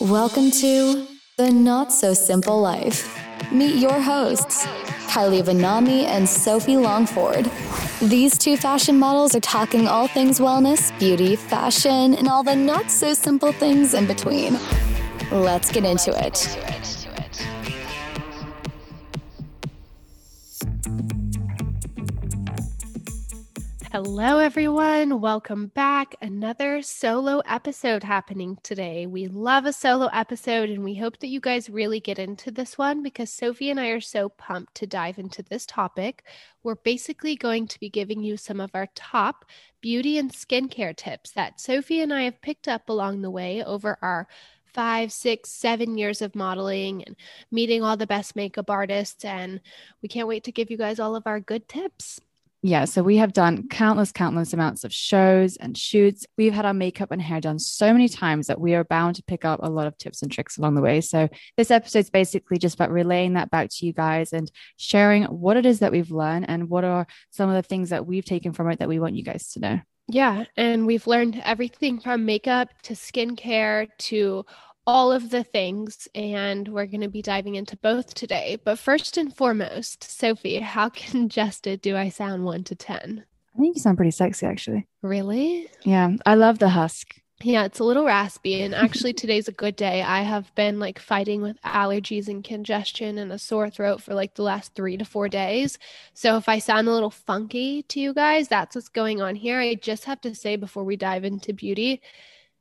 Welcome 0.00 0.52
to 0.52 1.08
The 1.38 1.50
Not 1.50 1.92
So 1.92 2.14
Simple 2.14 2.60
Life. 2.60 3.20
Meet 3.50 3.74
your 3.80 4.00
hosts, 4.00 4.64
Kylie 5.08 5.42
Vonnahme 5.42 6.04
and 6.04 6.28
Sophie 6.28 6.76
Longford. 6.76 7.50
These 8.00 8.38
two 8.38 8.56
fashion 8.56 8.96
models 8.96 9.34
are 9.34 9.40
talking 9.40 9.88
all 9.88 10.06
things 10.06 10.38
wellness, 10.38 10.96
beauty, 11.00 11.34
fashion, 11.34 12.14
and 12.14 12.28
all 12.28 12.44
the 12.44 12.54
not 12.54 12.92
so 12.92 13.12
simple 13.12 13.50
things 13.50 13.94
in 13.94 14.06
between. 14.06 14.56
Let's 15.32 15.72
get 15.72 15.84
into 15.84 16.12
it. 16.24 16.97
Hello, 24.00 24.38
everyone. 24.38 25.20
Welcome 25.20 25.72
back. 25.74 26.14
Another 26.22 26.82
solo 26.82 27.40
episode 27.40 28.04
happening 28.04 28.56
today. 28.62 29.08
We 29.08 29.26
love 29.26 29.66
a 29.66 29.72
solo 29.72 30.06
episode, 30.12 30.70
and 30.70 30.84
we 30.84 30.94
hope 30.94 31.18
that 31.18 31.26
you 31.26 31.40
guys 31.40 31.68
really 31.68 31.98
get 31.98 32.16
into 32.16 32.52
this 32.52 32.78
one 32.78 33.02
because 33.02 33.32
Sophie 33.32 33.70
and 33.70 33.80
I 33.80 33.88
are 33.88 34.00
so 34.00 34.28
pumped 34.28 34.76
to 34.76 34.86
dive 34.86 35.18
into 35.18 35.42
this 35.42 35.66
topic. 35.66 36.22
We're 36.62 36.76
basically 36.76 37.34
going 37.34 37.66
to 37.66 37.80
be 37.80 37.90
giving 37.90 38.22
you 38.22 38.36
some 38.36 38.60
of 38.60 38.70
our 38.72 38.86
top 38.94 39.44
beauty 39.80 40.16
and 40.16 40.30
skincare 40.30 40.94
tips 40.94 41.32
that 41.32 41.60
Sophie 41.60 42.00
and 42.00 42.14
I 42.14 42.22
have 42.22 42.40
picked 42.40 42.68
up 42.68 42.88
along 42.88 43.22
the 43.22 43.32
way 43.32 43.64
over 43.64 43.98
our 44.00 44.28
five, 44.64 45.10
six, 45.10 45.50
seven 45.50 45.98
years 45.98 46.22
of 46.22 46.36
modeling 46.36 47.02
and 47.02 47.16
meeting 47.50 47.82
all 47.82 47.96
the 47.96 48.06
best 48.06 48.36
makeup 48.36 48.70
artists. 48.70 49.24
And 49.24 49.60
we 50.02 50.08
can't 50.08 50.28
wait 50.28 50.44
to 50.44 50.52
give 50.52 50.70
you 50.70 50.76
guys 50.76 51.00
all 51.00 51.16
of 51.16 51.26
our 51.26 51.40
good 51.40 51.66
tips 51.66 52.20
yeah, 52.60 52.86
so 52.86 53.04
we 53.04 53.18
have 53.18 53.32
done 53.32 53.68
countless, 53.68 54.10
countless 54.10 54.52
amounts 54.52 54.82
of 54.82 54.92
shows 54.92 55.56
and 55.56 55.78
shoots. 55.78 56.26
We've 56.36 56.52
had 56.52 56.66
our 56.66 56.74
makeup 56.74 57.12
and 57.12 57.22
hair 57.22 57.40
done 57.40 57.60
so 57.60 57.92
many 57.92 58.08
times 58.08 58.48
that 58.48 58.60
we 58.60 58.74
are 58.74 58.82
bound 58.82 59.14
to 59.16 59.22
pick 59.22 59.44
up 59.44 59.60
a 59.62 59.70
lot 59.70 59.86
of 59.86 59.96
tips 59.96 60.22
and 60.22 60.32
tricks 60.32 60.58
along 60.58 60.74
the 60.74 60.80
way. 60.80 61.00
So 61.00 61.28
this 61.56 61.70
episode 61.70 62.00
is 62.00 62.10
basically 62.10 62.58
just 62.58 62.74
about 62.74 62.90
relaying 62.90 63.34
that 63.34 63.50
back 63.50 63.68
to 63.70 63.86
you 63.86 63.92
guys 63.92 64.32
and 64.32 64.50
sharing 64.76 65.24
what 65.24 65.56
it 65.56 65.66
is 65.66 65.78
that 65.78 65.92
we've 65.92 66.10
learned 66.10 66.46
and 66.48 66.68
what 66.68 66.82
are 66.82 67.06
some 67.30 67.48
of 67.48 67.54
the 67.54 67.62
things 67.62 67.90
that 67.90 68.06
we've 68.06 68.24
taken 68.24 68.52
from 68.52 68.68
it 68.70 68.80
that 68.80 68.88
we 68.88 68.98
want 68.98 69.14
you 69.14 69.22
guys 69.22 69.52
to 69.52 69.60
know. 69.60 69.80
Yeah, 70.10 70.44
and 70.56 70.86
we've 70.86 71.06
learned 71.06 71.40
everything 71.44 72.00
from 72.00 72.24
makeup 72.24 72.70
to 72.84 72.94
skincare 72.94 73.88
to 73.98 74.46
all 74.88 75.12
of 75.12 75.28
the 75.28 75.44
things, 75.44 76.08
and 76.14 76.66
we're 76.66 76.86
going 76.86 77.02
to 77.02 77.10
be 77.10 77.20
diving 77.20 77.56
into 77.56 77.76
both 77.76 78.14
today. 78.14 78.56
But 78.64 78.78
first 78.78 79.18
and 79.18 79.36
foremost, 79.36 80.02
Sophie, 80.02 80.60
how 80.60 80.88
congested 80.94 81.82
do 81.82 81.94
I 81.94 82.08
sound 82.08 82.46
one 82.46 82.64
to 82.64 82.74
10? 82.74 83.22
I 83.54 83.58
think 83.58 83.76
you 83.76 83.82
sound 83.82 83.98
pretty 83.98 84.12
sexy, 84.12 84.46
actually. 84.46 84.86
Really? 85.02 85.68
Yeah, 85.84 86.16
I 86.24 86.36
love 86.36 86.58
the 86.58 86.70
husk. 86.70 87.20
Yeah, 87.42 87.66
it's 87.66 87.80
a 87.80 87.84
little 87.84 88.06
raspy. 88.06 88.62
And 88.62 88.74
actually, 88.74 89.12
today's 89.12 89.46
a 89.46 89.52
good 89.52 89.76
day. 89.76 90.00
I 90.00 90.22
have 90.22 90.54
been 90.54 90.78
like 90.78 90.98
fighting 90.98 91.42
with 91.42 91.60
allergies 91.60 92.26
and 92.26 92.42
congestion 92.42 93.18
and 93.18 93.30
a 93.30 93.38
sore 93.38 93.68
throat 93.68 94.00
for 94.00 94.14
like 94.14 94.36
the 94.36 94.42
last 94.42 94.74
three 94.74 94.96
to 94.96 95.04
four 95.04 95.28
days. 95.28 95.78
So 96.14 96.38
if 96.38 96.48
I 96.48 96.60
sound 96.60 96.88
a 96.88 96.92
little 96.92 97.10
funky 97.10 97.82
to 97.82 98.00
you 98.00 98.14
guys, 98.14 98.48
that's 98.48 98.74
what's 98.74 98.88
going 98.88 99.20
on 99.20 99.36
here. 99.36 99.60
I 99.60 99.74
just 99.74 100.06
have 100.06 100.22
to 100.22 100.34
say 100.34 100.56
before 100.56 100.82
we 100.82 100.96
dive 100.96 101.24
into 101.24 101.52
beauty, 101.52 102.00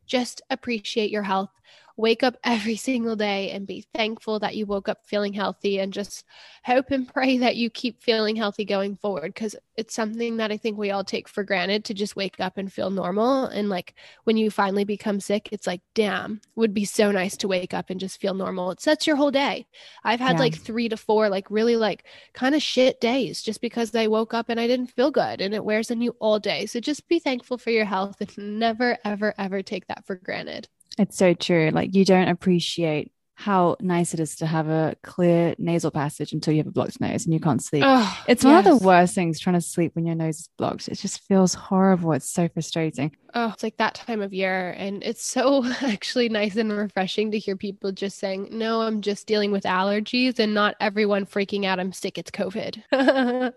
just 0.06 0.42
appreciate 0.50 1.10
your 1.10 1.24
health 1.24 1.52
wake 1.98 2.22
up 2.22 2.38
every 2.44 2.76
single 2.76 3.16
day 3.16 3.50
and 3.52 3.66
be 3.66 3.86
thankful 3.94 4.40
that 4.40 4.56
you 4.56 4.66
woke 4.66 4.88
up 4.88 5.06
feeling 5.06 5.34
healthy 5.34 5.80
and 5.80 5.92
just 5.92 6.24
hope 6.64 6.92
and 6.92 7.12
pray 7.12 7.40
that 7.40 7.56
you 7.56 7.70
keep 7.70 8.02
feeling 8.02 8.36
healthy 8.36 8.64
going 8.64 8.96
forward 8.96 9.34
because 9.34 9.56
it's 9.76 9.96
something 9.96 10.38
that 10.38 10.52
I 10.52 10.58
think 10.58 10.78
we 10.78 10.92
all 10.92 11.04
take 11.04 11.28
for 11.28 11.44
granted 11.44 11.86
to 11.86 11.94
just 11.96 12.16
wake 12.16 12.40
up 12.40 12.58
and 12.58 12.72
feel 12.72 12.92
normal. 12.92 13.46
And 13.46 13.68
like 13.68 13.96
when 14.26 14.38
you 14.38 14.52
finally 14.52 14.84
become 14.84 15.20
sick, 15.20 15.50
it's 15.52 15.66
like, 15.66 15.82
damn, 15.96 16.40
would 16.56 16.74
be 16.74 16.86
so 16.86 17.12
nice 17.12 17.36
to 17.38 17.48
wake 17.48 17.74
up 17.74 17.90
and 17.90 18.00
just 18.00 18.22
feel 18.22 18.36
normal. 18.36 18.72
It 18.72 18.80
sets 18.80 19.08
your 19.08 19.16
whole 19.16 19.32
day. 19.32 19.68
I've 20.04 20.20
had 20.20 20.36
yeah. 20.36 20.42
like 20.42 20.56
three 20.56 20.90
to 20.90 20.98
four, 20.98 21.30
like 21.30 21.50
really 21.50 21.76
like 21.76 22.06
kind 22.34 22.54
of 22.54 22.62
shit 22.62 23.02
days 23.02 23.42
just 23.42 23.60
because 23.60 23.94
I 23.96 24.06
woke 24.08 24.36
up 24.36 24.50
and 24.50 24.60
I 24.60 24.68
didn't 24.68 24.92
feel 24.92 25.10
good 25.10 25.42
and 25.42 25.54
it 25.54 25.66
wears 25.66 25.90
on 25.90 26.02
you 26.02 26.16
all 26.20 26.40
day. 26.40 26.68
So 26.68 26.80
just 26.80 27.08
be 27.08 27.18
thankful 27.18 27.58
for 27.58 27.72
your 27.72 27.86
health 27.86 28.22
and 28.22 28.60
never, 28.60 28.98
ever, 29.04 29.34
ever 29.38 29.64
take 29.64 29.88
that 29.88 30.06
for 30.06 30.16
granted. 30.16 30.68
It's 30.98 31.18
so 31.18 31.34
true. 31.34 31.70
Like 31.72 31.96
you 31.96 32.06
don't 32.06 32.28
appreciate 32.28 33.12
how 33.36 33.78
nice 33.80 34.16
it 34.16 34.20
is 34.20 34.36
to 34.38 34.48
have 34.48 34.68
a 34.68 34.96
clear 35.04 35.54
nasal 35.60 35.92
passage 35.92 36.34
until 36.34 36.54
you 36.54 36.58
have 36.58 36.68
a 36.68 36.72
blocked 36.72 37.00
nose 37.00 37.26
and 37.26 37.34
you 37.36 37.40
can't 37.40 37.64
sleep. 37.64 37.84
Oh, 37.86 38.24
it's 38.28 38.44
one 38.44 38.54
yes. 38.54 38.66
of 38.66 38.80
the 38.80 38.86
worst 38.86 39.14
things 39.14 39.40
trying 39.40 39.54
to 39.54 39.62
sleep 39.62 39.96
when 39.96 40.08
your 40.08 40.16
nose 40.16 40.40
is 40.40 40.50
blocked. 40.58 40.88
It 40.88 40.96
just 40.96 41.22
feels 41.22 41.54
horrible. 41.54 42.14
It's 42.14 42.28
so 42.28 42.48
frustrating. 42.48 43.16
Oh, 43.34 43.52
it's 43.54 43.64
like 43.64 43.78
that 43.78 43.96
time 43.96 44.22
of 44.22 44.34
year. 44.34 44.72
And 44.78 45.04
it's 45.04 45.24
so 45.24 45.66
actually 45.82 46.30
nice 46.30 46.56
and 46.56 46.72
refreshing 46.72 47.32
to 47.32 47.40
hear 47.40 47.56
people 47.56 47.92
just 47.92 48.20
saying, 48.20 48.50
no, 48.52 48.82
I'm 48.82 49.02
just 49.02 49.28
dealing 49.28 49.52
with 49.52 49.64
allergies 49.64 50.40
and 50.40 50.54
not 50.54 50.76
everyone 50.80 51.26
freaking 51.26 51.66
out. 51.66 51.80
I'm 51.80 51.94
sick. 51.94 52.18
It's 52.18 52.32
COVID. 52.32 52.84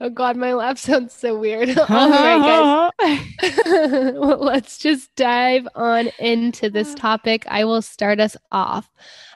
oh, 0.00 0.10
God, 0.10 0.36
my 0.36 0.54
laugh 0.54 0.78
sounds 0.78 1.12
so 1.12 1.38
weird. 1.38 1.76
All 1.88 2.10
right, 2.10 2.90
guys. 2.98 4.12
well, 4.14 4.38
let's 4.38 4.78
just 4.78 5.14
dive 5.16 5.66
on 5.74 6.10
into 6.18 6.70
this 6.70 6.94
topic. 6.96 7.44
I 7.48 7.64
will 7.64 7.82
start 7.82 8.20
us 8.20 8.36
off. 8.52 8.90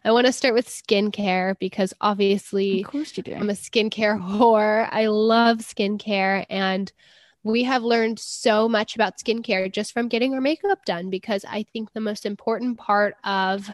I 0.04 0.12
want 0.12 0.26
to 0.26 0.32
start 0.32 0.54
with 0.54 0.68
skincare 0.68 1.58
because 1.58 1.92
obviously, 2.00 2.82
of 2.82 2.90
course 2.90 3.16
you 3.16 3.22
do. 3.22 3.34
I'm 3.34 3.50
a 3.50 3.54
skincare 3.54 4.20
whore. 4.20 4.88
I 4.90 5.06
love 5.06 5.58
skincare 5.58 6.46
and 6.48 6.90
we 7.48 7.64
have 7.64 7.82
learned 7.82 8.18
so 8.18 8.68
much 8.68 8.94
about 8.94 9.16
skincare 9.16 9.72
just 9.72 9.94
from 9.94 10.08
getting 10.08 10.34
our 10.34 10.40
makeup 10.40 10.84
done 10.84 11.08
because 11.08 11.46
I 11.48 11.64
think 11.72 11.92
the 11.92 12.00
most 12.00 12.26
important 12.26 12.76
part 12.76 13.14
of 13.24 13.70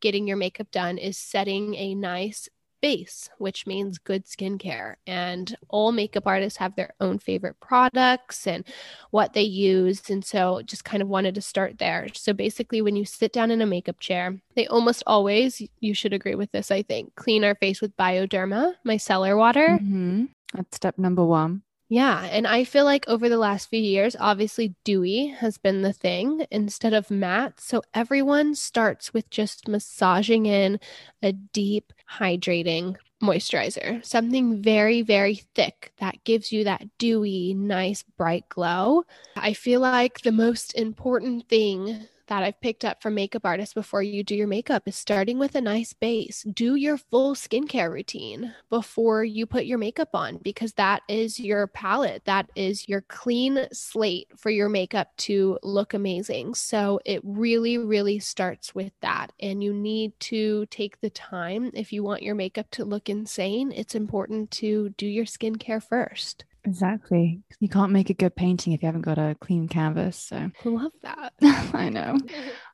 getting 0.00 0.26
your 0.26 0.38
makeup 0.38 0.70
done 0.70 0.96
is 0.96 1.18
setting 1.18 1.74
a 1.74 1.94
nice 1.94 2.48
base, 2.80 3.28
which 3.36 3.66
means 3.66 3.98
good 3.98 4.24
skincare. 4.24 4.94
And 5.06 5.54
all 5.68 5.92
makeup 5.92 6.26
artists 6.26 6.58
have 6.60 6.76
their 6.76 6.94
own 6.98 7.18
favorite 7.18 7.60
products 7.60 8.46
and 8.46 8.64
what 9.10 9.34
they 9.34 9.42
use. 9.42 10.08
And 10.08 10.24
so 10.24 10.62
just 10.64 10.86
kind 10.86 11.02
of 11.02 11.08
wanted 11.10 11.34
to 11.34 11.42
start 11.42 11.76
there. 11.76 12.08
So 12.14 12.32
basically, 12.32 12.80
when 12.80 12.96
you 12.96 13.04
sit 13.04 13.34
down 13.34 13.50
in 13.50 13.60
a 13.60 13.66
makeup 13.66 14.00
chair, 14.00 14.40
they 14.56 14.66
almost 14.66 15.02
always, 15.06 15.60
you 15.80 15.92
should 15.92 16.14
agree 16.14 16.36
with 16.36 16.52
this, 16.52 16.70
I 16.70 16.82
think, 16.82 17.14
clean 17.16 17.44
our 17.44 17.54
face 17.54 17.82
with 17.82 17.94
Bioderma, 17.98 18.76
micellar 18.86 19.36
water. 19.36 19.78
Mm-hmm. 19.78 20.24
That's 20.54 20.76
step 20.76 20.96
number 20.96 21.22
one. 21.22 21.64
Yeah. 21.90 22.28
And 22.30 22.46
I 22.46 22.62
feel 22.62 22.84
like 22.84 23.08
over 23.08 23.28
the 23.28 23.36
last 23.36 23.68
few 23.68 23.80
years, 23.80 24.14
obviously 24.20 24.76
dewy 24.84 25.26
has 25.26 25.58
been 25.58 25.82
the 25.82 25.92
thing 25.92 26.46
instead 26.48 26.94
of 26.94 27.10
matte. 27.10 27.60
So 27.60 27.82
everyone 27.92 28.54
starts 28.54 29.12
with 29.12 29.28
just 29.28 29.66
massaging 29.66 30.46
in 30.46 30.78
a 31.20 31.32
deep, 31.32 31.92
hydrating 32.08 32.94
moisturizer, 33.20 34.04
something 34.06 34.62
very, 34.62 35.02
very 35.02 35.42
thick 35.56 35.92
that 35.98 36.22
gives 36.22 36.52
you 36.52 36.62
that 36.62 36.86
dewy, 36.98 37.54
nice, 37.54 38.04
bright 38.16 38.48
glow. 38.48 39.02
I 39.36 39.52
feel 39.52 39.80
like 39.80 40.20
the 40.20 40.30
most 40.32 40.72
important 40.74 41.48
thing 41.48 42.06
that 42.30 42.44
I've 42.44 42.60
picked 42.60 42.84
up 42.84 43.02
from 43.02 43.16
makeup 43.16 43.44
artists 43.44 43.74
before 43.74 44.04
you 44.04 44.22
do 44.22 44.36
your 44.36 44.46
makeup 44.46 44.84
is 44.86 44.94
starting 44.94 45.38
with 45.40 45.56
a 45.56 45.60
nice 45.60 45.92
base. 45.92 46.44
Do 46.54 46.76
your 46.76 46.96
full 46.96 47.34
skincare 47.34 47.90
routine 47.90 48.54
before 48.70 49.24
you 49.24 49.46
put 49.46 49.66
your 49.66 49.78
makeup 49.78 50.10
on 50.14 50.38
because 50.38 50.72
that 50.74 51.02
is 51.08 51.40
your 51.40 51.66
palette. 51.66 52.24
That 52.26 52.48
is 52.54 52.88
your 52.88 53.00
clean 53.00 53.66
slate 53.72 54.28
for 54.36 54.48
your 54.50 54.68
makeup 54.68 55.08
to 55.18 55.58
look 55.64 55.92
amazing. 55.92 56.54
So 56.54 57.00
it 57.04 57.20
really, 57.24 57.78
really 57.78 58.20
starts 58.20 58.76
with 58.76 58.92
that. 59.00 59.32
And 59.40 59.62
you 59.62 59.74
need 59.74 60.12
to 60.20 60.66
take 60.66 61.00
the 61.00 61.10
time 61.10 61.72
if 61.74 61.92
you 61.92 62.04
want 62.04 62.22
your 62.22 62.36
makeup 62.36 62.70
to 62.72 62.84
look 62.84 63.08
insane. 63.08 63.72
It's 63.72 63.96
important 63.96 64.52
to 64.52 64.90
do 64.90 65.06
your 65.06 65.24
skincare 65.24 65.82
first. 65.82 66.44
Exactly. 66.64 67.40
You 67.58 67.68
can't 67.68 67.92
make 67.92 68.10
a 68.10 68.14
good 68.14 68.34
painting 68.36 68.72
if 68.72 68.82
you 68.82 68.86
haven't 68.86 69.02
got 69.02 69.18
a 69.18 69.36
clean 69.40 69.68
canvas. 69.68 70.16
So 70.16 70.36
I 70.36 70.68
love 70.68 70.92
that. 71.02 71.32
I 71.74 71.88
know. 71.88 72.18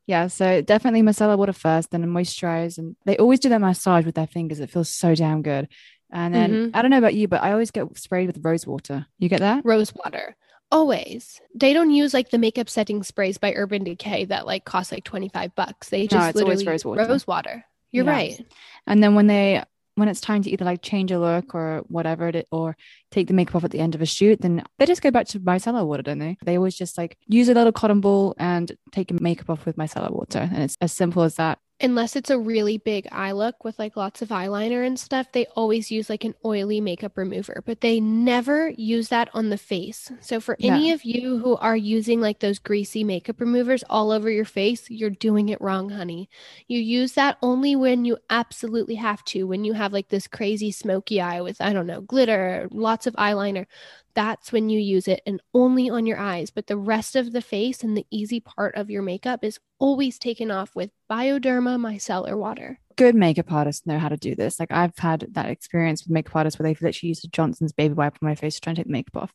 Yeah. 0.07 0.27
So 0.27 0.61
definitely 0.63 1.03
micellar 1.03 1.39
water 1.39 1.53
first, 1.53 1.91
then 1.91 2.05
moisturize. 2.07 2.79
And 2.79 2.97
they 3.05 3.17
always 3.17 3.41
do 3.41 3.49
their 3.49 3.59
massage 3.59 4.05
with 4.05 4.15
their 4.15 4.27
fingers. 4.27 4.61
It 4.61 4.71
feels 4.71 4.89
so 4.89 5.15
damn 5.15 5.43
good. 5.43 5.69
And 6.13 6.35
then 6.35 6.51
mm-hmm. 6.51 6.77
I 6.77 6.83
don't 6.83 6.91
know 6.91 6.99
about 6.99 7.15
you, 7.15 7.29
but 7.29 7.43
I 7.43 7.53
always 7.53 7.71
get 7.71 7.97
sprayed 7.99 8.29
with 8.29 8.45
rose 8.45 8.67
water. 8.67 9.07
You 9.19 9.29
get 9.29 9.41
that? 9.41 9.65
Rose 9.65 9.93
water. 9.95 10.37
Always. 10.71 11.41
They 11.55 11.73
don't 11.73 11.91
use 11.91 12.13
like 12.13 12.31
the 12.31 12.39
makeup 12.39 12.69
setting 12.69 13.03
sprays 13.03 13.39
by 13.39 13.55
Urban 13.55 13.85
Decay 13.85 14.27
that 14.27 14.47
like 14.47 14.65
cost 14.65 14.93
like 14.93 15.05
25 15.05 15.55
bucks. 15.55 15.89
They 15.89 16.07
just 16.07 16.35
no, 16.35 16.43
literally 16.43 16.67
rose 16.67 16.85
water. 16.85 17.07
Rose 17.07 17.27
water. 17.27 17.65
You're 17.93 18.05
yeah. 18.05 18.11
right. 18.11 18.47
And 18.87 19.03
then 19.03 19.15
when 19.15 19.27
they 19.27 19.63
when 19.97 20.09
it's 20.09 20.21
time 20.21 20.43
to 20.43 20.51
either 20.51 20.65
like 20.65 20.83
change 20.83 21.11
a 21.11 21.19
look 21.19 21.55
or 21.55 21.83
whatever 21.89 22.29
it 22.29 22.47
or 22.53 22.77
take 23.11 23.27
the 23.27 23.35
makeup 23.35 23.57
off 23.57 23.65
at 23.65 23.71
the 23.71 23.81
end 23.81 23.95
of 23.95 24.03
a 24.03 24.07
shoot, 24.07 24.41
then 24.41 24.63
they 24.79 24.87
just 24.87 25.03
go 25.03 25.11
back 25.11 25.27
to 25.29 25.41
micellar 25.41 25.87
water, 25.87 26.03
don't 26.03 26.19
they? 26.19 26.37
They 26.45 26.57
always 26.57 26.77
just 26.77 26.97
like 26.99 27.17
use 27.27 27.49
a 27.49 27.55
little 27.55 27.73
cotton 27.73 28.01
ball 28.01 28.35
and 28.39 28.71
take 28.93 29.11
makeup 29.21 29.51
off 29.51 29.67
with 29.67 29.77
micellar 29.77 30.13
water. 30.13 30.49
And 30.53 30.63
it's 30.63 30.77
as 30.81 30.93
simple 30.93 31.23
as 31.23 31.37
that. 31.37 31.59
Unless 31.81 32.17
it's 32.17 32.31
a 32.31 32.39
really 32.39 32.79
big 32.79 33.07
eye 33.13 33.33
look 33.33 33.63
with 33.63 33.79
like 33.79 33.97
lots 33.97 34.23
of 34.23 34.29
eyeliner 34.31 34.87
and 34.87 34.99
stuff, 34.99 35.31
they 35.33 35.47
always 35.55 35.91
use 35.91 36.09
like 36.09 36.25
an 36.25 36.35
oily 36.45 36.81
makeup 36.81 37.17
remover, 37.17 37.63
but 37.67 37.81
they 37.83 38.01
never 38.01 38.71
use 38.71 39.09
that 39.09 39.29
on 39.35 39.51
the 39.51 39.59
face. 39.59 40.11
So 40.21 40.41
for 40.41 40.57
any 40.63 40.91
of 40.91 41.05
you 41.05 41.39
who 41.39 41.57
are 41.57 41.77
using 41.77 42.21
like 42.21 42.39
those 42.39 42.59
greasy 42.59 43.05
makeup 43.05 43.41
removers 43.41 43.85
all 43.91 44.11
over 44.11 44.31
your 44.31 44.47
face, 44.47 44.89
you're 44.89 45.11
doing 45.11 45.51
it 45.51 45.61
wrong, 45.61 45.91
honey. 45.91 46.31
You 46.67 46.79
use 46.79 47.13
that 47.13 47.37
only 47.43 47.77
when 47.77 48.05
you 48.05 48.17
absolutely 48.31 48.95
have 48.95 49.23
to, 49.27 49.45
when 49.45 49.65
you 49.65 49.75
have 49.75 49.93
like 49.93 50.09
this 50.09 50.27
crazy 50.27 50.73
smoky 50.73 51.21
eye 51.21 51.43
with, 51.43 51.61
I 51.61 51.73
don't 51.75 51.87
know, 51.87 52.01
glitter, 52.01 52.69
lots 52.71 53.07
of 53.07 53.15
eyeliner. 53.17 53.67
That's 54.17 54.51
when 54.51 54.69
you 54.71 54.81
use 54.81 55.07
it 55.07 55.23
and 55.27 55.41
only 55.55 55.89
on 55.89 56.07
your 56.07 56.19
eyes. 56.19 56.51
But 56.51 56.67
the 56.67 56.77
rest 56.77 57.15
of 57.15 57.33
the 57.33 57.43
face 57.43 57.85
and 57.85 57.97
the 57.97 58.07
easy 58.11 58.41
part 58.41 58.75
of 58.75 58.91
your 58.91 59.03
makeup 59.03 59.45
is 59.45 59.61
always 59.79 60.19
taken 60.19 60.51
off 60.51 60.75
with 60.75 60.91
Bioderma 61.09 61.79
micellar 61.79 62.37
water. 62.37 62.81
Good 62.97 63.15
makeup 63.15 63.53
artists 63.53 63.87
know 63.87 63.99
how 63.99 64.09
to 64.09 64.17
do 64.17 64.35
this. 64.35 64.59
Like 64.59 64.73
I've 64.73 64.97
had 64.97 65.27
that 65.33 65.51
experience 65.51 66.03
with 66.03 66.13
makeup 66.13 66.35
artists 66.35 66.59
where 66.59 66.65
they've 66.67 66.81
literally 66.81 67.09
used 67.09 67.25
a 67.27 67.29
Johnson's 67.29 67.73
baby 67.73 67.93
wipe 67.93 68.15
on 68.23 68.27
my 68.29 68.35
face 68.35 68.55
to 68.55 68.61
try 68.63 68.71
and 68.71 68.77
take 68.79 68.87
the 68.87 68.93
makeup 68.93 69.23
off. 69.23 69.33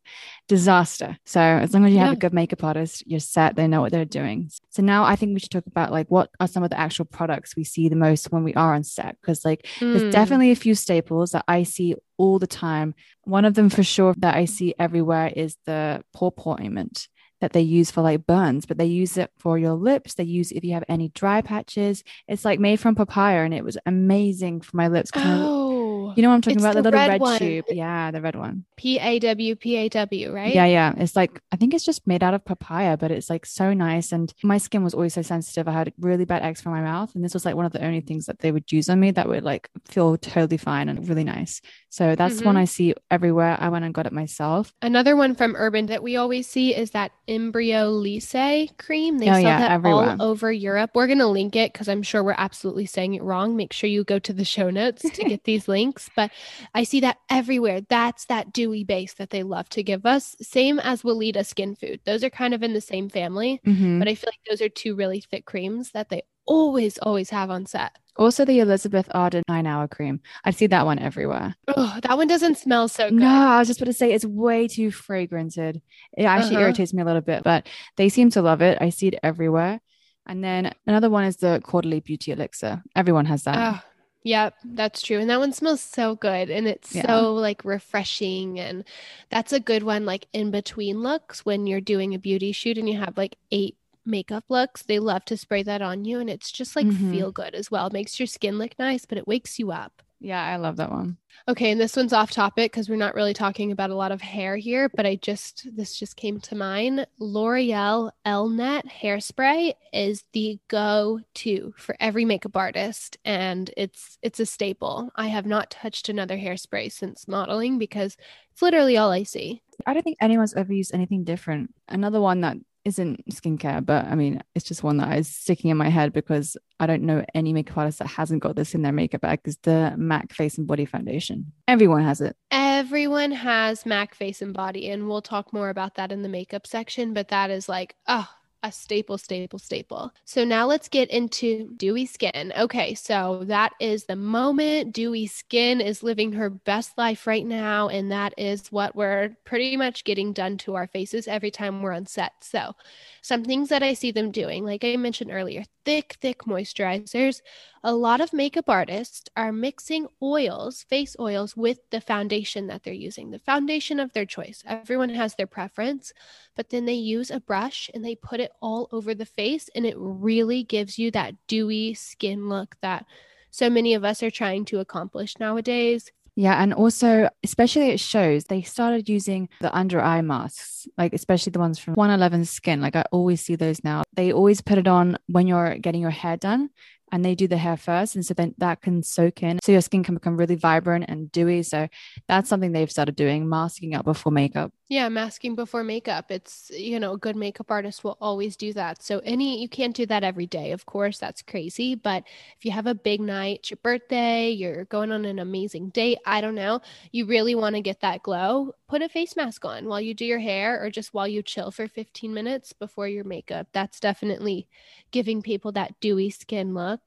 Disaster. 0.47 1.17
So 1.25 1.39
as 1.39 1.73
long 1.73 1.85
as 1.85 1.93
you 1.93 1.99
have 1.99 2.13
a 2.13 2.15
good 2.15 2.33
makeup 2.33 2.63
artist, 2.63 3.03
you're 3.05 3.19
set. 3.19 3.55
They 3.55 3.67
know 3.67 3.81
what 3.81 3.91
they're 3.91 4.03
doing. 4.05 4.49
So 4.69 4.81
now 4.81 5.03
I 5.03 5.15
think 5.15 5.33
we 5.33 5.39
should 5.39 5.51
talk 5.51 5.67
about 5.67 5.91
like 5.91 6.07
what 6.09 6.29
are 6.39 6.47
some 6.47 6.63
of 6.63 6.71
the 6.71 6.79
actual 6.79 7.05
products 7.05 7.55
we 7.55 7.63
see 7.63 7.87
the 7.87 7.95
most 7.95 8.31
when 8.31 8.43
we 8.43 8.53
are 8.55 8.73
on 8.73 8.83
set. 8.83 9.17
Because 9.21 9.45
like 9.45 9.67
There's 9.79 10.03
Mm. 10.03 10.11
definitely 10.11 10.51
a 10.51 10.55
few 10.55 10.73
staples 10.75 11.31
that 11.31 11.45
I 11.47 11.63
see 11.63 11.95
all 12.17 12.39
the 12.39 12.47
time. 12.47 12.95
One 13.23 13.45
of 13.45 13.53
them 13.53 13.69
for 13.69 13.83
sure 13.83 14.15
that 14.17 14.35
I 14.35 14.45
see 14.45 14.73
everywhere 14.79 15.31
is 15.35 15.57
the 15.65 16.03
paw 16.13 16.31
ointment 16.47 17.07
that 17.41 17.53
they 17.53 17.61
use 17.61 17.91
for 17.91 18.01
like 18.01 18.25
burns, 18.25 18.65
but 18.65 18.77
they 18.77 18.85
use 18.85 19.17
it 19.17 19.31
for 19.37 19.57
your 19.57 19.73
lips. 19.73 20.13
They 20.15 20.23
use 20.23 20.51
if 20.51 20.63
you 20.63 20.73
have 20.73 20.83
any 20.87 21.09
dry 21.09 21.41
patches. 21.41 22.03
It's 22.27 22.45
like 22.45 22.59
made 22.59 22.79
from 22.79 22.95
papaya 22.95 23.43
and 23.43 23.53
it 23.53 23.63
was 23.65 23.77
amazing 23.85 24.61
for 24.61 24.77
my 24.77 24.87
lips. 24.87 25.11
'cause 25.11 25.23
oh. 25.25 25.70
You 26.15 26.23
know 26.23 26.29
what 26.29 26.35
I'm 26.35 26.41
talking 26.41 26.57
it's 26.57 26.63
about? 26.63 26.75
The, 26.75 26.81
the 26.81 26.91
little 26.91 27.07
red 27.07 27.21
red, 27.21 27.39
tube. 27.39 27.65
Yeah, 27.69 28.11
the 28.11 28.21
red 28.21 28.35
one. 28.35 28.65
P 28.77 28.99
A 28.99 29.19
W 29.19 29.55
P 29.55 29.75
A 29.77 29.89
W, 29.89 30.31
right? 30.33 30.53
Yeah, 30.53 30.65
yeah. 30.65 30.93
It's 30.97 31.15
like 31.15 31.41
I 31.51 31.55
think 31.55 31.73
it's 31.73 31.85
just 31.85 32.05
made 32.07 32.23
out 32.23 32.33
of 32.33 32.43
papaya, 32.45 32.97
but 32.97 33.11
it's 33.11 33.29
like 33.29 33.45
so 33.45 33.73
nice. 33.73 34.11
And 34.11 34.33
my 34.43 34.57
skin 34.57 34.83
was 34.83 34.93
always 34.93 35.13
so 35.13 35.21
sensitive. 35.21 35.67
I 35.67 35.71
had 35.73 35.93
really 35.99 36.25
bad 36.25 36.43
eczema 36.43 36.75
on 36.75 36.83
my 36.83 36.89
mouth, 36.91 37.13
and 37.15 37.23
this 37.23 37.33
was 37.33 37.45
like 37.45 37.55
one 37.55 37.65
of 37.65 37.71
the 37.73 37.83
only 37.85 38.01
things 38.01 38.25
that 38.25 38.39
they 38.39 38.51
would 38.51 38.71
use 38.71 38.89
on 38.89 38.99
me 38.99 39.11
that 39.11 39.27
would 39.27 39.43
like 39.43 39.69
feel 39.85 40.17
totally 40.17 40.57
fine 40.57 40.89
and 40.89 41.07
really 41.07 41.23
nice. 41.23 41.61
So 41.89 42.15
that's 42.15 42.41
one 42.41 42.55
Mhm. 42.55 42.59
I 42.59 42.65
see 42.65 42.93
everywhere. 43.09 43.57
I 43.59 43.69
went 43.69 43.85
and 43.85 43.93
got 43.93 44.05
it 44.05 44.13
myself. 44.13 44.73
Another 44.81 45.15
one 45.15 45.35
from 45.35 45.55
Urban 45.57 45.87
that 45.87 46.01
we 46.03 46.15
always 46.15 46.47
see 46.47 46.73
is 46.73 46.91
that 46.91 47.11
Embryolisse 47.27 48.77
cream. 48.77 49.17
They 49.17 49.29
Oh, 49.29 49.33
sell 49.33 49.41
yeah, 49.41 49.59
that 49.59 49.71
everywhere. 49.71 50.15
all 50.19 50.27
over 50.29 50.51
Europe. 50.51 50.91
We're 50.95 51.07
going 51.07 51.19
to 51.19 51.27
link 51.27 51.55
it 51.55 51.73
because 51.73 51.87
I'm 51.89 52.03
sure 52.03 52.23
we're 52.23 52.35
absolutely 52.37 52.85
saying 52.85 53.13
it 53.15 53.23
wrong. 53.23 53.55
Make 53.55 53.73
sure 53.73 53.89
you 53.89 54.03
go 54.03 54.19
to 54.19 54.33
the 54.33 54.45
show 54.45 54.69
notes 54.69 55.01
to 55.03 55.23
get 55.23 55.43
these 55.43 55.67
links. 55.67 56.00
But 56.15 56.31
I 56.73 56.83
see 56.83 56.99
that 57.01 57.17
everywhere. 57.29 57.81
That's 57.81 58.25
that 58.25 58.53
dewy 58.53 58.83
base 58.83 59.13
that 59.15 59.29
they 59.29 59.43
love 59.43 59.69
to 59.69 59.83
give 59.83 60.05
us. 60.05 60.35
Same 60.41 60.79
as 60.79 61.03
Weleda 61.03 61.45
Skin 61.45 61.75
Food. 61.75 62.01
Those 62.05 62.23
are 62.23 62.29
kind 62.29 62.53
of 62.53 62.63
in 62.63 62.73
the 62.73 62.81
same 62.81 63.09
family, 63.09 63.61
Mhm. 63.65 63.99
but 63.99 64.07
I 64.07 64.15
feel 64.15 64.29
like 64.29 64.39
those 64.49 64.61
are 64.61 64.69
two 64.69 64.95
really 64.95 65.21
thick 65.21 65.45
creams 65.45 65.91
that 65.91 66.09
they 66.09 66.23
always, 66.45 66.97
always 66.99 67.29
have 67.29 67.49
on 67.49 67.65
set. 67.65 67.91
Also, 68.17 68.43
the 68.43 68.59
Elizabeth 68.59 69.07
Arden 69.11 69.43
nine 69.47 69.65
hour 69.65 69.87
cream. 69.87 70.19
I 70.43 70.51
see 70.51 70.67
that 70.67 70.85
one 70.85 70.99
everywhere. 70.99 71.55
Oh, 71.69 71.97
that 72.03 72.17
one 72.17 72.27
doesn't 72.27 72.57
smell 72.57 72.87
so 72.89 73.09
good. 73.09 73.19
No, 73.19 73.27
I 73.29 73.59
was 73.59 73.67
just 73.69 73.79
about 73.79 73.89
to 73.91 73.93
say 73.93 74.11
it's 74.11 74.25
way 74.25 74.67
too 74.67 74.91
fragranted. 74.91 75.81
It 76.17 76.23
actually 76.23 76.55
Uh-huh. 76.57 76.63
irritates 76.65 76.93
me 76.93 77.01
a 77.01 77.05
little 77.05 77.21
bit, 77.21 77.43
but 77.43 77.67
they 77.95 78.09
seem 78.09 78.29
to 78.31 78.41
love 78.41 78.61
it. 78.61 78.77
I 78.81 78.89
see 78.89 79.07
it 79.07 79.19
everywhere. 79.23 79.79
And 80.27 80.43
then 80.43 80.73
another 80.85 81.09
one 81.09 81.23
is 81.23 81.37
the 81.37 81.61
Caudalie 81.63 82.03
beauty 82.03 82.31
elixir. 82.31 82.83
Everyone 82.95 83.25
has 83.25 83.43
that. 83.43 83.57
Oh, 83.75 83.89
yep, 84.23 84.55
that's 84.63 85.01
true. 85.01 85.19
And 85.19 85.29
that 85.29 85.39
one 85.39 85.53
smells 85.53 85.81
so 85.81 86.15
good 86.15 86.49
and 86.49 86.67
it's 86.67 86.93
Yeah. 86.95 87.05
so 87.07 87.33
like 87.33 87.63
refreshing 87.65 88.59
and 88.59 88.83
that's 89.29 89.53
a 89.53 89.59
good 89.59 89.83
one 89.83 90.05
like 90.05 90.27
in 90.33 90.51
between 90.51 91.01
looks 91.01 91.45
when 91.45 91.67
you're 91.67 91.81
doing 91.81 92.13
a 92.13 92.19
beauty 92.19 92.51
shoot 92.51 92.77
and 92.77 92.89
you 92.89 92.97
have 92.99 93.17
like 93.17 93.37
eight 93.51 93.77
makeup 94.05 94.45
looks. 94.49 94.81
They 94.83 94.99
love 94.99 95.25
to 95.25 95.37
spray 95.37 95.63
that 95.63 95.81
on 95.81 96.05
you 96.05 96.19
and 96.19 96.29
it's 96.29 96.51
just 96.51 96.75
like 96.75 96.87
Mhm. 96.87 97.11
feel 97.11 97.31
good 97.31 97.53
as 97.55 97.69
well. 97.71 97.87
It 97.87 97.93
makes 97.93 98.19
your 98.19 98.27
skin 98.27 98.57
look 98.57 98.77
nice, 98.79 99.05
but 99.05 99.17
it 99.17 99.27
wakes 99.27 99.59
you 99.59 99.71
up. 99.71 100.01
Yeah, 100.23 100.43
I 100.45 100.57
love 100.57 100.77
that 100.77 100.91
one. 100.91 101.17
Okay, 101.47 101.71
and 101.71 101.81
this 101.81 101.95
one's 101.95 102.13
off 102.13 102.29
topic 102.29 102.71
because 102.71 102.87
we're 102.87 102.95
not 102.95 103.15
really 103.15 103.33
talking 103.33 103.71
about 103.71 103.89
a 103.89 103.95
lot 103.95 104.11
of 104.11 104.21
hair 104.21 104.55
here, 104.55 104.87
but 104.95 105.07
I 105.07 105.15
just 105.15 105.67
this 105.75 105.97
just 105.97 106.15
came 106.15 106.39
to 106.41 106.55
mind. 106.55 107.07
L'Oreal 107.17 108.11
Elnet 108.23 108.83
hairspray 108.85 109.73
is 109.91 110.23
the 110.33 110.59
go-to 110.67 111.73
for 111.75 111.97
every 111.99 112.23
makeup 112.23 112.55
artist 112.55 113.17
and 113.25 113.71
it's 113.75 114.19
it's 114.21 114.39
a 114.39 114.45
staple. 114.45 115.09
I 115.15 115.25
have 115.27 115.47
not 115.47 115.71
touched 115.71 116.07
another 116.07 116.37
hairspray 116.37 116.91
since 116.91 117.27
modeling 117.27 117.79
because 117.79 118.15
it's 118.51 118.61
literally 118.61 118.97
all 118.97 119.09
I 119.09 119.23
see. 119.23 119.63
I 119.87 119.95
don't 119.95 120.03
think 120.03 120.17
anyone's 120.21 120.53
ever 120.53 120.71
used 120.71 120.93
anything 120.93 121.23
different. 121.23 121.73
Another 121.87 122.21
one 122.21 122.41
that 122.41 122.57
isn't 122.85 123.25
skincare, 123.29 123.85
but 123.85 124.05
I 124.05 124.15
mean, 124.15 124.41
it's 124.55 124.65
just 124.65 124.83
one 124.83 124.97
that 124.97 125.17
is 125.17 125.27
sticking 125.27 125.71
in 125.71 125.77
my 125.77 125.89
head 125.89 126.13
because 126.13 126.57
I 126.79 126.87
don't 126.87 127.03
know 127.03 127.23
any 127.35 127.53
makeup 127.53 127.77
artist 127.77 127.99
that 127.99 128.07
hasn't 128.07 128.41
got 128.41 128.55
this 128.55 128.73
in 128.73 128.81
their 128.81 128.91
makeup 128.91 129.21
bag 129.21 129.41
is 129.45 129.57
the 129.63 129.93
MAC 129.97 130.33
Face 130.33 130.57
and 130.57 130.67
Body 130.67 130.85
Foundation. 130.85 131.51
Everyone 131.67 132.03
has 132.03 132.21
it. 132.21 132.35
Everyone 132.49 133.31
has 133.31 133.85
MAC 133.85 134.15
face 134.15 134.41
and 134.41 134.53
body 134.53 134.89
and 134.89 135.07
we'll 135.07 135.21
talk 135.21 135.53
more 135.53 135.69
about 135.69 135.95
that 135.95 136.11
in 136.11 136.23
the 136.23 136.29
makeup 136.29 136.65
section, 136.65 137.13
but 137.13 137.27
that 137.27 137.49
is 137.49 137.69
like 137.69 137.95
oh 138.07 138.27
a 138.63 138.71
staple, 138.71 139.17
staple, 139.17 139.57
staple. 139.59 140.13
So 140.23 140.43
now 140.43 140.67
let's 140.67 140.87
get 140.87 141.09
into 141.09 141.71
dewy 141.77 142.05
skin. 142.05 142.53
Okay, 142.57 142.93
so 142.93 143.43
that 143.45 143.73
is 143.79 144.05
the 144.05 144.15
moment. 144.15 144.93
Dewy 144.93 145.25
skin 145.27 145.81
is 145.81 146.03
living 146.03 146.33
her 146.33 146.49
best 146.49 146.97
life 146.97 147.25
right 147.25 147.45
now, 147.45 147.87
and 147.89 148.11
that 148.11 148.33
is 148.37 148.67
what 148.71 148.95
we're 148.95 149.35
pretty 149.45 149.77
much 149.77 150.03
getting 150.03 150.31
done 150.31 150.57
to 150.59 150.75
our 150.75 150.87
faces 150.87 151.27
every 151.27 151.51
time 151.51 151.81
we're 151.81 151.93
on 151.93 152.05
set. 152.05 152.33
So, 152.41 152.75
some 153.21 153.43
things 153.43 153.69
that 153.69 153.83
I 153.83 153.93
see 153.93 154.11
them 154.11 154.31
doing, 154.31 154.65
like 154.65 154.83
I 154.83 154.95
mentioned 154.97 155.31
earlier, 155.31 155.63
thick, 155.85 156.17
thick 156.21 156.39
moisturizers. 156.39 157.41
A 157.83 157.93
lot 157.93 158.21
of 158.21 158.33
makeup 158.33 158.67
artists 158.67 159.23
are 159.37 159.51
mixing 159.51 160.07
oils, 160.21 160.83
face 160.83 161.15
oils, 161.19 161.55
with 161.55 161.79
the 161.91 162.01
foundation 162.01 162.67
that 162.67 162.83
they're 162.83 162.93
using, 162.93 163.31
the 163.31 163.39
foundation 163.39 163.99
of 163.99 164.13
their 164.13 164.25
choice. 164.25 164.63
Everyone 164.65 165.09
has 165.09 165.35
their 165.35 165.47
preference 165.47 166.13
but 166.55 166.69
then 166.69 166.85
they 166.85 166.93
use 166.93 167.31
a 167.31 167.39
brush 167.39 167.89
and 167.93 168.03
they 168.03 168.15
put 168.15 168.39
it 168.39 168.51
all 168.61 168.87
over 168.91 169.13
the 169.15 169.25
face 169.25 169.69
and 169.75 169.85
it 169.85 169.95
really 169.97 170.63
gives 170.63 170.99
you 170.99 171.11
that 171.11 171.35
dewy 171.47 171.93
skin 171.93 172.49
look 172.49 172.75
that 172.81 173.05
so 173.49 173.69
many 173.69 173.93
of 173.93 174.03
us 174.05 174.23
are 174.23 174.31
trying 174.31 174.65
to 174.65 174.79
accomplish 174.79 175.37
nowadays. 175.39 176.11
Yeah, 176.35 176.61
and 176.63 176.73
also, 176.73 177.29
especially 177.43 177.91
at 177.91 177.99
shows, 177.99 178.45
they 178.45 178.61
started 178.61 179.09
using 179.09 179.49
the 179.59 179.75
under 179.75 180.01
eye 180.01 180.21
masks, 180.21 180.87
like 180.97 181.13
especially 181.13 181.51
the 181.51 181.59
ones 181.59 181.77
from 181.77 181.95
111 181.95 182.45
Skin. 182.45 182.79
Like 182.79 182.95
I 182.95 183.03
always 183.11 183.41
see 183.41 183.55
those 183.55 183.83
now. 183.83 184.03
They 184.15 184.31
always 184.31 184.61
put 184.61 184.77
it 184.77 184.87
on 184.87 185.17
when 185.27 185.45
you're 185.45 185.77
getting 185.77 186.01
your 186.01 186.09
hair 186.09 186.37
done 186.37 186.69
and 187.11 187.23
they 187.23 187.35
do 187.35 187.47
the 187.47 187.57
hair 187.57 187.77
first. 187.77 188.15
And 188.15 188.25
so 188.25 188.33
then 188.33 188.55
that 188.57 188.81
can 188.81 189.03
soak 189.03 189.43
in. 189.43 189.59
So 189.63 189.71
your 189.71 189.81
skin 189.81 190.03
can 190.03 190.15
become 190.15 190.37
really 190.37 190.55
vibrant 190.55 191.05
and 191.07 191.31
dewy. 191.31 191.63
So 191.63 191.87
that's 192.27 192.49
something 192.49 192.71
they've 192.71 192.91
started 192.91 193.15
doing, 193.15 193.47
masking 193.49 193.95
up 193.95 194.05
before 194.05 194.31
makeup. 194.31 194.71
Yeah, 194.91 195.07
masking 195.07 195.55
before 195.55 195.85
makeup. 195.85 196.31
It's, 196.31 196.69
you 196.73 196.99
know, 196.99 197.13
a 197.13 197.17
good 197.17 197.37
makeup 197.37 197.71
artist 197.71 198.03
will 198.03 198.17
always 198.19 198.57
do 198.57 198.73
that. 198.73 199.01
So, 199.01 199.19
any, 199.19 199.61
you 199.61 199.69
can't 199.69 199.95
do 199.95 200.05
that 200.07 200.25
every 200.25 200.47
day, 200.47 200.73
of 200.73 200.85
course, 200.85 201.17
that's 201.17 201.41
crazy. 201.41 201.95
But 201.95 202.25
if 202.57 202.65
you 202.65 202.71
have 202.71 202.87
a 202.87 202.93
big 202.93 203.21
night, 203.21 203.71
your 203.71 203.77
birthday, 203.81 204.49
you're 204.49 204.83
going 204.83 205.13
on 205.13 205.23
an 205.23 205.39
amazing 205.39 205.91
date, 205.91 206.17
I 206.25 206.41
don't 206.41 206.55
know, 206.55 206.81
you 207.13 207.25
really 207.25 207.55
want 207.55 207.75
to 207.75 207.81
get 207.81 208.01
that 208.01 208.21
glow, 208.21 208.73
put 208.89 209.01
a 209.01 209.07
face 209.07 209.37
mask 209.37 209.63
on 209.63 209.87
while 209.87 210.01
you 210.01 210.13
do 210.13 210.25
your 210.25 210.39
hair 210.39 210.83
or 210.83 210.89
just 210.89 211.13
while 211.13 211.25
you 211.25 211.41
chill 211.41 211.71
for 211.71 211.87
15 211.87 212.33
minutes 212.33 212.73
before 212.73 213.07
your 213.07 213.23
makeup. 213.23 213.67
That's 213.71 214.01
definitely 214.01 214.67
giving 215.11 215.41
people 215.41 215.71
that 215.71 216.01
dewy 216.01 216.31
skin 216.31 216.73
look. 216.73 217.00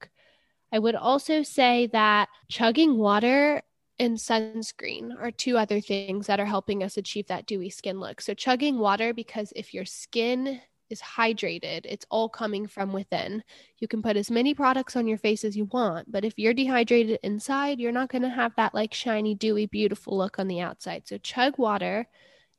I 0.71 0.79
would 0.79 0.95
also 0.95 1.43
say 1.43 1.87
that 1.87 2.29
chugging 2.49 2.97
water 2.97 3.61
and 3.99 4.17
sunscreen 4.17 5.11
are 5.19 5.31
two 5.31 5.57
other 5.57 5.79
things 5.79 6.27
that 6.27 6.39
are 6.39 6.45
helping 6.45 6.83
us 6.83 6.97
achieve 6.97 7.27
that 7.27 7.45
dewy 7.45 7.69
skin 7.69 7.99
look. 7.99 8.21
So, 8.21 8.33
chugging 8.33 8.77
water, 8.77 9.13
because 9.13 9.53
if 9.55 9.73
your 9.73 9.85
skin 9.85 10.61
is 10.89 11.01
hydrated, 11.01 11.81
it's 11.85 12.05
all 12.11 12.29
coming 12.29 12.67
from 12.67 12.93
within. 12.93 13.43
You 13.79 13.87
can 13.87 14.01
put 14.01 14.17
as 14.17 14.29
many 14.29 14.53
products 14.53 14.95
on 14.95 15.07
your 15.07 15.17
face 15.17 15.43
as 15.43 15.55
you 15.55 15.65
want, 15.65 16.11
but 16.11 16.25
if 16.25 16.37
you're 16.37 16.53
dehydrated 16.53 17.19
inside, 17.23 17.79
you're 17.79 17.91
not 17.91 18.09
going 18.09 18.21
to 18.23 18.29
have 18.29 18.53
that 18.57 18.75
like 18.75 18.93
shiny, 18.93 19.33
dewy, 19.33 19.65
beautiful 19.65 20.17
look 20.17 20.39
on 20.39 20.47
the 20.47 20.61
outside. 20.61 21.07
So, 21.07 21.17
chug 21.17 21.57
water 21.57 22.07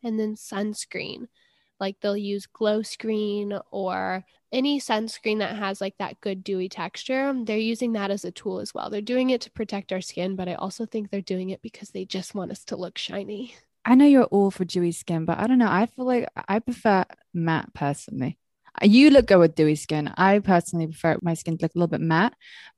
and 0.02 0.18
then 0.18 0.34
sunscreen. 0.36 1.28
Like 1.78 1.96
they'll 2.00 2.16
use 2.16 2.46
glow 2.46 2.82
screen 2.82 3.58
or 3.70 4.24
any 4.52 4.80
sunscreen 4.80 5.40
that 5.40 5.56
has 5.56 5.80
like 5.80 5.96
that 5.98 6.20
good 6.20 6.42
dewy 6.44 6.68
texture, 6.68 7.34
they're 7.44 7.58
using 7.58 7.92
that 7.92 8.10
as 8.10 8.24
a 8.24 8.30
tool 8.30 8.60
as 8.60 8.72
well. 8.72 8.90
They're 8.90 9.00
doing 9.00 9.30
it 9.30 9.40
to 9.42 9.50
protect 9.50 9.92
our 9.92 10.00
skin, 10.00 10.36
but 10.36 10.48
I 10.48 10.54
also 10.54 10.86
think 10.86 11.10
they're 11.10 11.20
doing 11.20 11.50
it 11.50 11.62
because 11.62 11.90
they 11.90 12.04
just 12.04 12.34
want 12.34 12.50
us 12.50 12.64
to 12.66 12.76
look 12.76 12.96
shiny. 12.96 13.54
I 13.84 13.94
know 13.94 14.06
you're 14.06 14.24
all 14.24 14.50
for 14.50 14.64
dewy 14.64 14.92
skin, 14.92 15.24
but 15.24 15.38
I 15.38 15.46
don't 15.46 15.58
know. 15.58 15.70
I 15.70 15.86
feel 15.86 16.06
like 16.06 16.28
I 16.48 16.58
prefer 16.58 17.04
matte 17.32 17.72
personally. 17.74 18.38
You 18.82 19.10
look 19.10 19.26
good 19.26 19.38
with 19.38 19.54
dewy 19.54 19.74
skin. 19.74 20.12
I 20.16 20.38
personally 20.40 20.86
prefer 20.86 21.18
my 21.22 21.34
skin 21.34 21.56
to 21.58 21.64
look 21.64 21.74
a 21.74 21.78
little 21.78 21.88
bit 21.88 22.00
matte, 22.00 22.34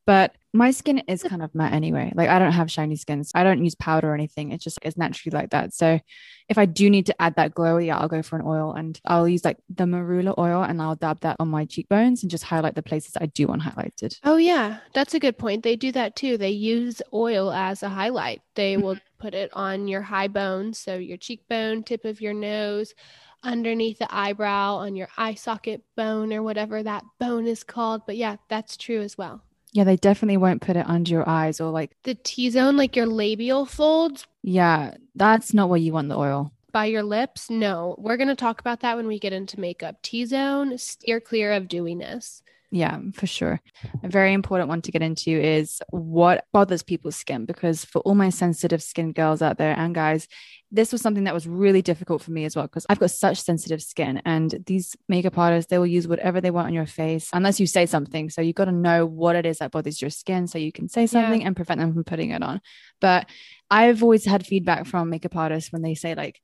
but 0.07 0.35
my 0.55 0.71
skin 0.71 0.99
is 1.07 1.23
kind 1.23 1.43
of 1.43 1.55
matte 1.55 1.75
anyway. 1.75 2.13
Like 2.15 2.29
I 2.29 2.39
don't 2.39 2.53
have 2.53 2.71
shiny 2.71 2.97
skin. 2.97 3.25
So 3.25 3.33
I 3.35 3.45
don't 3.45 3.63
use 3.63 3.75
powder 3.75 4.11
or 4.11 4.15
anything. 4.15 4.53
It's 4.53 4.65
just 4.65 4.79
it's 4.83 4.97
naturally 4.97 5.37
like 5.37 5.51
that. 5.51 5.75
So 5.75 6.01
if 6.49 6.57
I 6.57 6.65
do 6.65 6.89
need 6.89 7.07
to 7.07 7.23
add 7.23 7.37
that 7.37 7.55
glow, 7.55 7.77
yeah, 7.77 7.99
I'll 7.99 8.09
go 8.09 8.23
for 8.23 8.37
an 8.37 8.47
oil 8.47 8.73
and 8.73 8.99
I'll 9.05 9.29
use 9.29 9.45
like 9.45 9.59
the 9.69 9.85
marula 9.85 10.37
oil 10.39 10.63
and 10.63 10.81
I'll 10.81 10.95
dab 10.95 11.21
that 11.21 11.37
on 11.39 11.49
my 11.49 11.67
cheekbones 11.67 12.23
and 12.23 12.31
just 12.31 12.45
highlight 12.45 12.75
the 12.75 12.83
places 12.83 13.17
I 13.21 13.27
do 13.27 13.49
want 13.49 13.63
highlighted. 13.63 14.19
Oh 14.25 14.37
yeah, 14.37 14.79
that's 14.95 15.13
a 15.13 15.21
good 15.21 15.37
point. 15.37 15.63
They 15.63 15.77
do 15.77 15.93
that 15.93 16.17
too. 16.17 16.39
They 16.39 16.51
use 16.51 17.03
oil 17.13 17.53
as 17.53 17.83
a 17.83 17.91
highlight. 17.91 18.41
They 18.55 18.79
will 18.79 18.95
mm-hmm. 18.95 19.21
put 19.21 19.35
it 19.35 19.51
on 19.53 19.89
your 19.89 20.03
high 20.03 20.29
bones, 20.29 20.79
so 20.79 20.97
your 20.97 21.19
cheekbone, 21.19 21.83
tip 21.83 22.07
of 22.07 22.23
your 22.23 22.35
nose, 22.35 22.95
underneath 23.43 23.99
the 23.99 24.15
eyebrow, 24.15 24.77
on 24.77 24.97
your 24.97 25.09
eye 25.17 25.35
socket 25.35 25.83
bone 25.97 26.33
or 26.33 26.43
whatever 26.43 26.83
that 26.83 27.05
bone 27.19 27.47
is 27.47 27.65
called. 27.65 28.03
But 28.07 28.17
yeah, 28.17 28.37
that's 28.49 28.77
true 28.77 29.01
as 29.01 29.17
well. 29.17 29.43
Yeah, 29.73 29.85
they 29.85 29.97
definitely 29.97 30.39
won't 30.39 30.63
put 30.63 30.77
it 30.77 30.89
under 30.89 31.11
your 31.11 31.29
eyes 31.29 31.61
or 31.61 31.71
like 31.71 31.97
the 32.05 32.15
T 32.15 32.51
zone, 32.51 32.77
like 32.77 32.97
your 32.97 33.07
labial 33.07 33.67
folds. 33.67 34.27
Yeah, 34.43 34.95
that's 35.15 35.53
not 35.53 35.69
where 35.69 35.79
you 35.79 35.93
want 35.93 36.09
the 36.09 36.17
oil. 36.17 36.53
By 36.73 36.87
your 36.87 37.03
lips? 37.03 37.51
No. 37.51 37.95
We're 37.99 38.17
going 38.17 38.29
to 38.29 38.37
talk 38.37 38.61
about 38.61 38.81
that 38.81 38.97
when 38.97 39.07
we 39.07 39.19
get 39.19 39.33
into 39.33 39.61
makeup. 39.61 39.97
T 40.03 40.25
zone, 40.25 40.77
steer 40.79 41.21
clear 41.21 41.53
of 41.53 41.69
dewiness. 41.69 42.43
Yeah, 42.71 42.99
for 43.15 43.27
sure. 43.27 43.63
A 44.03 44.09
very 44.09 44.35
important 44.35 44.69
one 44.69 44.83
to 44.83 44.93
get 44.93 45.01
into 45.01 45.31
is 45.31 45.81
what 45.89 46.45
bothers 46.53 46.83
people's 46.83 47.17
skin 47.17 47.47
because 47.47 47.85
for 47.85 48.01
all 48.01 48.15
my 48.15 48.29
sensitive 48.29 48.83
skin 48.83 49.13
girls 49.13 49.41
out 49.41 49.57
there 49.57 49.75
and 49.75 49.95
guys, 49.95 50.29
this 50.71 50.93
was 50.93 51.01
something 51.01 51.25
that 51.25 51.33
was 51.33 51.47
really 51.47 51.81
difficult 51.81 52.21
for 52.21 52.31
me 52.31 52.45
as 52.45 52.55
well 52.55 52.67
because 52.67 52.85
I've 52.91 52.99
got 52.99 53.11
such 53.11 53.41
sensitive 53.41 53.83
skin 53.83 54.21
and 54.27 54.63
these 54.67 54.95
makeup 55.09 55.39
artists 55.39 55.71
they 55.71 55.79
will 55.79 55.87
use 55.87 56.07
whatever 56.07 56.43
they 56.43 56.51
want 56.51 56.67
on 56.67 56.75
your 56.75 56.85
face 56.85 57.31
unless 57.33 57.59
you 57.59 57.67
say 57.67 57.87
something. 57.87 58.29
So 58.29 58.43
you 58.43 58.53
got 58.53 58.67
to 58.67 58.73
know 58.73 59.07
what 59.07 59.35
it 59.35 59.47
is 59.47 59.59
that 59.59 59.71
bothers 59.71 60.03
your 60.03 60.11
skin 60.11 60.47
so 60.47 60.59
you 60.59 60.73
can 60.73 60.91
say 60.91 61.07
something 61.07 61.41
yeah. 61.41 61.47
and 61.47 61.57
prevent 61.57 61.81
them 61.81 61.95
from 61.95 62.05
putting 62.05 62.33
it 62.33 62.43
on. 62.43 62.61
But 63.01 63.31
I've 63.71 64.03
always 64.03 64.27
had 64.27 64.47
feedback 64.47 64.87
from 64.87 65.09
makeup 65.09 65.37
artists 65.37 65.73
when 65.73 65.81
they 65.81 65.95
say 65.95 66.15
like 66.15 66.39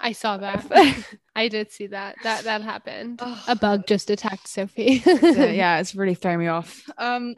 I 0.00 0.12
saw 0.12 0.36
that. 0.38 0.64
I 1.36 1.48
did 1.48 1.70
see 1.70 1.88
that. 1.88 2.16
That 2.22 2.44
that 2.44 2.62
happened. 2.62 3.20
Oh. 3.22 3.44
A 3.48 3.56
bug 3.56 3.86
just 3.86 4.10
attacked 4.10 4.48
Sophie. 4.48 5.02
yeah, 5.06 5.78
it's 5.80 5.94
really 5.94 6.14
throwing 6.14 6.40
me 6.40 6.48
off. 6.48 6.88
Um, 6.98 7.34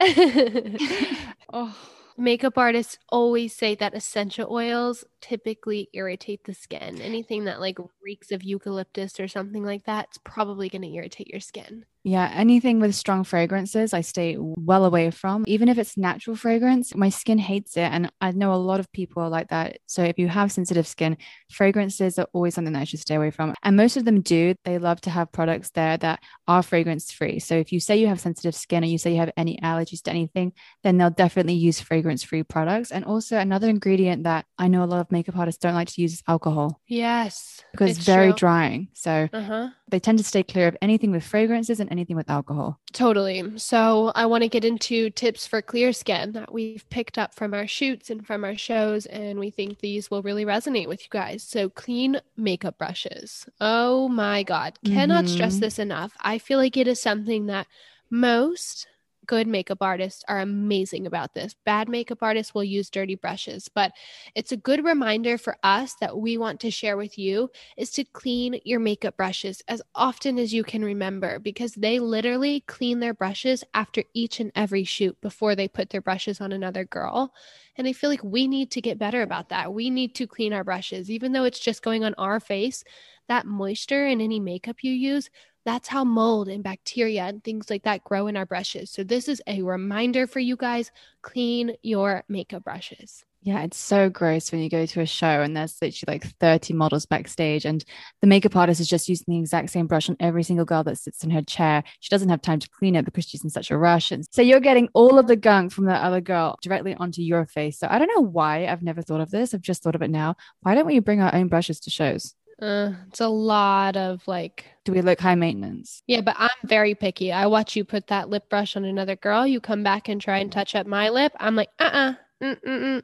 oh 1.53 1.75
makeup 2.21 2.57
artists 2.57 2.97
always 3.09 3.55
say 3.55 3.75
that 3.75 3.95
essential 3.95 4.51
oils 4.51 5.03
typically 5.21 5.89
irritate 5.93 6.43
the 6.43 6.53
skin. 6.53 7.01
Anything 7.01 7.45
that 7.45 7.59
like 7.59 7.79
reeks 8.03 8.31
of 8.31 8.43
eucalyptus 8.43 9.19
or 9.19 9.27
something 9.27 9.63
like 9.63 9.85
that, 9.85 10.05
it's 10.09 10.19
probably 10.23 10.69
going 10.69 10.83
to 10.83 10.93
irritate 10.93 11.27
your 11.27 11.39
skin. 11.39 11.85
Yeah, 12.03 12.31
anything 12.33 12.79
with 12.79 12.95
strong 12.95 13.23
fragrances, 13.23 13.93
I 13.93 14.01
stay 14.01 14.35
well 14.39 14.85
away 14.85 15.11
from. 15.11 15.43
Even 15.47 15.69
if 15.69 15.77
it's 15.77 15.97
natural 15.97 16.35
fragrance, 16.35 16.95
my 16.95 17.09
skin 17.09 17.37
hates 17.37 17.77
it. 17.77 17.81
And 17.91 18.11
I 18.19 18.31
know 18.31 18.53
a 18.53 18.55
lot 18.55 18.79
of 18.79 18.91
people 18.91 19.21
are 19.21 19.29
like 19.29 19.49
that. 19.49 19.77
So 19.85 20.03
if 20.03 20.17
you 20.17 20.27
have 20.27 20.51
sensitive 20.51 20.87
skin, 20.87 21.17
fragrances 21.51 22.17
are 22.17 22.27
always 22.33 22.55
something 22.55 22.73
that 22.73 22.81
I 22.81 22.85
should 22.85 23.01
stay 23.01 23.15
away 23.15 23.29
from. 23.29 23.53
And 23.61 23.77
most 23.77 23.97
of 23.97 24.05
them 24.05 24.21
do. 24.21 24.55
They 24.65 24.79
love 24.79 24.99
to 25.01 25.11
have 25.11 25.31
products 25.31 25.69
there 25.71 25.95
that 25.97 26.21
are 26.47 26.63
fragrance 26.63 27.11
free. 27.11 27.37
So 27.39 27.55
if 27.55 27.71
you 27.71 27.79
say 27.79 27.97
you 27.97 28.07
have 28.07 28.19
sensitive 28.19 28.55
skin 28.55 28.83
or 28.83 28.87
you 28.87 28.97
say 28.97 29.11
you 29.11 29.19
have 29.19 29.31
any 29.37 29.59
allergies 29.61 30.01
to 30.03 30.11
anything, 30.11 30.53
then 30.83 30.97
they'll 30.97 31.11
definitely 31.11 31.53
use 31.53 31.79
fragrance 31.79 32.23
free 32.23 32.43
products. 32.43 32.91
And 32.91 33.05
also, 33.05 33.37
another 33.37 33.69
ingredient 33.69 34.23
that 34.23 34.45
I 34.57 34.67
know 34.67 34.83
a 34.83 34.85
lot 34.85 35.01
of 35.01 35.11
makeup 35.11 35.37
artists 35.37 35.59
don't 35.59 35.75
like 35.75 35.89
to 35.89 36.01
use 36.01 36.13
is 36.13 36.23
alcohol. 36.27 36.81
Yes. 36.87 37.63
Because 37.71 37.91
it's, 37.91 37.99
it's 37.99 38.05
very 38.07 38.31
true. 38.31 38.37
drying. 38.37 38.87
So 38.93 39.29
uh-huh. 39.31 39.69
They 39.91 39.99
tend 39.99 40.17
to 40.17 40.23
stay 40.23 40.43
clear 40.43 40.67
of 40.67 40.77
anything 40.81 41.11
with 41.11 41.23
fragrances 41.23 41.79
and 41.79 41.91
anything 41.91 42.15
with 42.15 42.29
alcohol. 42.29 42.79
Totally. 42.93 43.57
So 43.57 44.11
I 44.15 44.25
want 44.25 44.43
to 44.43 44.49
get 44.49 44.65
into 44.65 45.09
tips 45.11 45.45
for 45.45 45.61
clear 45.61 45.93
skin 45.93 46.31
that 46.31 46.51
we've 46.51 46.89
picked 46.89 47.17
up 47.17 47.35
from 47.35 47.53
our 47.53 47.67
shoots 47.67 48.09
and 48.09 48.25
from 48.25 48.43
our 48.43 48.57
shows, 48.57 49.05
and 49.05 49.39
we 49.39 49.51
think 49.51 49.79
these 49.79 50.09
will 50.09 50.21
really 50.21 50.45
resonate 50.45 50.87
with 50.87 51.01
you 51.01 51.09
guys. 51.09 51.43
So 51.43 51.69
clean 51.69 52.19
makeup 52.35 52.77
brushes. 52.77 53.47
Oh 53.59 54.07
my 54.09 54.43
God. 54.43 54.79
Cannot 54.83 55.25
mm-hmm. 55.25 55.33
stress 55.33 55.57
this 55.59 55.79
enough. 55.79 56.13
I 56.21 56.37
feel 56.37 56.57
like 56.57 56.77
it 56.77 56.87
is 56.87 57.01
something 57.01 57.45
that 57.45 57.67
most 58.09 58.87
good 59.25 59.47
makeup 59.47 59.79
artists 59.81 60.23
are 60.27 60.39
amazing 60.39 61.05
about 61.07 61.33
this. 61.33 61.55
Bad 61.65 61.87
makeup 61.89 62.19
artists 62.21 62.53
will 62.53 62.63
use 62.63 62.89
dirty 62.89 63.15
brushes, 63.15 63.69
but 63.69 63.91
it's 64.35 64.51
a 64.51 64.57
good 64.57 64.83
reminder 64.83 65.37
for 65.37 65.57
us 65.63 65.95
that 66.01 66.17
we 66.17 66.37
want 66.37 66.59
to 66.61 66.71
share 66.71 66.97
with 66.97 67.17
you 67.17 67.49
is 67.77 67.91
to 67.91 68.03
clean 68.03 68.59
your 68.65 68.79
makeup 68.79 69.17
brushes 69.17 69.61
as 69.67 69.81
often 69.95 70.39
as 70.39 70.53
you 70.53 70.63
can 70.63 70.83
remember 70.83 71.39
because 71.39 71.73
they 71.73 71.99
literally 71.99 72.61
clean 72.61 72.99
their 72.99 73.13
brushes 73.13 73.63
after 73.73 74.03
each 74.13 74.39
and 74.39 74.51
every 74.55 74.83
shoot 74.83 75.19
before 75.21 75.55
they 75.55 75.67
put 75.67 75.89
their 75.89 76.01
brushes 76.01 76.41
on 76.41 76.51
another 76.51 76.85
girl. 76.85 77.33
And 77.77 77.87
I 77.87 77.93
feel 77.93 78.09
like 78.09 78.23
we 78.23 78.47
need 78.47 78.71
to 78.71 78.81
get 78.81 78.99
better 78.99 79.21
about 79.21 79.49
that. 79.49 79.73
We 79.73 79.89
need 79.89 80.15
to 80.15 80.27
clean 80.27 80.53
our 80.53 80.63
brushes, 80.63 81.09
even 81.09 81.31
though 81.31 81.45
it's 81.45 81.59
just 81.59 81.83
going 81.83 82.03
on 82.03 82.13
our 82.15 82.39
face. 82.39 82.83
That 83.27 83.45
moisture 83.45 84.05
in 84.07 84.19
any 84.19 84.39
makeup 84.39 84.83
you 84.83 84.91
use 84.91 85.29
that's 85.65 85.87
how 85.87 86.03
mold 86.03 86.47
and 86.47 86.63
bacteria 86.63 87.23
and 87.23 87.43
things 87.43 87.69
like 87.69 87.83
that 87.83 88.03
grow 88.03 88.27
in 88.27 88.37
our 88.37 88.45
brushes. 88.45 88.89
So, 88.89 89.03
this 89.03 89.27
is 89.27 89.41
a 89.47 89.61
reminder 89.61 90.27
for 90.27 90.39
you 90.39 90.55
guys 90.55 90.91
clean 91.21 91.75
your 91.81 92.23
makeup 92.27 92.63
brushes. 92.63 93.25
Yeah, 93.43 93.63
it's 93.63 93.77
so 93.77 94.07
gross 94.07 94.51
when 94.51 94.61
you 94.61 94.69
go 94.69 94.85
to 94.85 95.01
a 95.01 95.05
show 95.07 95.41
and 95.41 95.57
there's 95.57 95.81
literally 95.81 96.13
like 96.13 96.23
30 96.39 96.73
models 96.73 97.07
backstage, 97.07 97.65
and 97.65 97.83
the 98.21 98.27
makeup 98.27 98.55
artist 98.55 98.79
is 98.79 98.87
just 98.87 99.09
using 99.09 99.25
the 99.27 99.39
exact 99.39 99.71
same 99.71 99.87
brush 99.87 100.09
on 100.09 100.17
every 100.19 100.43
single 100.43 100.63
girl 100.63 100.83
that 100.83 100.99
sits 100.99 101.23
in 101.23 101.31
her 101.31 101.41
chair. 101.41 101.83
She 102.01 102.09
doesn't 102.11 102.29
have 102.29 102.43
time 102.43 102.59
to 102.59 102.69
clean 102.69 102.95
it 102.95 103.03
because 103.03 103.25
she's 103.25 103.43
in 103.43 103.49
such 103.49 103.71
a 103.71 103.77
rush. 103.77 104.11
And 104.11 104.23
so 104.29 104.43
you're 104.43 104.59
getting 104.59 104.89
all 104.93 105.17
of 105.17 105.25
the 105.25 105.35
gunk 105.35 105.71
from 105.71 105.85
the 105.85 105.95
other 105.95 106.21
girl 106.21 106.55
directly 106.61 106.93
onto 106.93 107.23
your 107.23 107.47
face. 107.47 107.79
So 107.79 107.87
I 107.89 107.97
don't 107.97 108.11
know 108.15 108.23
why 108.23 108.67
I've 108.67 108.83
never 108.83 109.01
thought 109.01 109.21
of 109.21 109.31
this. 109.31 109.55
I've 109.55 109.61
just 109.61 109.81
thought 109.81 109.95
of 109.95 110.03
it 110.03 110.11
now. 110.11 110.35
Why 110.61 110.75
don't 110.75 110.85
we 110.85 110.99
bring 110.99 111.21
our 111.21 111.33
own 111.33 111.47
brushes 111.47 111.79
to 111.81 111.89
shows? 111.89 112.35
Uh, 112.61 112.91
it's 113.07 113.21
a 113.21 113.27
lot 113.27 113.97
of 113.97 114.25
like. 114.27 114.65
Do 114.85 114.91
we 114.91 115.01
look 115.01 115.19
high 115.19 115.35
maintenance? 115.35 116.03
Yeah, 116.07 116.21
but 116.21 116.35
I'm 116.37 116.49
very 116.63 116.95
picky. 116.95 117.31
I 117.31 117.47
watch 117.47 117.75
you 117.75 117.83
put 117.83 118.07
that 118.07 118.29
lip 118.29 118.49
brush 118.49 118.75
on 118.75 118.85
another 118.85 119.15
girl. 119.15 119.47
You 119.47 119.59
come 119.59 119.83
back 119.83 120.07
and 120.07 120.21
try 120.21 120.37
and 120.37 120.51
touch 120.51 120.75
up 120.75 120.85
my 120.85 121.09
lip. 121.09 121.33
I'm 121.39 121.55
like, 121.55 121.69
uh 121.79 121.83
uh-uh. 121.83 122.11
uh. 122.11 122.13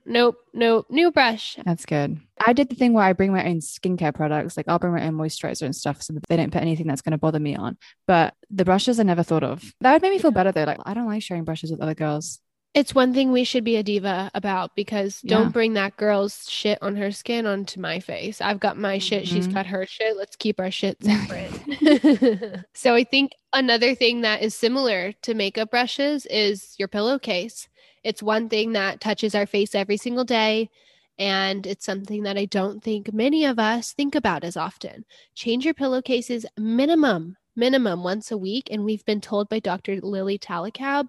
Nope, 0.05 0.37
nope, 0.53 0.87
new 0.89 1.11
brush. 1.11 1.57
That's 1.63 1.85
good. 1.85 2.19
I 2.43 2.53
did 2.53 2.69
the 2.69 2.75
thing 2.75 2.93
where 2.93 3.03
I 3.03 3.13
bring 3.13 3.31
my 3.31 3.45
own 3.45 3.59
skincare 3.59 4.13
products, 4.13 4.57
like 4.57 4.67
I'll 4.67 4.79
bring 4.79 4.93
my 4.93 5.05
own 5.05 5.13
moisturizer 5.13 5.61
and 5.61 5.75
stuff 5.75 6.01
so 6.01 6.13
that 6.13 6.23
they 6.27 6.37
don't 6.37 6.51
put 6.51 6.63
anything 6.63 6.87
that's 6.87 7.03
going 7.03 7.11
to 7.11 7.19
bother 7.19 7.39
me 7.39 7.55
on. 7.55 7.77
But 8.07 8.33
the 8.49 8.65
brushes 8.65 8.99
I 8.99 9.03
never 9.03 9.21
thought 9.21 9.43
of. 9.43 9.73
That 9.81 9.93
would 9.93 10.01
make 10.01 10.13
me 10.13 10.19
feel 10.19 10.31
better 10.31 10.51
though. 10.51 10.63
Like 10.63 10.79
I 10.85 10.95
don't 10.95 11.05
like 11.05 11.21
sharing 11.21 11.43
brushes 11.43 11.69
with 11.69 11.81
other 11.81 11.93
girls. 11.93 12.39
It's 12.77 12.93
one 12.93 13.11
thing 13.11 13.31
we 13.31 13.43
should 13.43 13.63
be 13.63 13.77
a 13.77 13.81
diva 13.81 14.29
about 14.35 14.75
because 14.75 15.19
don't 15.21 15.51
bring 15.51 15.73
that 15.73 15.97
girl's 15.97 16.47
shit 16.47 16.77
on 16.79 16.95
her 16.97 17.11
skin 17.11 17.47
onto 17.47 17.79
my 17.79 17.99
face. 17.99 18.39
I've 18.39 18.59
got 18.59 18.77
my 18.77 18.99
shit, 18.99 19.23
mm-hmm. 19.23 19.35
she's 19.35 19.47
got 19.47 19.65
her 19.65 19.87
shit. 19.87 20.15
Let's 20.15 20.35
keep 20.35 20.59
our 20.59 20.69
shit 20.69 20.95
separate. 21.03 22.63
so 22.75 22.93
I 22.93 23.03
think 23.03 23.31
another 23.51 23.95
thing 23.95 24.21
that 24.21 24.43
is 24.43 24.53
similar 24.53 25.11
to 25.23 25.33
makeup 25.33 25.71
brushes 25.71 26.27
is 26.27 26.75
your 26.77 26.87
pillowcase. 26.87 27.67
It's 28.03 28.21
one 28.21 28.47
thing 28.47 28.73
that 28.73 29.01
touches 29.01 29.33
our 29.33 29.47
face 29.47 29.73
every 29.73 29.97
single 29.97 30.23
day. 30.23 30.69
And 31.17 31.65
it's 31.65 31.83
something 31.83 32.21
that 32.23 32.37
I 32.37 32.45
don't 32.45 32.83
think 32.83 33.11
many 33.11 33.43
of 33.45 33.57
us 33.57 33.91
think 33.93 34.13
about 34.13 34.43
as 34.43 34.55
often. 34.55 35.03
Change 35.33 35.65
your 35.65 35.73
pillowcases 35.73 36.45
minimum, 36.59 37.37
minimum 37.55 38.03
once 38.03 38.29
a 38.29 38.37
week. 38.37 38.67
And 38.69 38.85
we've 38.85 39.03
been 39.03 39.19
told 39.19 39.49
by 39.49 39.57
Dr. 39.57 39.99
Lily 39.99 40.37
Talakoub 40.37 41.07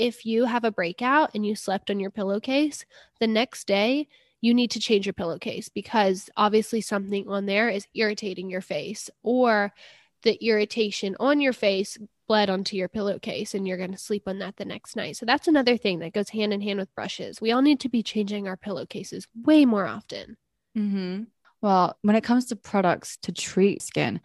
if 0.00 0.24
you 0.24 0.46
have 0.46 0.64
a 0.64 0.72
breakout 0.72 1.30
and 1.34 1.44
you 1.44 1.54
slept 1.54 1.90
on 1.90 2.00
your 2.00 2.10
pillowcase, 2.10 2.86
the 3.20 3.26
next 3.26 3.66
day 3.66 4.08
you 4.40 4.54
need 4.54 4.70
to 4.70 4.80
change 4.80 5.04
your 5.04 5.12
pillowcase 5.12 5.68
because 5.68 6.30
obviously 6.38 6.80
something 6.80 7.28
on 7.28 7.44
there 7.44 7.68
is 7.68 7.86
irritating 7.94 8.48
your 8.48 8.62
face 8.62 9.10
or 9.22 9.74
the 10.22 10.42
irritation 10.42 11.14
on 11.20 11.38
your 11.38 11.52
face 11.52 11.98
bled 12.26 12.48
onto 12.48 12.76
your 12.76 12.88
pillowcase 12.88 13.54
and 13.54 13.68
you're 13.68 13.76
going 13.76 13.92
to 13.92 13.98
sleep 13.98 14.22
on 14.26 14.38
that 14.38 14.56
the 14.56 14.64
next 14.64 14.96
night. 14.96 15.18
So 15.18 15.26
that's 15.26 15.48
another 15.48 15.76
thing 15.76 15.98
that 15.98 16.14
goes 16.14 16.30
hand 16.30 16.54
in 16.54 16.62
hand 16.62 16.78
with 16.78 16.94
brushes. 16.94 17.38
We 17.38 17.52
all 17.52 17.60
need 17.60 17.80
to 17.80 17.90
be 17.90 18.02
changing 18.02 18.48
our 18.48 18.56
pillowcases 18.56 19.26
way 19.34 19.66
more 19.66 19.86
often. 19.86 20.38
Mm-hmm. 20.78 21.24
Well, 21.60 21.98
when 22.00 22.16
it 22.16 22.24
comes 22.24 22.46
to 22.46 22.56
products 22.56 23.18
to 23.24 23.32
treat 23.32 23.82
skin, 23.82 24.22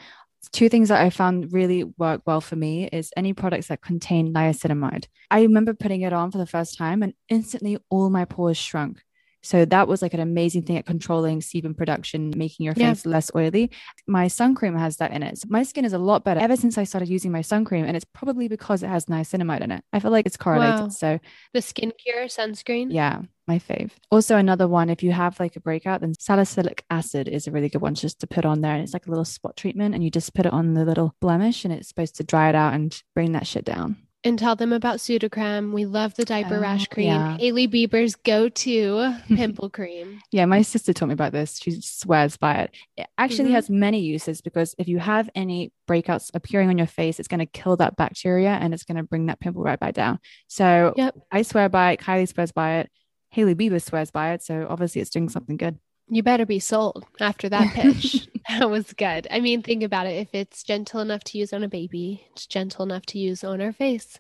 two 0.50 0.70
things 0.70 0.90
that 0.90 1.02
I 1.02 1.10
found 1.10 1.54
really 1.54 1.84
work 1.84 2.22
well 2.26 2.42
for 2.42 2.56
me 2.56 2.88
is 2.92 3.12
any 3.16 3.34
products 3.34 3.68
that 3.68 3.82
contain 3.82 4.34
niacinamide. 4.34 5.06
I 5.32 5.42
remember 5.42 5.74
putting 5.74 6.02
it 6.02 6.14
on 6.14 6.32
for 6.32 6.38
the 6.38 6.46
first 6.46 6.78
time 6.78 7.04
and 7.04 7.14
instantly 7.30 7.78
all 7.90 8.10
my 8.10 8.26
pores 8.26 8.58
shrunk. 8.58 9.02
So 9.46 9.64
that 9.66 9.88
was 9.88 10.02
like 10.02 10.14
an 10.16 10.20
amazing 10.20 10.64
thing 10.64 10.78
at 10.78 10.86
controlling 10.86 11.40
sebum 11.40 11.78
production, 11.78 12.34
making 12.36 12.66
your 12.66 12.74
Yeah. 12.76 12.90
face 12.94 13.06
less 13.06 13.30
oily. 13.36 13.70
My 14.08 14.28
sun 14.28 14.56
cream 14.56 14.76
has 14.76 14.98
that 14.98 15.12
in 15.12 15.22
it. 15.24 15.38
So 15.38 15.48
my 15.50 15.64
skin 15.64 15.86
is 15.86 15.94
a 15.94 16.00
lot 16.00 16.24
better 16.26 16.40
ever 16.42 16.56
since 16.58 16.78
I 16.78 16.84
started 16.84 17.10
using 17.10 17.32
my 17.32 17.42
sun 17.42 17.64
cream. 17.64 17.86
And 17.86 17.96
it's 17.96 18.06
probably 18.06 18.48
because 18.48 18.82
it 18.84 18.88
has 18.90 19.06
niacinamide 19.06 19.62
in 19.62 19.72
it. 19.72 19.84
I 19.94 20.00
feel 20.00 20.12
like 20.12 20.26
it's 20.26 20.36
correlated. 20.38 20.80
Wow. 20.82 20.88
So 20.90 21.20
The 21.54 21.60
skincare 21.60 22.26
sunscreen. 22.26 22.88
yeah, 22.92 23.22
my 23.48 23.60
fave. 23.60 23.92
Also, 24.10 24.36
another 24.38 24.68
one, 24.68 24.90
if 24.90 25.04
you 25.04 25.12
have 25.12 25.40
like 25.40 25.56
a 25.56 25.60
breakout, 25.62 26.02
then 26.02 26.14
salicylic 26.20 26.84
acid 26.90 27.28
is 27.28 27.46
a 27.48 27.52
really 27.52 27.70
good 27.70 27.82
one 27.84 27.94
just 27.94 28.20
to 28.22 28.28
put 28.28 28.46
on 28.46 28.62
there. 28.62 28.74
And 28.74 28.82
it's 28.84 28.94
like 28.94 29.06
a 29.06 29.10
little 29.12 29.26
spot 29.26 29.56
treatment, 29.56 29.94
and 29.94 30.04
you 30.04 30.10
just 30.10 30.34
put 30.34 30.48
it 30.48 30.54
on 30.54 30.74
the 30.74 30.86
little 30.86 31.14
blemish, 31.22 31.64
and 31.64 31.72
it's 31.74 31.88
supposed 31.88 32.16
to 32.18 32.24
dry 32.24 32.50
it 32.50 32.56
out 32.56 32.74
and 32.74 33.00
bring 33.14 33.34
that 33.34 33.46
shit 33.46 33.64
down. 33.66 33.98
And 34.26 34.40
tell 34.40 34.56
them 34.56 34.74
about 34.74 34.98
Sudocrem. 34.98 35.72
We 35.72 35.86
love 35.86 36.16
the 36.16 36.26
diaper 36.26 36.56
Oh, 36.58 36.60
rash 36.60 36.88
cream. 36.88 37.08
yeah. 37.08 37.38
Hailey 37.38 37.68
Bieber's 37.68 38.16
go-to 38.16 39.16
pimple 39.28 39.70
cream. 39.70 40.20
Yeah, 40.32 40.46
my 40.46 40.64
sister 40.64 40.92
taught 40.94 41.08
me 41.10 41.14
about 41.14 41.32
this. 41.32 41.60
She 41.62 41.80
swears 41.80 42.36
by 42.36 42.56
it. 42.56 42.72
It 42.98 43.08
actually 43.18 43.50
Mhm. 43.50 43.54
has 43.54 43.70
many 43.70 44.00
uses 44.02 44.42
because 44.42 44.74
if 44.80 44.88
you 44.88 44.98
have 45.00 45.30
any 45.36 45.72
breakouts 45.88 46.32
appearing 46.34 46.70
on 46.70 46.78
your 46.78 46.88
face, 46.88 47.20
it's 47.20 47.28
going 47.28 47.40
to 47.40 47.46
kill 47.46 47.78
that 47.78 47.96
bacteria 47.96 48.50
and 48.50 48.74
it's 48.74 48.84
going 48.84 48.98
to 48.98 49.04
bring 49.04 49.28
that 49.28 49.40
pimple 49.40 49.62
right 49.64 49.80
back 49.80 49.94
down. 49.94 50.20
So 50.48 50.94
Yep. 50.98 51.16
I 51.32 51.44
swear 51.44 51.70
by 51.70 51.92
it. 51.92 52.00
Kylie 52.00 52.28
swears 52.28 52.52
by 52.52 52.78
it. 52.80 52.90
Hailey 53.30 53.54
Bieber 53.54 53.82
swears 53.82 54.12
by 54.12 54.32
it. 54.34 54.42
So 54.44 54.66
obviously 54.70 55.02
it's 55.02 55.10
doing 55.12 55.30
something 55.30 55.58
good. 55.58 55.78
You 56.08 56.22
better 56.22 56.46
be 56.46 56.60
sold 56.60 57.06
after 57.20 57.50
that 57.50 57.74
pitch. 57.74 58.28
that 58.50 58.70
was 58.70 58.94
good. 58.94 59.28
I 59.32 59.40
mean, 59.40 59.64
think 59.64 59.84
about 59.84 60.08
it. 60.08 60.16
If 60.16 60.34
it's 60.34 60.64
gentle 60.64 61.00
enough 61.00 61.24
to 61.26 61.38
use 61.38 61.52
on 61.52 61.64
a 61.64 61.68
baby, 61.68 62.28
it's 62.32 62.46
gentle 62.46 62.86
enough 62.86 63.06
to 63.08 63.20
use 63.20 63.44
on 63.44 63.62
our 63.62 63.74
face. 63.74 64.20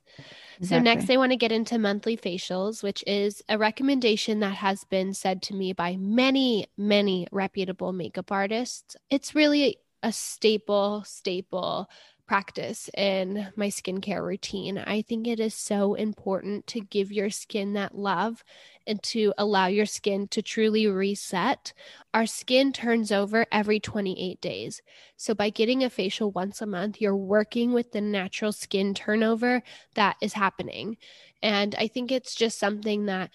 So 0.61 0.79
next 0.79 1.09
I 1.09 1.17
want 1.17 1.31
to 1.31 1.37
get 1.37 1.51
into 1.51 1.77
monthly 1.77 2.17
facials, 2.17 2.81
which 2.81 3.03
is 3.05 3.43
a 3.49 3.57
recommendation 3.57 4.39
that 4.39 4.55
has 4.55 4.83
been 4.85 5.13
said 5.13 5.41
to 5.43 5.53
me 5.53 5.73
by 5.73 5.97
many, 5.97 6.67
many 6.77 7.27
reputable 7.31 7.91
makeup 7.91 8.31
artists. 8.31 8.95
It's 9.09 9.35
really 9.35 9.77
a 10.01 10.11
staple, 10.11 11.03
staple 11.05 11.89
practice 12.27 12.89
in 12.97 13.47
my 13.55 13.67
skincare 13.67 14.23
routine. 14.23 14.77
I 14.77 15.01
think 15.01 15.27
it 15.27 15.39
is 15.39 15.53
so 15.53 15.93
important 15.93 16.67
to 16.67 16.81
give 16.81 17.11
your 17.11 17.29
skin 17.29 17.73
that 17.73 17.97
love 17.97 18.43
and 18.87 19.01
to 19.03 19.33
allow 19.37 19.67
your 19.67 19.85
skin 19.85 20.27
to 20.29 20.41
truly 20.41 20.87
reset. 20.87 21.73
Our 22.13 22.25
skin 22.25 22.71
turns 22.71 23.11
over 23.11 23.45
every 23.51 23.79
28 23.79 24.41
days. 24.41 24.81
So 25.17 25.33
by 25.33 25.49
getting 25.49 25.83
a 25.83 25.89
facial 25.89 26.31
once 26.31 26.61
a 26.61 26.65
month, 26.65 27.01
you're 27.01 27.15
working 27.15 27.73
with 27.73 27.91
the 27.91 28.01
natural 28.01 28.51
skin 28.51 28.93
turnover 28.93 29.63
that 29.95 30.17
is 30.21 30.33
happening. 30.33 30.97
And 31.41 31.75
I 31.75 31.87
think 31.87 32.11
it's 32.11 32.35
just 32.35 32.59
something 32.59 33.05
that 33.05 33.31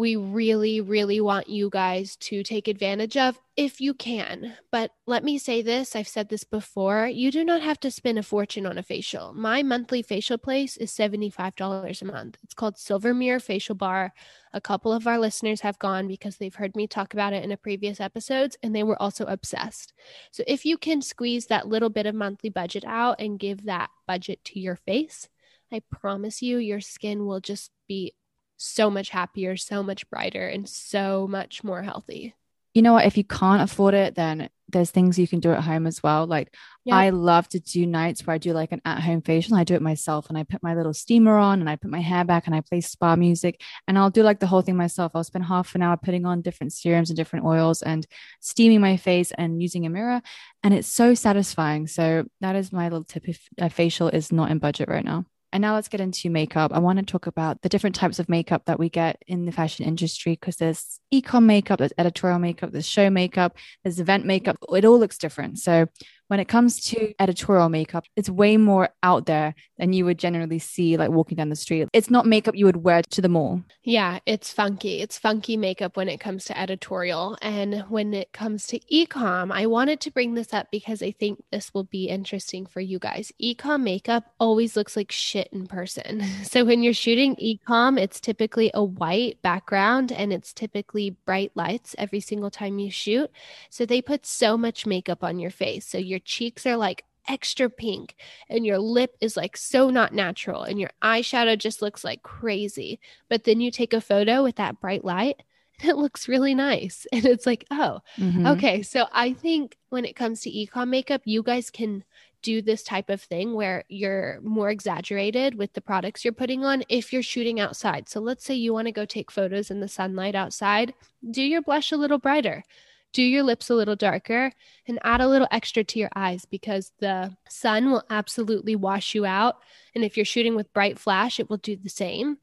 we 0.00 0.16
really, 0.16 0.80
really 0.80 1.20
want 1.20 1.50
you 1.50 1.68
guys 1.68 2.16
to 2.16 2.42
take 2.42 2.68
advantage 2.68 3.18
of 3.18 3.38
if 3.54 3.82
you 3.82 3.92
can. 3.92 4.54
But 4.72 4.92
let 5.06 5.22
me 5.22 5.36
say 5.36 5.60
this 5.60 5.94
I've 5.94 6.08
said 6.08 6.30
this 6.30 6.42
before 6.42 7.06
you 7.06 7.30
do 7.30 7.44
not 7.44 7.60
have 7.60 7.78
to 7.80 7.90
spend 7.90 8.18
a 8.18 8.22
fortune 8.22 8.64
on 8.64 8.78
a 8.78 8.82
facial. 8.82 9.34
My 9.34 9.62
monthly 9.62 10.00
facial 10.00 10.38
place 10.38 10.78
is 10.78 10.90
$75 10.90 12.00
a 12.00 12.04
month. 12.06 12.38
It's 12.42 12.54
called 12.54 12.78
Silver 12.78 13.12
Mirror 13.12 13.40
Facial 13.40 13.74
Bar. 13.74 14.14
A 14.54 14.60
couple 14.60 14.90
of 14.90 15.06
our 15.06 15.18
listeners 15.18 15.60
have 15.60 15.78
gone 15.78 16.08
because 16.08 16.38
they've 16.38 16.54
heard 16.54 16.74
me 16.74 16.86
talk 16.86 17.12
about 17.12 17.34
it 17.34 17.44
in 17.44 17.52
a 17.52 17.58
previous 17.58 18.00
episodes 18.00 18.56
and 18.62 18.74
they 18.74 18.82
were 18.82 19.00
also 19.02 19.26
obsessed. 19.26 19.92
So 20.30 20.42
if 20.46 20.64
you 20.64 20.78
can 20.78 21.02
squeeze 21.02 21.48
that 21.48 21.68
little 21.68 21.90
bit 21.90 22.06
of 22.06 22.14
monthly 22.14 22.48
budget 22.48 22.86
out 22.86 23.20
and 23.20 23.38
give 23.38 23.66
that 23.66 23.90
budget 24.06 24.42
to 24.46 24.58
your 24.58 24.76
face, 24.76 25.28
I 25.70 25.82
promise 25.90 26.40
you 26.40 26.56
your 26.56 26.80
skin 26.80 27.26
will 27.26 27.40
just 27.40 27.70
be 27.86 28.14
so 28.60 28.90
much 28.90 29.08
happier, 29.08 29.56
so 29.56 29.82
much 29.82 30.08
brighter, 30.10 30.46
and 30.46 30.68
so 30.68 31.26
much 31.26 31.64
more 31.64 31.82
healthy. 31.82 32.34
You 32.74 32.82
know 32.82 32.92
what? 32.92 33.06
If 33.06 33.16
you 33.16 33.24
can't 33.24 33.62
afford 33.62 33.94
it, 33.94 34.14
then 34.14 34.48
there's 34.68 34.90
things 34.92 35.18
you 35.18 35.26
can 35.26 35.40
do 35.40 35.50
at 35.50 35.64
home 35.64 35.86
as 35.86 36.02
well. 36.02 36.26
Like 36.26 36.54
Yeah. 36.84 36.94
I 36.94 37.10
love 37.10 37.48
to 37.48 37.58
do 37.58 37.84
nights 37.86 38.24
where 38.24 38.34
I 38.34 38.38
do 38.38 38.52
like 38.52 38.70
an 38.70 38.80
at-home 38.84 39.22
facial. 39.22 39.56
I 39.56 39.64
do 39.64 39.74
it 39.74 39.82
myself 39.82 40.28
and 40.28 40.38
I 40.38 40.44
put 40.44 40.62
my 40.62 40.76
little 40.76 40.94
steamer 40.94 41.36
on 41.36 41.60
and 41.60 41.68
I 41.68 41.74
put 41.74 41.90
my 41.90 42.00
hair 42.00 42.24
back 42.24 42.46
and 42.46 42.54
I 42.54 42.60
play 42.60 42.80
spa 42.80 43.16
music 43.16 43.60
and 43.88 43.98
I'll 43.98 44.10
do 44.10 44.22
like 44.22 44.38
the 44.38 44.46
whole 44.46 44.62
thing 44.62 44.76
myself. 44.76 45.12
I'll 45.14 45.24
spend 45.24 45.46
half 45.46 45.74
an 45.74 45.82
hour 45.82 45.96
putting 45.96 46.24
on 46.24 46.42
different 46.42 46.72
serums 46.72 47.10
and 47.10 47.16
different 47.16 47.46
oils 47.46 47.82
and 47.82 48.06
steaming 48.40 48.80
my 48.80 48.96
face 48.96 49.32
and 49.32 49.60
using 49.60 49.84
a 49.86 49.90
mirror. 49.90 50.22
And 50.62 50.72
it's 50.72 50.86
so 50.86 51.14
satisfying. 51.14 51.88
So 51.88 52.26
that 52.40 52.54
is 52.54 52.72
my 52.72 52.84
little 52.84 53.04
tip 53.04 53.28
if 53.28 53.48
a 53.58 53.68
facial 53.68 54.08
is 54.08 54.30
not 54.30 54.52
in 54.52 54.58
budget 54.58 54.88
right 54.88 55.04
now. 55.04 55.24
And 55.52 55.62
now 55.62 55.74
let's 55.74 55.88
get 55.88 56.00
into 56.00 56.30
makeup. 56.30 56.72
I 56.72 56.78
want 56.78 56.98
to 57.00 57.04
talk 57.04 57.26
about 57.26 57.62
the 57.62 57.68
different 57.68 57.96
types 57.96 58.18
of 58.18 58.28
makeup 58.28 58.62
that 58.66 58.78
we 58.78 58.88
get 58.88 59.20
in 59.26 59.46
the 59.46 59.52
fashion 59.52 59.84
industry 59.84 60.32
because 60.32 60.56
there's 60.56 61.00
ecom 61.12 61.44
makeup, 61.44 61.80
there's 61.80 61.92
editorial 61.98 62.38
makeup, 62.38 62.70
there's 62.70 62.86
show 62.86 63.10
makeup, 63.10 63.56
there's 63.82 63.98
event 63.98 64.24
makeup. 64.24 64.56
It 64.72 64.84
all 64.84 64.98
looks 64.98 65.18
different. 65.18 65.58
So 65.58 65.86
when 66.30 66.38
it 66.38 66.46
comes 66.46 66.80
to 66.80 67.12
editorial 67.18 67.68
makeup, 67.68 68.04
it's 68.14 68.30
way 68.30 68.56
more 68.56 68.90
out 69.02 69.26
there 69.26 69.52
than 69.78 69.92
you 69.92 70.04
would 70.04 70.16
generally 70.16 70.60
see 70.60 70.96
like 70.96 71.10
walking 71.10 71.34
down 71.34 71.48
the 71.48 71.56
street. 71.56 71.88
It's 71.92 72.08
not 72.08 72.24
makeup 72.24 72.54
you 72.54 72.66
would 72.66 72.84
wear 72.84 73.02
to 73.02 73.20
the 73.20 73.28
mall. 73.28 73.64
Yeah, 73.82 74.20
it's 74.26 74.52
funky. 74.52 75.00
It's 75.00 75.18
funky 75.18 75.56
makeup 75.56 75.96
when 75.96 76.08
it 76.08 76.20
comes 76.20 76.44
to 76.44 76.56
editorial. 76.56 77.36
And 77.42 77.84
when 77.88 78.14
it 78.14 78.32
comes 78.32 78.68
to 78.68 78.78
ecom, 78.78 79.50
I 79.50 79.66
wanted 79.66 80.00
to 80.02 80.12
bring 80.12 80.34
this 80.34 80.54
up 80.54 80.68
because 80.70 81.02
I 81.02 81.10
think 81.10 81.42
this 81.50 81.74
will 81.74 81.82
be 81.82 82.04
interesting 82.04 82.64
for 82.64 82.78
you 82.78 83.00
guys. 83.00 83.32
Ecom 83.42 83.82
makeup 83.82 84.32
always 84.38 84.76
looks 84.76 84.96
like 84.96 85.10
shit 85.10 85.48
in 85.52 85.66
person. 85.66 86.22
So 86.50 86.64
when 86.64 86.82
you're 86.82 86.94
shooting 86.94 87.36
ecom, 87.36 87.98
it's 88.00 88.18
typically 88.18 88.70
a 88.74 88.82
white 88.82 89.40
background 89.40 90.10
and 90.10 90.32
it's 90.32 90.52
typically 90.52 91.10
bright 91.24 91.52
lights 91.54 91.94
every 91.96 92.20
single 92.20 92.50
time 92.50 92.78
you 92.78 92.90
shoot. 92.90 93.30
So 93.68 93.86
they 93.86 94.02
put 94.02 94.26
so 94.26 94.56
much 94.56 94.84
makeup 94.84 95.22
on 95.22 95.38
your 95.38 95.50
face. 95.50 95.86
So 95.86 95.98
your 95.98 96.19
cheeks 96.24 96.66
are 96.66 96.76
like 96.76 97.04
extra 97.28 97.68
pink 97.70 98.16
and 98.48 98.66
your 98.66 98.78
lip 98.78 99.14
is 99.20 99.36
like 99.36 99.56
so 99.56 99.90
not 99.90 100.12
natural 100.12 100.62
and 100.62 100.80
your 100.80 100.90
eyeshadow 101.02 101.56
just 101.56 101.82
looks 101.82 102.02
like 102.02 102.22
crazy. 102.22 102.98
But 103.28 103.44
then 103.44 103.60
you 103.60 103.70
take 103.70 103.92
a 103.92 104.00
photo 104.00 104.42
with 104.42 104.56
that 104.56 104.80
bright 104.80 105.04
light 105.04 105.42
and 105.80 105.90
it 105.90 105.96
looks 105.96 106.28
really 106.28 106.54
nice. 106.54 107.06
And 107.12 107.24
it's 107.24 107.46
like, 107.46 107.66
oh, 107.70 108.00
Mhm. 108.18 108.46
okay. 108.52 108.82
So 108.82 109.06
I 109.12 109.32
think 109.32 109.76
when 109.90 110.04
it 110.04 110.16
comes 110.16 110.40
to 110.42 110.50
ecom 110.50 110.88
makeup, 110.88 111.22
you 111.24 111.42
guys 111.42 111.70
can 111.70 112.04
do 112.42 112.62
this 112.62 112.82
type 112.82 113.10
of 113.10 113.20
thing 113.20 113.52
where 113.54 113.84
you're 113.88 114.40
more 114.42 114.70
exaggerated 114.70 115.56
with 115.56 115.74
the 115.74 115.80
products 115.82 116.24
you're 116.24 116.32
putting 116.32 116.64
on 116.64 116.82
if 116.88 117.12
you're 117.12 117.22
shooting 117.22 117.60
outside. 117.60 118.08
So 118.08 118.18
let's 118.18 118.46
say 118.46 118.54
you 118.54 118.72
want 118.72 118.86
to 118.86 118.92
go 118.92 119.04
take 119.04 119.30
photos 119.30 119.70
in 119.70 119.80
the 119.80 119.88
sunlight 119.88 120.34
outside, 120.34 120.94
do 121.30 121.42
your 121.42 121.60
blush 121.60 121.92
a 121.92 121.98
little 121.98 122.18
brighter. 122.18 122.64
Do 123.12 123.22
your 123.22 123.42
lips 123.42 123.70
a 123.70 123.74
little 123.74 123.96
darker 123.96 124.52
and 124.86 124.98
add 125.02 125.20
a 125.20 125.28
little 125.28 125.48
extra 125.50 125.82
to 125.82 125.98
your 125.98 126.10
eyes 126.14 126.44
because 126.44 126.92
the 127.00 127.36
sun 127.48 127.90
will 127.90 128.04
absolutely 128.08 128.76
wash 128.76 129.14
you 129.14 129.26
out. 129.26 129.56
And 129.94 130.04
if 130.04 130.16
you're 130.16 130.24
shooting 130.24 130.54
with 130.54 130.72
bright 130.72 130.98
flash, 130.98 131.40
it 131.40 131.50
will 131.50 131.56
do 131.56 131.76
the 131.76 131.88
same. 131.88 132.38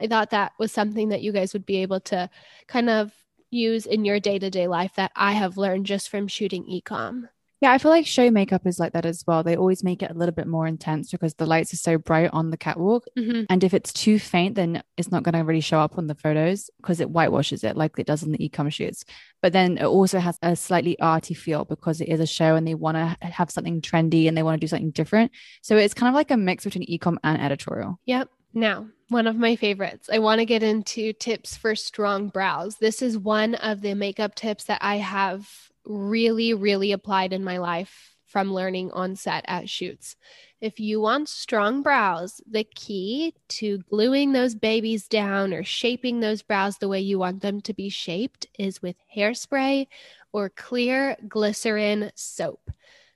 I 0.00 0.06
thought 0.06 0.30
that 0.30 0.52
was 0.58 0.72
something 0.72 1.10
that 1.10 1.22
you 1.22 1.32
guys 1.32 1.52
would 1.52 1.66
be 1.66 1.82
able 1.82 2.00
to 2.00 2.30
kind 2.66 2.90
of 2.90 3.12
use 3.50 3.86
in 3.86 4.04
your 4.04 4.20
day 4.20 4.38
to 4.38 4.50
day 4.50 4.66
life 4.68 4.92
that 4.96 5.12
I 5.16 5.32
have 5.32 5.56
learned 5.56 5.86
just 5.86 6.08
from 6.08 6.28
shooting 6.28 6.64
ecom. 6.64 7.28
Yeah, 7.60 7.72
I 7.72 7.78
feel 7.78 7.90
like 7.90 8.06
show 8.06 8.30
makeup 8.30 8.66
is 8.66 8.78
like 8.78 8.92
that 8.92 9.04
as 9.04 9.24
well. 9.26 9.42
They 9.42 9.56
always 9.56 9.82
make 9.82 10.02
it 10.02 10.12
a 10.12 10.14
little 10.14 10.34
bit 10.34 10.46
more 10.46 10.66
intense 10.66 11.10
because 11.10 11.34
the 11.34 11.46
lights 11.46 11.72
are 11.72 11.78
so 11.78 11.98
bright 11.98 12.30
on 12.32 12.50
the 12.50 12.56
catwalk. 12.56 13.04
Mhm. 13.18 13.46
And 13.50 13.64
if 13.64 13.74
it's 13.74 13.92
too 13.92 14.20
faint, 14.20 14.54
then 14.54 14.82
it's 14.96 15.10
not 15.10 15.24
going 15.24 15.34
to 15.34 15.40
really 15.40 15.60
show 15.60 15.80
up 15.80 15.98
on 15.98 16.06
the 16.06 16.14
photos 16.14 16.70
because 16.76 17.00
it 17.00 17.08
whitewashes 17.08 17.64
it 17.64 17.76
like 17.76 17.98
it 17.98 18.06
does 18.06 18.22
on 18.22 18.30
the 18.30 18.44
e-com 18.44 18.70
shoots. 18.70 19.04
But 19.42 19.52
then 19.52 19.76
it 19.78 19.84
also 19.84 20.20
has 20.20 20.38
a 20.40 20.54
slightly 20.54 20.98
arty 21.00 21.34
feel 21.34 21.64
because 21.64 22.00
it 22.00 22.08
is 22.08 22.20
a 22.20 22.26
show 22.26 22.54
and 22.54 22.66
they 22.66 22.74
want 22.74 22.96
to 22.96 23.16
have 23.26 23.50
something 23.50 23.80
trendy 23.80 24.28
and 24.28 24.36
they 24.36 24.44
want 24.44 24.54
to 24.54 24.64
do 24.64 24.68
something 24.68 24.92
different. 24.92 25.32
So 25.62 25.76
it's 25.76 25.94
kind 25.94 26.08
of 26.08 26.14
like 26.14 26.30
a 26.30 26.36
mix 26.36 26.62
between 26.62 26.84
e-com 26.84 27.18
and 27.24 27.42
editorial. 27.42 27.98
Yep. 28.06 28.28
Now, 28.54 28.86
one 29.08 29.26
of 29.26 29.36
my 29.36 29.56
favorites. 29.56 30.08
I 30.12 30.20
want 30.20 30.38
to 30.38 30.46
get 30.46 30.62
into 30.62 31.12
tips 31.12 31.56
for 31.56 31.74
strong 31.74 32.28
brows. 32.28 32.76
This 32.76 33.02
is 33.02 33.18
one 33.18 33.56
of 33.56 33.80
the 33.80 33.94
makeup 33.94 34.34
tips 34.34 34.64
that 34.64 34.78
I 34.80 34.96
have 34.96 35.48
really, 35.88 36.54
really 36.54 36.92
applied 36.92 37.32
in 37.32 37.42
my 37.42 37.58
life 37.58 38.14
from 38.26 38.52
learning 38.52 38.90
on 38.92 39.16
set 39.16 39.44
at 39.48 39.68
shoots. 39.68 40.14
If 40.60 40.78
you 40.80 41.00
want 41.00 41.28
strong 41.28 41.82
brows, 41.82 42.40
the 42.48 42.64
key 42.64 43.34
to 43.48 43.78
gluing 43.90 44.32
those 44.32 44.54
babies 44.54 45.08
down 45.08 45.54
or 45.54 45.64
shaping 45.64 46.20
those 46.20 46.42
brows 46.42 46.78
the 46.78 46.88
way 46.88 47.00
you 47.00 47.18
want 47.18 47.42
them 47.42 47.60
to 47.62 47.72
be 47.72 47.88
shaped 47.88 48.46
is 48.58 48.82
with 48.82 48.96
hairspray 49.16 49.86
or 50.32 50.50
clear 50.50 51.16
glycerin 51.26 52.10
soap. 52.14 52.70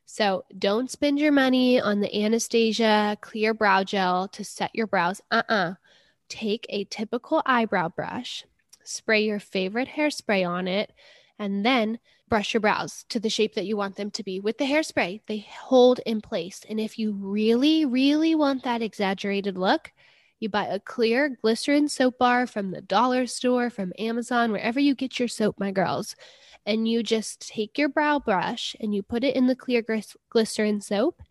So 0.07 0.45
don't 0.59 0.91
spend 0.91 1.19
your 1.19 1.33
money 1.33 1.81
on 1.81 2.01
the 2.01 2.25
Anastasia 2.25 3.19
clear 3.21 3.55
brow 3.55 3.85
gel 3.85 4.29
to 4.29 4.45
set 4.45 4.71
your 4.75 4.87
brows. 4.87 5.21
Uh 5.31 5.43
uh 5.49 5.75
Take 6.29 6.65
a 6.71 6.85
typical 6.85 7.43
eyebrow 7.45 7.91
brush, 7.91 8.47
spray 8.85 9.25
your 9.25 9.39
favorite 9.39 9.89
hairspray 9.89 10.49
on 10.49 10.67
it, 10.67 10.91
and 11.39 11.65
then 11.67 11.99
brush 12.33 12.55
your 12.55 12.62
brows 12.62 13.05
to 13.11 13.21
the 13.21 13.29
shape 13.29 13.55
that 13.55 13.66
you 13.66 13.77
want 13.77 13.97
them 13.97 14.11
to 14.11 14.23
be. 14.23 14.40
With 14.40 14.57
the 14.57 14.64
hairspray, 14.64 15.21
they 15.27 15.47
hold 15.51 16.01
in 16.07 16.23
place. 16.23 16.62
And 16.66 16.81
if 16.81 16.99
you 16.99 17.12
really, 17.12 17.85
really 17.85 18.35
want 18.35 18.62
that 18.62 18.81
exaggerated 18.81 19.59
look, 19.59 19.92
You 20.42 20.49
buy 20.49 20.66
a 20.66 20.81
clear 20.81 21.38
glycerin 21.40 21.88
soap 21.88 22.18
bar 22.18 22.49
from 22.49 22.73
the 22.73 22.81
dollar 22.81 23.29
store, 23.29 23.71
from 23.71 23.92
Amazon, 23.97 24.51
wherever 24.51 24.81
you 24.81 24.97
get 24.97 25.21
your 25.21 25.29
soap, 25.29 25.61
my 25.61 25.71
girls. 25.71 26.16
And 26.66 26.88
you 26.88 27.05
just 27.05 27.49
take 27.49 27.79
your 27.79 27.88
brow 27.88 28.18
brush 28.18 28.75
and 28.81 28.92
you 28.92 29.05
put 29.05 29.23
it 29.23 29.37
in 29.37 29.47
the 29.47 29.55
clear 29.55 29.85
glycerin 30.31 30.81
soap 30.81 31.23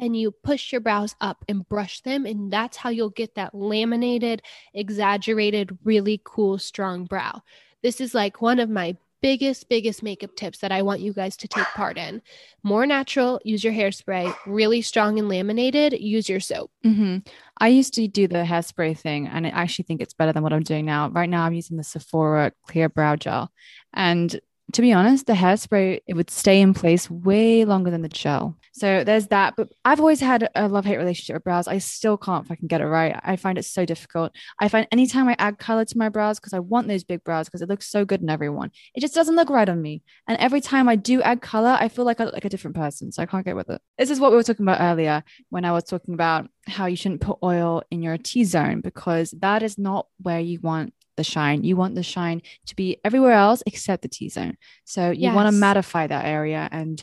and 0.00 0.16
you 0.16 0.32
push 0.32 0.72
your 0.72 0.80
brows 0.80 1.14
up 1.20 1.44
and 1.48 1.68
brush 1.68 2.00
them. 2.00 2.26
And 2.26 2.52
that's 2.52 2.76
how 2.76 2.90
you'll 2.90 3.10
get 3.10 3.36
that 3.36 3.54
laminated, 3.54 4.42
exaggerated, 4.74 5.78
really 5.84 6.20
cool, 6.24 6.58
strong 6.58 7.04
brow. 7.04 7.42
This 7.84 8.00
is 8.00 8.14
like 8.14 8.42
one 8.42 8.58
of 8.58 8.68
my 8.68 8.96
biggest, 9.26 9.68
biggest 9.68 10.04
makeup 10.04 10.36
tips 10.36 10.60
that 10.60 10.70
I 10.70 10.82
want 10.82 11.00
you 11.00 11.12
guys 11.12 11.36
to 11.38 11.48
take 11.48 11.66
part 11.74 11.98
in. 11.98 12.22
More 12.62 12.86
natural, 12.86 13.40
use 13.42 13.64
your 13.64 13.72
hairspray. 13.72 14.32
Really 14.46 14.82
strong 14.82 15.18
and 15.18 15.28
laminated, 15.28 15.94
use 15.94 16.28
your 16.28 16.38
soap. 16.38 16.70
Mm-hmm. 16.84 17.28
I 17.58 17.66
used 17.66 17.94
to 17.94 18.06
do 18.06 18.28
the 18.28 18.44
hairspray 18.44 18.96
thing, 18.96 19.26
and 19.26 19.44
I 19.44 19.50
actually 19.50 19.82
think 19.86 20.00
it's 20.00 20.14
better 20.14 20.32
than 20.32 20.44
what 20.44 20.52
I'm 20.52 20.62
doing 20.62 20.84
now. 20.84 21.08
Right 21.08 21.28
now, 21.28 21.42
I'm 21.42 21.54
using 21.54 21.76
the 21.76 21.82
Sephora 21.82 22.52
Clear 22.68 22.88
Brow 22.88 23.16
Gel. 23.16 23.50
And 23.92 24.40
to 24.74 24.80
be 24.80 24.92
honest, 24.92 25.26
the 25.26 25.32
hairspray 25.32 26.02
it 26.06 26.14
would 26.14 26.30
stay 26.30 26.60
in 26.60 26.72
place 26.72 27.10
way 27.10 27.64
longer 27.64 27.90
than 27.90 28.02
the 28.02 28.08
gel. 28.08 28.56
So 28.76 29.04
there's 29.04 29.28
that. 29.28 29.54
But 29.56 29.70
I've 29.86 30.00
always 30.00 30.20
had 30.20 30.50
a 30.54 30.68
love 30.68 30.84
hate 30.84 30.98
relationship 30.98 31.34
with 31.34 31.44
brows. 31.44 31.66
I 31.66 31.78
still 31.78 32.18
can't 32.18 32.46
fucking 32.46 32.68
get 32.68 32.82
it 32.82 32.86
right. 32.86 33.18
I 33.22 33.36
find 33.36 33.56
it 33.56 33.64
so 33.64 33.86
difficult. 33.86 34.36
I 34.60 34.68
find 34.68 34.86
anytime 34.92 35.28
I 35.28 35.36
add 35.38 35.58
color 35.58 35.86
to 35.86 35.98
my 35.98 36.10
brows 36.10 36.38
because 36.38 36.52
I 36.52 36.58
want 36.58 36.86
those 36.86 37.02
big 37.02 37.24
brows 37.24 37.46
because 37.46 37.62
it 37.62 37.70
looks 37.70 37.88
so 37.88 38.04
good 38.04 38.20
in 38.20 38.28
everyone, 38.28 38.70
it 38.94 39.00
just 39.00 39.14
doesn't 39.14 39.34
look 39.34 39.48
right 39.48 39.66
on 39.66 39.80
me. 39.80 40.02
And 40.28 40.36
every 40.38 40.60
time 40.60 40.90
I 40.90 40.96
do 40.96 41.22
add 41.22 41.40
color, 41.40 41.74
I 41.80 41.88
feel 41.88 42.04
like 42.04 42.20
I 42.20 42.24
look 42.24 42.34
like 42.34 42.44
a 42.44 42.50
different 42.50 42.76
person. 42.76 43.12
So 43.12 43.22
I 43.22 43.26
can't 43.26 43.46
get 43.46 43.56
with 43.56 43.70
it. 43.70 43.80
This 43.96 44.10
is 44.10 44.20
what 44.20 44.30
we 44.30 44.36
were 44.36 44.42
talking 44.42 44.66
about 44.66 44.82
earlier 44.82 45.24
when 45.48 45.64
I 45.64 45.72
was 45.72 45.84
talking 45.84 46.12
about 46.12 46.46
how 46.66 46.84
you 46.84 46.96
shouldn't 46.96 47.22
put 47.22 47.38
oil 47.42 47.82
in 47.90 48.02
your 48.02 48.18
T 48.18 48.44
zone 48.44 48.82
because 48.82 49.30
that 49.38 49.62
is 49.62 49.78
not 49.78 50.06
where 50.20 50.40
you 50.40 50.60
want 50.60 50.92
the 51.16 51.24
shine. 51.24 51.64
You 51.64 51.76
want 51.76 51.94
the 51.94 52.02
shine 52.02 52.42
to 52.66 52.76
be 52.76 52.98
everywhere 53.02 53.32
else 53.32 53.62
except 53.64 54.02
the 54.02 54.08
T 54.08 54.28
zone. 54.28 54.58
So 54.84 55.10
you 55.12 55.22
yes. 55.22 55.34
want 55.34 55.54
to 55.54 55.58
mattify 55.58 56.10
that 56.10 56.26
area. 56.26 56.68
And 56.70 57.02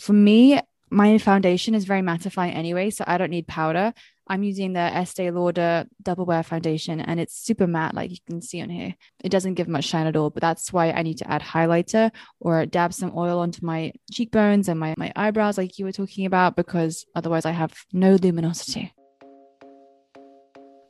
for 0.00 0.14
me, 0.14 0.58
my 0.92 1.16
foundation 1.16 1.74
is 1.74 1.86
very 1.86 2.02
mattifying 2.02 2.54
anyway, 2.54 2.90
so 2.90 3.02
I 3.06 3.16
don't 3.16 3.30
need 3.30 3.46
powder. 3.46 3.94
I'm 4.28 4.42
using 4.42 4.74
the 4.74 4.80
Estee 4.80 5.30
Lauder 5.30 5.86
Double 6.02 6.26
Wear 6.26 6.42
Foundation 6.42 7.00
and 7.00 7.18
it's 7.18 7.34
super 7.34 7.66
matte, 7.66 7.94
like 7.94 8.10
you 8.10 8.18
can 8.28 8.42
see 8.42 8.60
on 8.60 8.68
here. 8.68 8.94
It 9.24 9.30
doesn't 9.30 9.54
give 9.54 9.68
much 9.68 9.84
shine 9.84 10.06
at 10.06 10.16
all, 10.16 10.28
but 10.30 10.42
that's 10.42 10.70
why 10.72 10.90
I 10.90 11.02
need 11.02 11.18
to 11.18 11.30
add 11.30 11.40
highlighter 11.40 12.10
or 12.40 12.66
dab 12.66 12.92
some 12.92 13.12
oil 13.16 13.38
onto 13.38 13.64
my 13.64 13.92
cheekbones 14.12 14.68
and 14.68 14.78
my, 14.78 14.94
my 14.98 15.12
eyebrows, 15.16 15.56
like 15.56 15.78
you 15.78 15.86
were 15.86 15.92
talking 15.92 16.26
about, 16.26 16.56
because 16.56 17.06
otherwise 17.14 17.46
I 17.46 17.52
have 17.52 17.74
no 17.92 18.14
luminosity. 18.14 18.92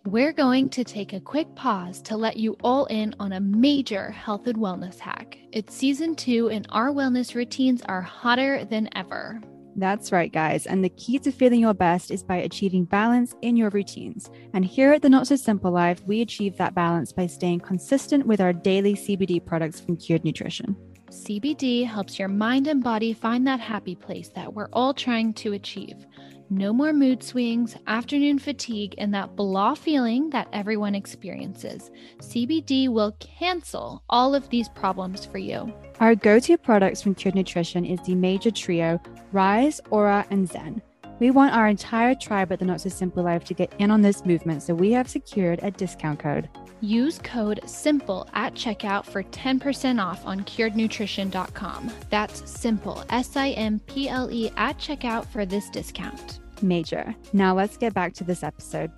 We're 0.05 0.33
going 0.33 0.69
to 0.71 0.83
take 0.83 1.13
a 1.13 1.21
quick 1.21 1.55
pause 1.55 2.03
to 2.03 2.17
let 2.17 2.37
you 2.37 2.57
all 2.65 2.87
in 2.87 3.15
on 3.21 3.33
a 3.33 3.41
major 3.41 4.11
health 4.11 4.49
and 4.49 4.59
wellness 4.59 4.99
hack. 4.99 5.39
It's 5.53 5.75
season 5.75 6.17
two, 6.17 6.51
and 6.51 6.67
our 6.71 6.91
wellness 6.91 7.37
routines 7.37 7.83
are 7.83 8.03
hotter 8.03 8.65
than 8.65 8.89
ever. 8.97 9.41
That's 9.77 10.13
right, 10.13 10.33
guys. 10.33 10.67
And 10.67 10.85
the 10.85 10.91
key 10.91 11.19
to 11.21 11.33
feeling 11.33 11.61
your 11.61 11.75
best 11.75 12.11
is 12.11 12.23
by 12.23 12.37
achieving 12.37 12.85
balance 12.85 13.35
in 13.43 13.57
your 13.57 13.71
routines. 13.71 14.31
And 14.53 14.65
here 14.65 14.93
at 14.93 15.03
the 15.03 15.11
Not 15.11 15.27
So 15.27 15.37
Simple 15.37 15.71
Life, 15.71 16.03
we 16.07 16.21
achieve 16.21 16.57
that 16.59 16.75
balance 16.75 17.13
by 17.13 17.27
staying 17.27 17.61
consistent 17.61 18.27
with 18.27 18.41
our 18.41 18.53
daily 18.53 18.95
CBD 18.95 19.45
products 19.45 19.81
from 19.81 19.97
Cured 19.97 20.25
Nutrition. 20.25 20.77
CBD 21.11 21.87
helps 21.87 22.19
your 22.19 22.29
mind 22.29 22.67
and 22.67 22.83
body 22.83 23.13
find 23.13 23.47
that 23.47 23.61
happy 23.61 23.95
place 23.95 24.29
that 24.31 24.53
we're 24.53 24.69
all 24.73 24.95
trying 24.95 25.35
to 25.35 25.53
achieve. 25.53 26.07
No 26.53 26.71
more 26.71 26.93
mood 26.93 27.23
swings, 27.23 27.79
afternoon 27.87 28.39
fatigue, 28.39 28.95
and 28.99 29.15
that 29.15 29.37
blah 29.37 29.75
feeling 29.75 30.29
that 30.31 30.49
everyone 30.53 30.95
experiences. 30.95 31.91
CBD 32.19 32.91
will 32.91 33.17
cancel 33.21 34.03
all 34.11 34.35
of 34.35 34.47
these 34.51 34.69
problems 34.69 35.25
for 35.25 35.39
you. 35.39 35.73
Our 35.99 36.15
go 36.15 36.39
to 36.41 36.59
products 36.59 37.01
from 37.01 37.15
Cured 37.15 37.37
Nutrition 37.37 37.87
is 37.87 38.01
the 38.05 38.15
major 38.15 38.51
trio 38.51 39.01
Rise, 39.33 39.81
Aura, 39.89 40.27
and 40.29 40.47
Zen. 40.47 40.83
We 41.21 41.31
want 41.31 41.55
our 41.55 41.69
entire 41.69 42.15
tribe 42.15 42.53
at 42.53 42.59
the 42.59 42.67
Not 42.67 42.83
So 42.83 42.91
Simple 42.91 43.23
Life 43.23 43.45
to 43.45 43.55
get 43.55 43.73
in 43.79 43.91
on 43.91 44.03
this 44.03 44.27
movement, 44.27 44.63
so 44.63 44.75
we 44.75 44.93
have 44.93 45.09
secured 45.09 45.61
a 45.63 45.71
discount 45.71 46.19
code. 46.19 46.51
Use 46.83 47.19
code 47.19 47.61
SIMPLE 47.65 48.29
at 48.35 48.53
checkout 48.53 49.07
for 49.07 49.23
10% 49.23 50.05
off 50.05 50.27
on 50.27 50.41
curednutrition.com. 50.41 51.91
That's 52.11 52.51
simple, 52.51 53.05
S 53.09 53.37
I 53.37 53.51
M 53.51 53.79
P 53.87 54.11
L 54.11 54.31
E, 54.31 54.51
at 54.59 54.77
checkout 54.77 55.25
for 55.25 55.47
this 55.47 55.71
discount 55.71 56.42
major. 56.63 57.15
Now 57.33 57.55
let's 57.55 57.77
get 57.77 57.95
back 57.95 58.15
to 58.15 58.25
this 58.25 58.43
episode. 58.43 58.91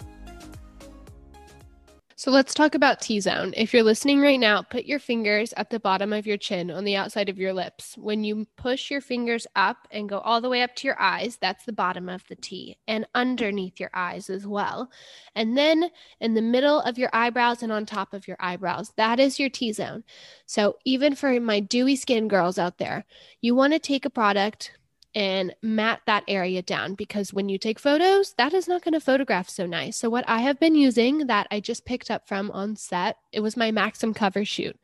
So 2.17 2.31
let's 2.31 2.55
talk 2.55 2.75
about 2.75 3.03
T 3.03 3.21
zone. 3.21 3.53
If 3.55 3.75
you're 3.75 3.83
listening 3.83 4.19
right 4.19 4.41
now, 4.41 4.63
put 4.63 4.87
your 4.87 4.99
fingers 4.99 5.53
at 5.59 5.69
the 5.69 5.79
bottom 5.79 6.11
of 6.11 6.27
your 6.27 6.39
chin 6.39 6.71
on 6.71 6.85
the 6.85 6.97
outside 6.97 7.29
of 7.29 7.37
your 7.37 7.53
lips. 7.53 7.97
When 7.99 8.25
you 8.25 8.47
push 8.57 8.91
your 8.91 9.03
fingers 9.03 9.47
up 9.57 9.77
and 9.91 10.09
go 10.09 10.21
all 10.21 10.41
the 10.41 10.49
way 10.49 10.63
up 10.63 10.75
to 10.77 10.87
your 10.87 10.99
eyes, 10.99 11.37
that's 11.39 11.67
the 11.67 11.73
bottom 11.75 12.09
of 12.09 12.27
the 12.29 12.37
T, 12.37 12.79
and 12.89 13.07
underneath 13.15 13.79
your 13.79 13.91
eyes 13.93 14.31
as 14.31 14.47
well. 14.47 14.91
And 15.35 15.59
then 15.59 15.91
in 16.19 16.33
the 16.33 16.41
middle 16.41 16.81
of 16.81 16.97
your 16.97 17.11
eyebrows 17.13 17.63
and 17.63 17.71
on 17.71 17.85
top 17.85 18.15
of 18.15 18.27
your 18.27 18.39
eyebrows, 18.41 18.95
that 18.97 19.21
is 19.21 19.39
your 19.39 19.51
T 19.51 19.75
zone. 19.75 20.03
So 20.47 20.77
even 20.87 21.17
for 21.17 21.39
my 21.41 21.61
dewy 21.61 21.95
skin 21.95 22.29
girls 22.29 22.59
out 22.59 22.79
there, 22.79 23.05
you 23.43 23.55
want 23.55 23.75
to 23.75 23.79
take 23.79 24.07
a 24.07 24.11
product 24.11 24.73
and 25.15 25.55
mat 25.63 26.01
that 26.07 26.25
area 26.27 26.63
down 26.63 26.95
because 26.95 27.33
when 27.33 27.49
you 27.49 27.59
take 27.59 27.79
photos, 27.79 28.35
that 28.35 28.53
is 28.53 28.67
not 28.67 28.83
going 28.83 28.95
to 28.95 29.01
photograph 29.01 29.49
so 29.49 29.67
nice. 29.67 29.97
So, 29.97 30.11
what 30.11 30.25
I 30.29 30.41
have 30.41 30.59
been 30.59 30.75
using 30.75 31.27
that 31.27 31.47
I 31.51 31.61
just 31.61 31.85
picked 31.85 32.11
up 32.11 32.27
from 32.27 32.51
on 32.51 32.77
set, 32.77 33.17
it 33.33 33.41
was 33.41 33.57
my 33.57 33.71
Maxim 33.71 34.15
cover 34.15 34.45
shoot. 34.45 34.79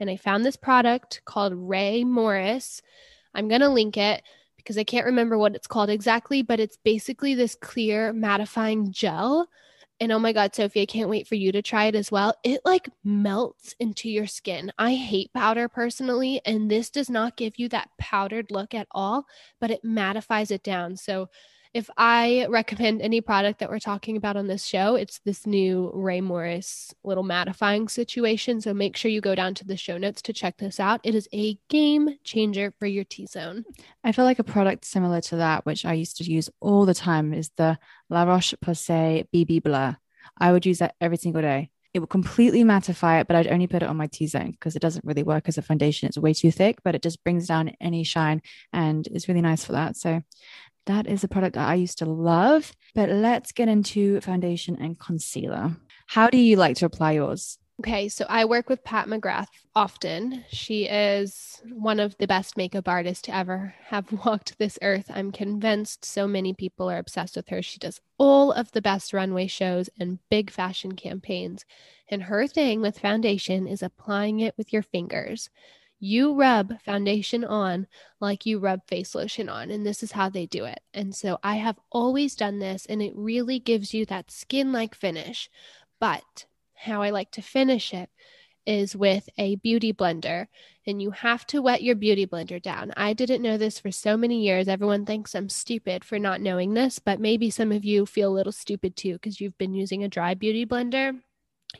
And 0.00 0.10
I 0.10 0.16
found 0.16 0.44
this 0.44 0.56
product 0.56 1.22
called 1.24 1.54
Rae 1.54 2.04
Morris. 2.04 2.82
I'm 3.34 3.48
going 3.48 3.60
to 3.60 3.68
link 3.68 3.96
it 3.96 4.22
because 4.56 4.78
I 4.78 4.84
can't 4.84 5.06
remember 5.06 5.38
what 5.38 5.54
it's 5.54 5.66
called 5.66 5.90
exactly, 5.90 6.42
but 6.42 6.60
it's 6.60 6.76
basically 6.76 7.34
this 7.34 7.54
clear 7.54 8.12
mattifying 8.12 8.90
gel 8.90 9.48
and 10.00 10.12
oh 10.12 10.18
my 10.18 10.32
God, 10.32 10.54
Sophie, 10.54 10.82
I 10.82 10.86
can't 10.86 11.08
wait 11.08 11.26
for 11.26 11.36
you 11.36 11.52
to 11.52 11.62
try 11.62 11.86
it 11.86 11.94
as 11.94 12.12
well. 12.12 12.34
It 12.44 12.60
like 12.64 12.90
melts 13.02 13.74
into 13.80 14.10
your 14.10 14.26
skin. 14.26 14.72
I 14.78 14.94
hate 14.94 15.32
powder 15.32 15.68
personally, 15.68 16.40
and 16.44 16.70
this 16.70 16.90
does 16.90 17.08
not 17.08 17.36
give 17.36 17.58
you 17.58 17.68
that 17.70 17.88
powdered 17.98 18.50
look 18.50 18.74
at 18.74 18.88
all, 18.90 19.26
but 19.60 19.70
it 19.70 19.84
mattifies 19.84 20.50
it 20.50 20.62
down. 20.62 20.96
So 20.96 21.28
if 21.76 21.90
I 21.98 22.46
recommend 22.48 23.02
any 23.02 23.20
product 23.20 23.58
that 23.58 23.68
we're 23.68 23.78
talking 23.78 24.16
about 24.16 24.38
on 24.38 24.46
this 24.46 24.64
show, 24.64 24.94
it's 24.94 25.18
this 25.26 25.46
new 25.46 25.90
Rae 25.92 26.22
Morris 26.22 26.94
little 27.04 27.22
mattifying 27.22 27.90
situation. 27.90 28.62
So 28.62 28.72
make 28.72 28.96
sure 28.96 29.10
you 29.10 29.20
go 29.20 29.34
down 29.34 29.52
to 29.56 29.66
the 29.66 29.76
show 29.76 29.98
notes 29.98 30.22
to 30.22 30.32
check 30.32 30.56
this 30.56 30.80
out. 30.80 31.02
It 31.04 31.14
is 31.14 31.28
a 31.34 31.58
game 31.68 32.16
changer 32.24 32.72
for 32.78 32.86
your 32.86 33.04
T 33.04 33.26
zone. 33.26 33.66
I 34.02 34.12
feel 34.12 34.24
like 34.24 34.38
a 34.38 34.44
product 34.44 34.86
similar 34.86 35.20
to 35.20 35.36
that, 35.36 35.66
which 35.66 35.84
I 35.84 35.92
used 35.92 36.16
to 36.16 36.24
use 36.24 36.48
all 36.60 36.86
the 36.86 36.94
time, 36.94 37.34
is 37.34 37.50
the 37.58 37.78
La 38.08 38.22
Roche 38.22 38.54
Posay 38.64 39.26
BB 39.34 39.62
Blur. 39.62 39.98
I 40.38 40.52
would 40.52 40.64
use 40.64 40.78
that 40.78 40.94
every 40.98 41.18
single 41.18 41.42
day. 41.42 41.70
It 41.92 42.00
would 42.00 42.10
completely 42.10 42.62
mattify 42.62 43.22
it, 43.22 43.26
but 43.26 43.36
I'd 43.36 43.46
only 43.46 43.66
put 43.66 43.82
it 43.82 43.88
on 43.88 43.96
my 43.96 44.06
T 44.06 44.26
zone 44.26 44.50
because 44.50 44.76
it 44.76 44.82
doesn't 44.82 45.04
really 45.04 45.22
work 45.22 45.48
as 45.48 45.56
a 45.56 45.62
foundation. 45.62 46.06
It's 46.06 46.18
way 46.18 46.34
too 46.34 46.50
thick, 46.50 46.78
but 46.84 46.94
it 46.94 47.02
just 47.02 47.24
brings 47.24 47.46
down 47.46 47.72
any 47.80 48.04
shine 48.04 48.42
and 48.72 49.06
it's 49.06 49.28
really 49.28 49.40
nice 49.40 49.64
for 49.64 49.72
that. 49.72 49.96
So 49.96 50.22
that 50.86 51.06
is 51.06 51.22
a 51.22 51.28
product 51.28 51.54
that 51.54 51.68
I 51.68 51.74
used 51.74 51.98
to 51.98 52.06
love. 52.06 52.72
But 52.94 53.10
let's 53.10 53.52
get 53.52 53.68
into 53.68 54.20
foundation 54.20 54.76
and 54.80 54.98
concealer. 54.98 55.76
How 56.06 56.28
do 56.30 56.38
you 56.38 56.56
like 56.56 56.76
to 56.76 56.86
apply 56.86 57.12
yours? 57.12 57.58
Okay, 57.80 58.08
so 58.08 58.24
I 58.26 58.46
work 58.46 58.70
with 58.70 58.84
Pat 58.84 59.06
McGrath 59.06 59.48
often. 59.74 60.44
She 60.48 60.84
is 60.88 61.60
one 61.70 62.00
of 62.00 62.16
the 62.16 62.26
best 62.26 62.56
makeup 62.56 62.88
artists 62.88 63.20
to 63.22 63.36
ever 63.36 63.74
have 63.88 64.10
walked 64.24 64.58
this 64.58 64.78
earth. 64.80 65.10
I'm 65.12 65.30
convinced 65.30 66.02
so 66.02 66.26
many 66.26 66.54
people 66.54 66.90
are 66.90 66.96
obsessed 66.96 67.36
with 67.36 67.48
her. 67.48 67.60
She 67.60 67.78
does 67.78 68.00
all 68.16 68.50
of 68.50 68.72
the 68.72 68.80
best 68.80 69.12
runway 69.12 69.46
shows 69.46 69.90
and 70.00 70.20
big 70.30 70.50
fashion 70.50 70.92
campaigns. 70.92 71.66
And 72.08 72.22
her 72.22 72.46
thing 72.46 72.80
with 72.80 72.98
foundation 72.98 73.66
is 73.66 73.82
applying 73.82 74.40
it 74.40 74.54
with 74.56 74.72
your 74.72 74.82
fingers. 74.82 75.50
You 75.98 76.34
rub 76.34 76.80
foundation 76.82 77.44
on 77.44 77.86
like 78.20 78.46
you 78.46 78.58
rub 78.58 78.86
face 78.86 79.14
lotion 79.14 79.48
on, 79.48 79.70
and 79.70 79.86
this 79.86 80.02
is 80.02 80.12
how 80.12 80.28
they 80.28 80.46
do 80.46 80.64
it. 80.64 80.80
And 80.92 81.14
so 81.14 81.38
I 81.42 81.56
have 81.56 81.78
always 81.90 82.34
done 82.34 82.58
this, 82.58 82.86
and 82.86 83.02
it 83.02 83.12
really 83.16 83.58
gives 83.58 83.94
you 83.94 84.04
that 84.06 84.30
skin 84.30 84.72
like 84.72 84.94
finish. 84.94 85.48
But 85.98 86.46
how 86.74 87.02
I 87.02 87.10
like 87.10 87.30
to 87.32 87.42
finish 87.42 87.94
it 87.94 88.10
is 88.66 88.96
with 88.96 89.28
a 89.38 89.56
beauty 89.56 89.92
blender 89.92 90.48
and 90.86 91.00
you 91.00 91.12
have 91.12 91.46
to 91.46 91.62
wet 91.62 91.82
your 91.82 91.94
beauty 91.94 92.26
blender 92.26 92.60
down. 92.60 92.92
I 92.96 93.12
didn't 93.12 93.42
know 93.42 93.56
this 93.56 93.78
for 93.78 93.90
so 93.90 94.16
many 94.16 94.42
years. 94.42 94.68
Everyone 94.68 95.06
thinks 95.06 95.34
I'm 95.34 95.48
stupid 95.48 96.04
for 96.04 96.18
not 96.18 96.40
knowing 96.40 96.74
this, 96.74 96.98
but 96.98 97.20
maybe 97.20 97.50
some 97.50 97.72
of 97.72 97.84
you 97.84 98.06
feel 98.06 98.30
a 98.30 98.34
little 98.34 98.52
stupid 98.52 98.96
too 98.96 99.14
because 99.14 99.40
you've 99.40 99.58
been 99.58 99.74
using 99.74 100.04
a 100.04 100.08
dry 100.08 100.34
beauty 100.34 100.66
blender. 100.66 101.20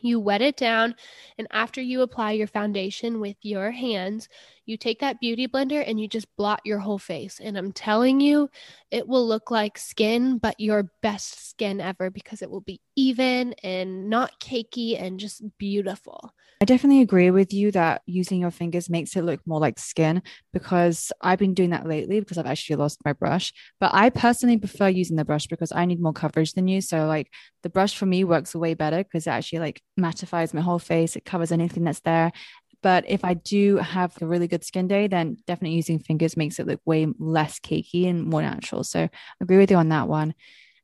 You 0.01 0.19
wet 0.19 0.41
it 0.41 0.57
down, 0.57 0.95
and 1.37 1.47
after 1.51 1.81
you 1.81 2.01
apply 2.01 2.33
your 2.33 2.47
foundation 2.47 3.19
with 3.19 3.37
your 3.41 3.71
hands, 3.71 4.29
you 4.65 4.77
take 4.77 4.99
that 4.99 5.19
beauty 5.19 5.47
blender 5.47 5.83
and 5.87 5.99
you 5.99 6.07
just 6.07 6.27
blot 6.35 6.61
your 6.65 6.79
whole 6.79 6.99
face. 6.99 7.39
And 7.41 7.57
I'm 7.57 7.71
telling 7.71 8.19
you, 8.19 8.49
it 8.91 9.07
will 9.07 9.27
look 9.27 9.51
like 9.51 9.77
skin, 9.77 10.37
but 10.37 10.59
your 10.59 10.91
best 11.01 11.49
skin 11.49 11.79
ever 11.81 12.09
because 12.09 12.41
it 12.41 12.49
will 12.49 12.61
be 12.61 12.81
even 12.97 13.53
and 13.63 14.09
not 14.09 14.41
cakey 14.41 15.01
and 15.01 15.19
just 15.19 15.41
beautiful. 15.57 16.33
I 16.59 16.65
definitely 16.65 17.01
agree 17.01 17.29
with 17.29 17.53
you 17.53 17.71
that 17.71 18.01
using 18.07 18.41
your 18.41 18.49
fingers 18.49 18.89
makes 18.89 19.15
it 19.15 19.21
look 19.21 19.39
more 19.45 19.59
like 19.59 19.77
skin 19.77 20.23
because 20.51 21.11
I've 21.21 21.37
been 21.37 21.53
doing 21.53 21.69
that 21.69 21.87
lately 21.87 22.19
because 22.19 22.39
I've 22.39 22.47
actually 22.47 22.77
lost 22.77 22.97
my 23.05 23.13
brush. 23.13 23.53
But 23.79 23.91
I 23.93 24.09
personally 24.09 24.57
prefer 24.57 24.89
using 24.89 25.17
the 25.17 25.23
brush 25.23 25.45
because 25.45 25.71
I 25.71 25.85
need 25.85 26.01
more 26.01 26.13
coverage 26.13 26.53
than 26.53 26.67
you. 26.67 26.81
So 26.81 27.05
like 27.05 27.31
the 27.61 27.69
brush 27.69 27.95
for 27.95 28.07
me 28.07 28.23
works 28.23 28.55
way 28.55 28.73
better 28.73 29.03
because 29.03 29.27
it 29.27 29.31
actually 29.31 29.59
like 29.59 29.83
mattifies 29.99 30.51
my 30.51 30.61
whole 30.61 30.79
face. 30.79 31.15
It 31.15 31.25
covers 31.25 31.51
anything 31.51 31.83
that's 31.83 31.99
there. 31.99 32.31
But 32.81 33.05
if 33.07 33.23
I 33.23 33.35
do 33.35 33.77
have 33.77 34.19
a 34.19 34.25
really 34.25 34.47
good 34.47 34.63
skin 34.63 34.87
day, 34.87 35.05
then 35.07 35.37
definitely 35.45 35.75
using 35.75 35.99
fingers 35.99 36.35
makes 36.35 36.57
it 36.57 36.65
look 36.65 36.81
way 36.85 37.05
less 37.19 37.59
cakey 37.59 38.09
and 38.09 38.25
more 38.25 38.41
natural. 38.41 38.83
So 38.83 39.01
I 39.01 39.09
agree 39.41 39.57
with 39.57 39.69
you 39.69 39.77
on 39.77 39.89
that 39.89 40.07
one. 40.07 40.33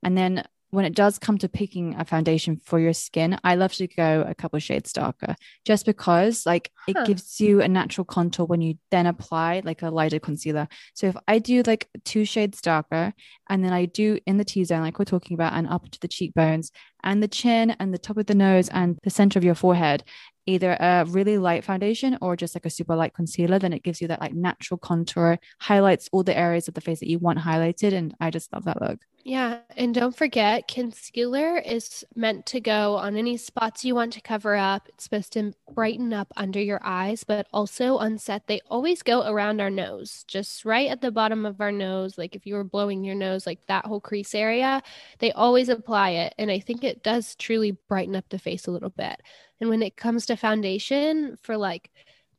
And 0.04 0.18
then 0.18 0.44
when 0.74 0.86
it 0.86 0.96
does 0.96 1.20
come 1.20 1.38
to 1.38 1.48
picking 1.48 1.96
a 2.00 2.04
foundation 2.04 2.60
for 2.64 2.80
your 2.80 2.94
skin, 2.94 3.38
I 3.44 3.54
love 3.54 3.74
to 3.74 3.86
go 3.86 4.26
a 4.28 4.34
couple 4.34 4.58
shades 4.58 4.92
darker 4.92 5.36
just 5.66 5.86
because 5.86 6.48
like 6.48 6.72
huh. 6.88 6.94
it 6.98 7.08
gives 7.08 7.40
you 7.40 7.62
a 7.62 7.68
natural 7.68 8.06
contour 8.06 8.48
when 8.48 8.60
you 8.60 8.80
then 8.90 9.06
apply 9.06 9.62
like 9.64 9.84
a 9.84 9.92
lighter 9.92 10.18
concealer. 10.18 10.68
So 10.96 11.08
if 11.08 11.16
I 11.28 11.38
do 11.38 11.62
like 11.62 11.90
two 12.06 12.26
shades 12.26 12.60
darker 12.60 13.14
and 13.50 13.64
then 13.64 13.72
I 13.72 13.86
do 13.86 14.18
in 14.26 14.38
the 14.38 14.44
T 14.44 14.64
zone, 14.64 14.82
like 14.82 14.98
we're 14.98 15.06
talking 15.06 15.36
about, 15.36 15.54
and 15.54 15.68
up 15.68 15.88
to 15.92 16.00
the 16.00 16.08
cheekbones 16.08 16.72
and 17.04 17.22
the 17.22 17.28
chin 17.28 17.76
and 17.80 17.94
the 17.94 18.00
top 18.00 18.18
of 18.18 18.26
the 18.26 18.34
nose 18.34 18.68
and 18.70 18.98
the 19.04 19.12
center 19.12 19.38
of 19.38 19.44
your 19.44 19.56
forehead, 19.56 20.04
either 20.46 20.78
a 20.80 21.06
really 21.08 21.38
light 21.38 21.64
foundation 21.64 22.18
or 22.22 22.36
just 22.36 22.56
like 22.56 22.66
a 22.66 22.70
super 22.70 22.96
light 22.96 23.14
concealer, 23.14 23.60
then 23.60 23.74
it 23.74 23.84
gives 23.84 24.02
you 24.02 24.08
that 24.08 24.22
like 24.22 24.34
natural 24.34 24.78
contour, 24.78 25.38
highlights 25.60 26.10
all 26.12 26.24
the 26.24 26.38
areas 26.38 26.68
of 26.68 26.74
the 26.74 26.82
face 26.82 27.00
that 27.00 27.10
you 27.10 27.20
want 27.20 27.40
highlighted. 27.40 27.94
And 27.94 28.14
I 28.20 28.30
just 28.30 28.52
love 28.54 28.66
that 28.66 28.82
look. 28.82 29.00
Yeah. 29.26 29.60
And 29.78 29.96
don't 29.96 30.16
forget, 30.16 30.68
concealer 30.68 31.58
is 31.58 32.04
meant 32.14 32.46
to 32.48 32.60
go 32.60 32.98
on 32.98 33.16
any 33.16 33.38
spots 33.38 33.86
you 33.86 33.96
want 33.96 34.12
to 34.14 34.22
cover 34.22 34.54
up. 34.54 34.90
It's 34.90 35.06
supposed 35.06 35.32
to 35.34 35.54
brighten 35.74 36.12
up 36.12 36.28
under 36.36 36.62
your 36.62 36.82
eyes, 36.84 37.24
but 37.24 37.48
also 37.54 37.96
on 37.98 38.18
set, 38.18 38.48
they 38.48 38.60
always 38.70 39.02
go 39.02 39.26
around 39.26 39.62
our 39.62 39.70
nose, 39.70 40.26
just 40.28 40.66
right 40.66 40.90
at 40.90 41.00
the 41.00 41.12
bottom 41.12 41.46
of 41.46 41.62
our 41.62 41.72
nose. 41.72 42.18
Like 42.18 42.36
if 42.36 42.46
you 42.46 42.56
were 42.56 42.66
blowing 42.66 43.06
your 43.06 43.16
nose, 43.16 43.48
like 43.48 43.66
that 43.68 43.86
whole 43.86 44.02
crease 44.02 44.36
area, 44.36 44.84
they 45.20 45.32
always 45.32 45.70
apply 45.70 46.10
it. 46.10 46.36
And 46.38 46.52
I 46.52 46.60
think 46.60 46.84
it 46.84 47.02
does 47.02 47.36
truly 47.36 47.78
brighten 47.88 48.18
up 48.18 48.26
the 48.28 48.40
face 48.40 48.68
a 48.68 48.72
little 48.72 48.90
bit. 48.90 49.22
And 49.64 49.70
when 49.70 49.82
it 49.82 49.96
comes 49.96 50.26
to 50.26 50.36
foundation 50.36 51.38
for 51.42 51.56
like 51.56 51.90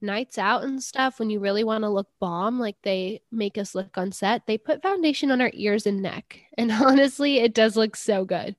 nights 0.03 0.37
out 0.37 0.63
and 0.63 0.83
stuff, 0.83 1.19
when 1.19 1.31
you 1.31 1.41
really 1.41 1.65
want 1.65 1.83
to 1.83 1.89
look 1.89 2.09
bomb, 2.21 2.61
like 2.61 2.77
they 2.83 3.23
make 3.33 3.57
us 3.57 3.75
look 3.75 3.97
on 3.97 4.13
set, 4.13 4.43
they 4.47 4.59
put 4.59 4.83
foundation 4.83 5.31
on 5.31 5.41
our 5.41 5.51
ears 5.55 5.87
and 5.87 6.03
neck. 6.03 6.43
And 6.59 6.71
honestly, 6.71 7.39
it 7.39 7.55
does 7.55 7.79
look 7.79 7.97
so 7.97 8.27
good. 8.27 8.57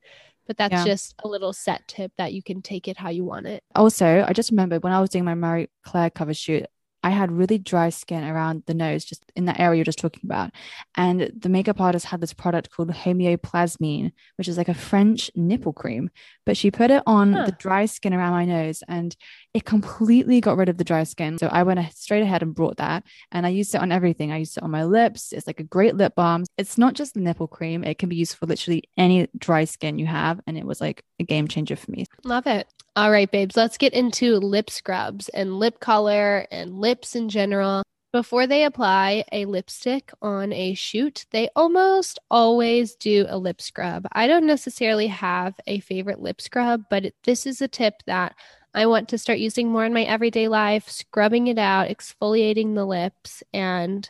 But 0.48 0.56
that's 0.56 0.72
yeah. 0.72 0.84
just 0.84 1.14
a 1.22 1.28
little 1.28 1.52
set 1.52 1.86
tip 1.86 2.10
that 2.18 2.32
you 2.32 2.42
can 2.42 2.60
take 2.60 2.88
it 2.88 2.96
how 2.96 3.10
you 3.10 3.22
want 3.22 3.46
it. 3.46 3.62
Also, 3.76 4.24
I 4.26 4.32
just 4.32 4.50
remembered 4.50 4.82
when 4.82 4.92
I 4.92 5.00
was 5.00 5.10
doing 5.10 5.24
my 5.24 5.36
Marie 5.36 5.68
Claire 5.84 6.10
cover 6.10 6.34
shoot, 6.34 6.66
I 7.06 7.10
had 7.10 7.30
really 7.30 7.56
dry 7.56 7.90
skin 7.90 8.24
around 8.24 8.64
the 8.66 8.74
nose, 8.74 9.04
just 9.04 9.24
in 9.36 9.44
that 9.44 9.60
area 9.60 9.78
you're 9.78 9.84
just 9.84 10.00
talking 10.00 10.22
about. 10.24 10.50
And 10.96 11.30
the 11.38 11.48
makeup 11.48 11.80
artist 11.80 12.06
had 12.06 12.20
this 12.20 12.34
product 12.34 12.72
called 12.72 12.90
Homeoplasmine, 12.90 14.10
which 14.34 14.48
is 14.48 14.58
like 14.58 14.66
a 14.66 14.74
French 14.74 15.30
nipple 15.36 15.72
cream. 15.72 16.10
But 16.44 16.56
she 16.56 16.72
put 16.72 16.90
it 16.90 17.04
on 17.06 17.32
huh. 17.32 17.46
the 17.46 17.52
dry 17.52 17.86
skin 17.86 18.12
around 18.12 18.32
my 18.32 18.44
nose 18.44 18.82
and 18.88 19.16
it 19.56 19.64
completely 19.64 20.38
got 20.38 20.58
rid 20.58 20.68
of 20.68 20.76
the 20.76 20.84
dry 20.84 21.02
skin. 21.02 21.38
So 21.38 21.46
I 21.46 21.62
went 21.62 21.80
straight 21.94 22.22
ahead 22.22 22.42
and 22.42 22.54
brought 22.54 22.76
that 22.76 23.04
and 23.32 23.46
I 23.46 23.48
used 23.48 23.74
it 23.74 23.80
on 23.80 23.90
everything. 23.90 24.30
I 24.30 24.36
used 24.36 24.58
it 24.58 24.62
on 24.62 24.70
my 24.70 24.84
lips. 24.84 25.32
It's 25.32 25.46
like 25.46 25.60
a 25.60 25.64
great 25.64 25.96
lip 25.96 26.14
balm. 26.14 26.44
It's 26.58 26.76
not 26.76 26.92
just 26.92 27.16
nipple 27.16 27.48
cream, 27.48 27.82
it 27.82 27.96
can 27.96 28.10
be 28.10 28.16
used 28.16 28.36
for 28.36 28.44
literally 28.44 28.82
any 28.98 29.28
dry 29.38 29.64
skin 29.64 29.98
you 29.98 30.04
have. 30.04 30.42
And 30.46 30.58
it 30.58 30.66
was 30.66 30.82
like 30.82 31.04
a 31.18 31.24
game 31.24 31.48
changer 31.48 31.74
for 31.74 31.90
me. 31.90 32.04
Love 32.22 32.46
it. 32.46 32.68
All 32.96 33.10
right, 33.10 33.30
babes, 33.30 33.56
let's 33.56 33.78
get 33.78 33.94
into 33.94 34.36
lip 34.36 34.68
scrubs 34.68 35.30
and 35.30 35.58
lip 35.58 35.80
color 35.80 36.46
and 36.50 36.78
lips 36.78 37.16
in 37.16 37.30
general. 37.30 37.82
Before 38.12 38.46
they 38.46 38.64
apply 38.64 39.24
a 39.32 39.46
lipstick 39.46 40.12
on 40.20 40.52
a 40.52 40.74
shoot, 40.74 41.24
they 41.30 41.48
almost 41.56 42.18
always 42.30 42.94
do 42.94 43.24
a 43.28 43.38
lip 43.38 43.62
scrub. 43.62 44.06
I 44.12 44.26
don't 44.26 44.46
necessarily 44.46 45.06
have 45.06 45.54
a 45.66 45.80
favorite 45.80 46.20
lip 46.20 46.42
scrub, 46.42 46.84
but 46.90 47.12
this 47.24 47.46
is 47.46 47.62
a 47.62 47.68
tip 47.68 47.94
that 48.06 48.34
I 48.76 48.86
want 48.86 49.08
to 49.08 49.18
start 49.18 49.38
using 49.40 49.70
more 49.70 49.84
in 49.84 49.94
my 49.94 50.02
everyday 50.04 50.48
life, 50.48 50.88
scrubbing 50.88 51.48
it 51.48 51.58
out, 51.58 51.88
exfoliating 51.88 52.74
the 52.74 52.84
lips, 52.84 53.42
and 53.52 54.08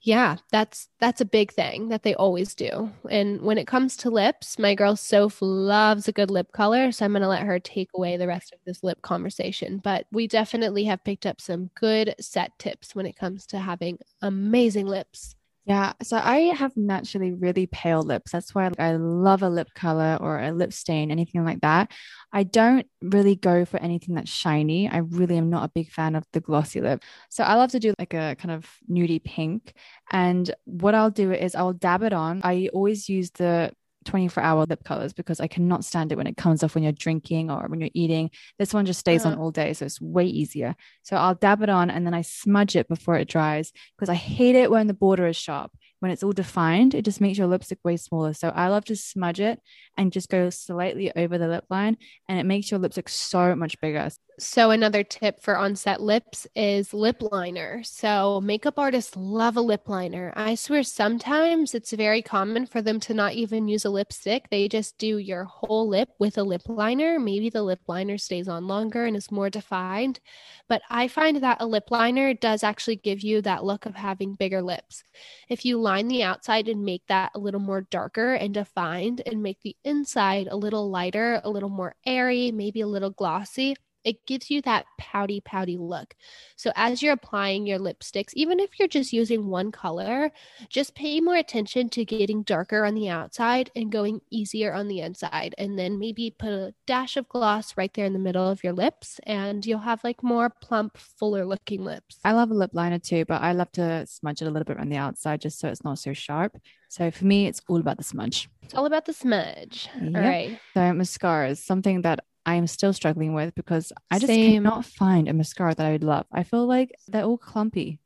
yeah, 0.00 0.38
that's 0.50 0.88
that's 0.98 1.20
a 1.20 1.24
big 1.26 1.52
thing 1.52 1.88
that 1.90 2.02
they 2.02 2.14
always 2.14 2.54
do. 2.54 2.90
And 3.08 3.42
when 3.42 3.58
it 3.58 3.68
comes 3.68 3.96
to 3.98 4.10
lips, 4.10 4.58
my 4.58 4.74
girl 4.74 4.96
Soph 4.96 5.38
loves 5.42 6.08
a 6.08 6.12
good 6.12 6.30
lip 6.30 6.52
color, 6.52 6.90
so 6.90 7.04
I'm 7.04 7.12
going 7.12 7.22
to 7.22 7.28
let 7.28 7.42
her 7.44 7.60
take 7.60 7.90
away 7.94 8.16
the 8.16 8.26
rest 8.26 8.52
of 8.52 8.58
this 8.66 8.82
lip 8.82 9.02
conversation, 9.02 9.78
but 9.78 10.06
we 10.10 10.26
definitely 10.26 10.84
have 10.84 11.04
picked 11.04 11.26
up 11.26 11.40
some 11.40 11.70
good 11.76 12.14
set 12.20 12.58
tips 12.58 12.94
when 12.96 13.06
it 13.06 13.16
comes 13.16 13.46
to 13.48 13.58
having 13.60 13.98
amazing 14.22 14.86
lips. 14.86 15.36
Yeah, 15.64 15.92
so 16.02 16.16
I 16.16 16.38
have 16.56 16.76
naturally 16.76 17.32
really 17.32 17.66
pale 17.68 18.02
lips. 18.02 18.32
That's 18.32 18.52
why 18.52 18.68
I 18.80 18.94
love 18.96 19.42
a 19.44 19.48
lip 19.48 19.68
color 19.76 20.18
or 20.20 20.40
a 20.40 20.50
lip 20.50 20.72
stain, 20.72 21.12
anything 21.12 21.44
like 21.44 21.60
that. 21.60 21.92
I 22.32 22.42
don't 22.42 22.84
really 23.00 23.36
go 23.36 23.64
for 23.64 23.76
anything 23.78 24.16
that's 24.16 24.30
shiny. 24.30 24.88
I 24.88 24.98
really 24.98 25.36
am 25.38 25.50
not 25.50 25.64
a 25.64 25.72
big 25.72 25.90
fan 25.92 26.16
of 26.16 26.24
the 26.32 26.40
glossy 26.40 26.80
lip. 26.80 27.04
So 27.30 27.44
I 27.44 27.54
love 27.54 27.70
to 27.72 27.78
do 27.78 27.94
like 27.96 28.12
a 28.12 28.34
kind 28.40 28.50
of 28.50 28.66
nudie 28.90 29.22
pink. 29.22 29.74
And 30.10 30.52
what 30.64 30.96
I'll 30.96 31.10
do 31.12 31.30
is 31.30 31.54
I'll 31.54 31.72
dab 31.74 32.02
it 32.02 32.12
on. 32.12 32.40
I 32.42 32.68
always 32.72 33.08
use 33.08 33.30
the 33.30 33.70
24 34.04 34.42
hour 34.42 34.66
lip 34.66 34.84
colors 34.84 35.12
because 35.12 35.40
I 35.40 35.46
cannot 35.46 35.84
stand 35.84 36.12
it 36.12 36.16
when 36.16 36.26
it 36.26 36.36
comes 36.36 36.62
off 36.62 36.74
when 36.74 36.84
you're 36.84 36.92
drinking 36.92 37.50
or 37.50 37.66
when 37.68 37.80
you're 37.80 37.90
eating. 37.94 38.30
This 38.58 38.74
one 38.74 38.86
just 38.86 39.00
stays 39.00 39.24
uh-huh. 39.24 39.34
on 39.34 39.40
all 39.40 39.50
day. 39.50 39.72
So 39.72 39.86
it's 39.86 40.00
way 40.00 40.26
easier. 40.26 40.74
So 41.02 41.16
I'll 41.16 41.34
dab 41.34 41.62
it 41.62 41.68
on 41.68 41.90
and 41.90 42.06
then 42.06 42.14
I 42.14 42.22
smudge 42.22 42.76
it 42.76 42.88
before 42.88 43.16
it 43.16 43.28
dries 43.28 43.72
because 43.96 44.08
I 44.08 44.14
hate 44.14 44.56
it 44.56 44.70
when 44.70 44.86
the 44.86 44.94
border 44.94 45.26
is 45.26 45.36
sharp 45.36 45.72
when 46.02 46.10
it's 46.10 46.24
all 46.24 46.32
defined, 46.32 46.96
it 46.96 47.04
just 47.04 47.20
makes 47.20 47.38
your 47.38 47.46
lipstick 47.46 47.78
way 47.84 47.96
smaller. 47.96 48.34
So 48.34 48.48
I 48.48 48.66
love 48.66 48.84
to 48.86 48.96
smudge 48.96 49.38
it 49.38 49.60
and 49.96 50.10
just 50.10 50.28
go 50.28 50.50
slightly 50.50 51.12
over 51.14 51.38
the 51.38 51.46
lip 51.46 51.64
line, 51.70 51.96
and 52.28 52.40
it 52.40 52.44
makes 52.44 52.72
your 52.72 52.80
lipstick 52.80 53.08
so 53.08 53.54
much 53.54 53.80
bigger. 53.80 54.10
So, 54.38 54.70
another 54.70 55.04
tip 55.04 55.40
for 55.42 55.56
onset 55.58 56.00
lips 56.00 56.46
is 56.56 56.94
lip 56.94 57.20
liner. 57.20 57.82
So, 57.84 58.40
makeup 58.40 58.78
artists 58.78 59.14
love 59.14 59.56
a 59.56 59.60
lip 59.60 59.88
liner. 59.88 60.32
I 60.34 60.54
swear, 60.54 60.82
sometimes 60.82 61.74
it's 61.74 61.92
very 61.92 62.22
common 62.22 62.66
for 62.66 62.80
them 62.82 62.98
to 63.00 63.14
not 63.14 63.34
even 63.34 63.68
use 63.68 63.84
a 63.84 63.90
lipstick. 63.90 64.48
They 64.50 64.68
just 64.68 64.96
do 64.98 65.18
your 65.18 65.44
whole 65.44 65.86
lip 65.86 66.08
with 66.18 66.38
a 66.38 66.42
lip 66.42 66.62
liner. 66.66 67.20
Maybe 67.20 67.50
the 67.50 67.62
lip 67.62 67.80
liner 67.86 68.16
stays 68.16 68.48
on 68.48 68.66
longer 68.66 69.04
and 69.04 69.16
is 69.16 69.30
more 69.30 69.50
defined. 69.50 70.18
But 70.66 70.80
I 70.90 71.08
find 71.08 71.36
that 71.42 71.58
a 71.60 71.66
lip 71.66 71.90
liner 71.90 72.32
does 72.32 72.64
actually 72.64 72.96
give 72.96 73.20
you 73.20 73.42
that 73.42 73.64
look 73.64 73.84
of 73.86 73.94
having 73.94 74.34
bigger 74.34 74.62
lips. 74.62 75.04
If 75.48 75.64
you 75.64 75.78
line 75.78 76.08
the 76.08 76.22
outside 76.22 76.68
and 76.68 76.84
make 76.84 77.06
that 77.08 77.32
a 77.34 77.38
little 77.38 77.60
more 77.60 77.82
darker 77.82 78.32
and 78.34 78.54
defined 78.54 79.20
and 79.26 79.42
make 79.42 79.60
the 79.60 79.76
inside 79.84 80.48
a 80.50 80.56
little 80.56 80.90
lighter, 80.90 81.40
a 81.44 81.50
little 81.50 81.68
more 81.68 81.94
airy, 82.06 82.50
maybe 82.50 82.80
a 82.80 82.86
little 82.88 83.10
glossy, 83.10 83.76
it 84.04 84.26
gives 84.26 84.50
you 84.50 84.62
that 84.62 84.86
pouty, 84.98 85.40
pouty 85.40 85.76
look. 85.76 86.14
So 86.56 86.72
as 86.74 87.02
you're 87.02 87.12
applying 87.12 87.66
your 87.66 87.78
lipsticks, 87.78 88.32
even 88.34 88.60
if 88.60 88.78
you're 88.78 88.88
just 88.88 89.12
using 89.12 89.46
one 89.46 89.72
color, 89.72 90.30
just 90.68 90.94
pay 90.94 91.20
more 91.20 91.36
attention 91.36 91.88
to 91.90 92.04
getting 92.04 92.42
darker 92.42 92.84
on 92.84 92.94
the 92.94 93.08
outside 93.08 93.70
and 93.76 93.92
going 93.92 94.20
easier 94.30 94.72
on 94.72 94.88
the 94.88 95.00
inside. 95.00 95.54
And 95.58 95.78
then 95.78 95.98
maybe 95.98 96.34
put 96.36 96.50
a 96.50 96.74
dash 96.86 97.16
of 97.16 97.28
gloss 97.28 97.76
right 97.76 97.92
there 97.94 98.06
in 98.06 98.12
the 98.12 98.18
middle 98.18 98.48
of 98.48 98.64
your 98.64 98.72
lips, 98.72 99.20
and 99.24 99.64
you'll 99.64 99.78
have 99.80 100.04
like 100.04 100.22
more 100.22 100.50
plump, 100.50 100.96
fuller 100.98 101.44
looking 101.44 101.84
lips. 101.84 102.18
I 102.24 102.32
love 102.32 102.50
a 102.50 102.54
lip 102.54 102.70
liner 102.72 102.98
too, 102.98 103.24
but 103.24 103.42
I 103.42 103.52
love 103.52 103.72
to 103.72 104.06
smudge 104.06 104.42
it 104.42 104.46
a 104.46 104.50
little 104.50 104.64
bit 104.64 104.78
on 104.78 104.88
the 104.88 104.96
outside 104.96 105.40
just 105.40 105.58
so 105.58 105.68
it's 105.68 105.84
not 105.84 105.98
so 105.98 106.12
sharp. 106.12 106.56
So 106.88 107.10
for 107.10 107.24
me, 107.24 107.46
it's 107.46 107.62
all 107.68 107.78
about 107.78 107.96
the 107.96 108.04
smudge. 108.04 108.50
It's 108.62 108.74
all 108.74 108.86
about 108.86 109.06
the 109.06 109.14
smudge. 109.14 109.88
Yep. 110.00 110.14
All 110.14 110.20
right. 110.20 110.58
So 110.74 110.80
mascaras, 110.80 111.58
something 111.58 112.02
that 112.02 112.20
I 112.44 112.54
am 112.54 112.66
still 112.66 112.92
struggling 112.92 113.34
with 113.34 113.54
because 113.54 113.92
I 114.10 114.18
just 114.18 114.26
Same. 114.26 114.64
cannot 114.64 114.84
find 114.84 115.28
a 115.28 115.32
mascara 115.32 115.74
that 115.74 115.86
I 115.86 115.92
would 115.92 116.04
love. 116.04 116.26
I 116.32 116.42
feel 116.42 116.66
like 116.66 116.92
they're 117.08 117.24
all 117.24 117.38
clumpy. 117.38 118.00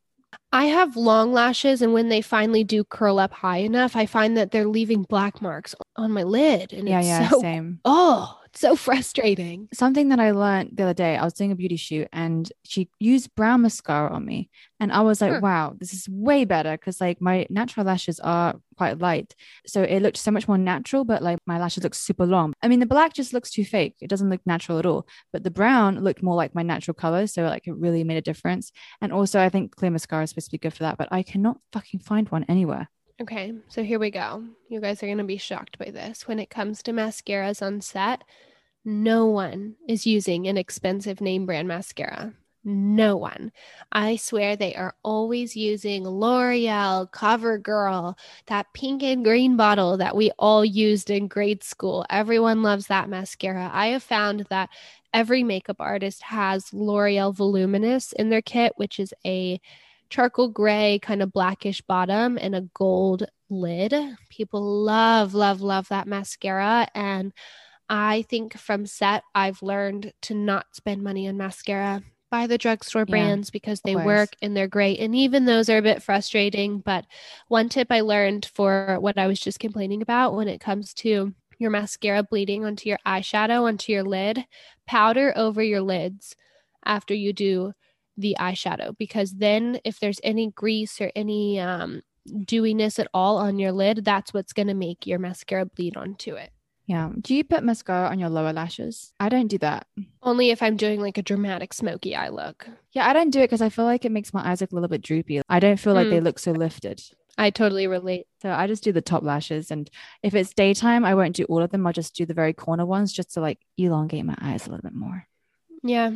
I 0.51 0.65
have 0.65 0.95
long 0.95 1.33
lashes, 1.33 1.81
and 1.81 1.93
when 1.93 2.09
they 2.09 2.21
finally 2.21 2.63
do 2.63 2.83
curl 2.83 3.19
up 3.19 3.33
high 3.33 3.57
enough, 3.57 3.95
I 3.95 4.05
find 4.05 4.37
that 4.37 4.51
they're 4.51 4.67
leaving 4.67 5.03
black 5.03 5.41
marks 5.41 5.73
on 5.95 6.11
my 6.11 6.23
lid. 6.23 6.73
And 6.73 6.87
yeah, 6.87 7.01
yeah, 7.01 7.29
so, 7.29 7.41
same. 7.41 7.79
Oh, 7.85 8.39
so 8.57 8.75
frustrating. 8.75 9.69
Something 9.73 10.09
that 10.09 10.19
I 10.19 10.31
learned 10.31 10.71
the 10.73 10.83
other 10.83 10.93
day, 10.93 11.15
I 11.15 11.23
was 11.23 11.33
doing 11.33 11.51
a 11.51 11.55
beauty 11.55 11.75
shoot 11.75 12.07
and 12.11 12.51
she 12.63 12.89
used 12.99 13.35
brown 13.35 13.61
mascara 13.61 14.11
on 14.11 14.25
me. 14.25 14.49
And 14.79 14.91
I 14.91 15.01
was 15.01 15.21
like, 15.21 15.33
hmm. 15.33 15.41
wow, 15.41 15.75
this 15.77 15.93
is 15.93 16.07
way 16.09 16.45
better 16.45 16.71
because 16.71 16.99
like 17.01 17.21
my 17.21 17.45
natural 17.49 17.85
lashes 17.85 18.19
are 18.19 18.55
quite 18.77 18.99
light. 18.99 19.35
So 19.65 19.83
it 19.83 20.01
looked 20.01 20.17
so 20.17 20.31
much 20.31 20.47
more 20.47 20.57
natural, 20.57 21.03
but 21.03 21.21
like 21.21 21.39
my 21.45 21.59
lashes 21.59 21.83
look 21.83 21.95
super 21.95 22.25
long. 22.25 22.53
I 22.61 22.67
mean, 22.67 22.79
the 22.79 22.85
black 22.85 23.13
just 23.13 23.33
looks 23.33 23.51
too 23.51 23.65
fake. 23.65 23.95
It 24.01 24.09
doesn't 24.09 24.29
look 24.29 24.41
natural 24.45 24.79
at 24.79 24.85
all. 24.85 25.07
But 25.33 25.43
the 25.43 25.51
brown 25.51 26.03
looked 26.03 26.23
more 26.23 26.35
like 26.35 26.55
my 26.55 26.63
natural 26.63 26.95
color. 26.95 27.27
So 27.27 27.43
like 27.43 27.67
it 27.67 27.75
really 27.75 28.03
made 28.03 28.17
a 28.17 28.21
difference. 28.21 28.71
And 29.01 29.11
also, 29.11 29.41
I 29.41 29.49
think 29.49 29.75
clear 29.75 29.91
mascara 29.91 30.23
is 30.23 30.31
supposed 30.31 30.47
to 30.47 30.51
be 30.51 30.57
good 30.57 30.73
for 30.73 30.83
that, 30.83 30.97
but 30.97 31.09
I 31.11 31.23
cannot 31.23 31.57
fucking 31.73 32.01
find 32.01 32.29
one 32.29 32.45
anywhere. 32.47 32.89
Okay, 33.19 33.51
so 33.67 33.83
here 33.83 33.97
we 33.97 34.11
go. 34.11 34.43
You 34.69 34.79
guys 34.79 35.01
are 35.01 35.07
going 35.07 35.17
to 35.17 35.23
be 35.23 35.37
shocked 35.37 35.79
by 35.79 35.89
this. 35.89 36.27
When 36.27 36.37
it 36.37 36.51
comes 36.51 36.83
to 36.83 36.91
mascaras 36.91 37.63
on 37.65 37.81
set, 37.81 38.23
no 38.85 39.25
one 39.25 39.75
is 39.87 40.05
using 40.05 40.47
an 40.47 40.55
expensive 40.55 41.19
name 41.19 41.47
brand 41.47 41.67
mascara. 41.67 42.33
No 42.63 43.17
one. 43.17 43.51
I 43.91 44.17
swear 44.17 44.55
they 44.55 44.75
are 44.75 44.93
always 45.03 45.55
using 45.55 46.03
L'Oreal, 46.07 47.09
CoverGirl, 47.11 48.15
that 48.47 48.67
pink 48.73 49.01
and 49.01 49.23
green 49.23 49.57
bottle 49.57 49.97
that 49.97 50.15
we 50.15 50.31
all 50.37 50.63
used 50.63 51.09
in 51.09 51.27
grade 51.27 51.63
school. 51.63 52.05
Everyone 52.11 52.61
loves 52.61 52.87
that 52.87 53.09
mascara. 53.09 53.71
I 53.73 53.87
have 53.87 54.03
found 54.03 54.45
that 54.49 54.69
every 55.11 55.43
makeup 55.43 55.77
artist 55.79 56.21
has 56.23 56.71
L'Oreal 56.71 57.33
Voluminous 57.33 58.11
in 58.11 58.29
their 58.29 58.43
kit, 58.43 58.73
which 58.75 58.99
is 58.99 59.11
a 59.25 59.59
charcoal 60.09 60.49
gray, 60.49 60.99
kind 61.01 61.21
of 61.21 61.33
blackish 61.33 61.81
bottom 61.81 62.37
and 62.39 62.55
a 62.55 62.61
gold 62.73 63.25
lid. 63.49 63.93
People 64.29 64.61
love, 64.61 65.33
love, 65.33 65.61
love 65.61 65.87
that 65.89 66.07
mascara. 66.07 66.87
And 66.93 67.33
I 67.89 68.23
think 68.23 68.57
from 68.57 68.85
set, 68.85 69.23
I've 69.33 69.61
learned 69.61 70.13
to 70.23 70.33
not 70.33 70.67
spend 70.73 71.03
money 71.03 71.27
on 71.27 71.37
mascara. 71.37 72.03
Buy 72.29 72.47
the 72.47 72.57
drugstore 72.57 73.05
Yeah, 73.05 73.11
brands 73.11 73.49
because 73.49 73.79
they 73.81 73.95
work 73.95 74.35
and 74.41 74.55
they're 74.55 74.67
great. 74.67 74.99
And 74.99 75.15
even 75.15 75.45
those 75.45 75.69
are 75.69 75.77
a 75.77 75.81
bit 75.81 76.03
frustrating. 76.03 76.79
But 76.79 77.05
one 77.47 77.69
tip 77.69 77.87
I 77.89 78.01
learned 78.01 78.49
for 78.53 78.97
what 78.99 79.17
I 79.17 79.27
was 79.27 79.39
just 79.39 79.59
complaining 79.59 80.01
about 80.01 80.35
when 80.35 80.49
it 80.49 80.59
comes 80.59 80.93
to 80.95 81.33
your 81.57 81.69
mascara 81.69 82.23
bleeding 82.23 82.65
onto 82.65 82.89
your 82.89 82.99
eyeshadow, 83.05 83.63
onto 83.63 83.93
your 83.93 84.03
lid, 84.03 84.45
powder 84.85 85.31
over 85.37 85.63
your 85.63 85.81
lids 85.81 86.35
after 86.85 87.13
you 87.13 87.31
do 87.33 87.73
the 88.17 88.35
eyeshadow 88.39 88.97
because 88.97 89.33
then 89.33 89.79
if 89.83 89.99
there's 89.99 90.19
any 90.23 90.51
grease 90.51 90.99
or 90.99 91.11
any 91.15 91.59
um, 91.59 92.01
dewiness 92.45 92.99
at 92.99 93.07
all 93.13 93.37
on 93.37 93.59
your 93.59 93.71
lid, 93.71 94.03
that's 94.03 94.33
what's 94.33 94.53
going 94.53 94.67
to 94.67 94.73
make 94.73 95.05
your 95.07 95.19
mascara 95.19 95.65
bleed 95.65 95.95
onto 95.97 96.33
it. 96.35 96.51
Yeah. 96.87 97.09
Do 97.19 97.35
you 97.35 97.43
put 97.43 97.63
mascara 97.65 98.07
on 98.09 98.17
your 98.17 98.29
lower 98.29 98.53
lashes? 98.53 99.11
I 99.19 99.27
don't 99.27 99.47
do 99.49 99.57
that. 99.57 99.87
Only 100.23 100.51
if 100.51 100.63
I'm 100.63 100.77
doing 100.77 101.01
like 101.01 101.17
a 101.17 101.21
dramatic 101.21 101.73
smoky 101.73 102.15
eye 102.15 102.29
look. 102.29 102.65
Yeah, 102.93 103.07
I 103.07 103.11
don't 103.13 103.29
do 103.29 103.39
it 103.41 103.43
because 103.47 103.61
I 103.61 103.67
feel 103.69 103.83
like 103.83 104.05
it 104.05 104.11
makes 104.11 104.33
my 104.33 104.49
eyes 104.49 104.61
look 104.61 104.71
a 104.71 104.75
little 104.75 104.87
bit 104.87 105.01
droopy. 105.01 105.41
I 105.49 105.59
don't 105.59 105.79
feel 105.79 105.93
like 105.93 106.07
Mm. 106.07 106.11
they 106.11 106.21
look 106.21 106.39
so 106.39 106.53
lifted. 106.53 107.01
I 107.37 107.49
totally 107.49 107.87
relate. 107.87 108.25
So 108.41 108.49
I 108.51 108.67
just 108.67 108.83
do 108.85 108.91
the 108.93 109.01
top 109.01 109.21
lashes. 109.21 109.69
And 109.69 109.89
if 110.23 110.33
it's 110.33 110.53
daytime, 110.53 111.03
I 111.05 111.13
won't 111.13 111.35
do 111.35 111.43
all 111.43 111.61
of 111.61 111.71
them. 111.71 111.85
I'll 111.85 111.93
just 111.93 112.15
do 112.15 112.25
the 112.25 112.33
very 112.33 112.53
corner 112.53 112.85
ones 112.85 113.11
just 113.13 113.33
to 113.33 113.41
like 113.41 113.59
elongate 113.77 114.25
my 114.25 114.35
eyes 114.41 114.65
a 114.65 114.71
little 114.71 114.81
bit 114.81 114.95
more. 114.95 115.27
Yeah. 115.87 116.11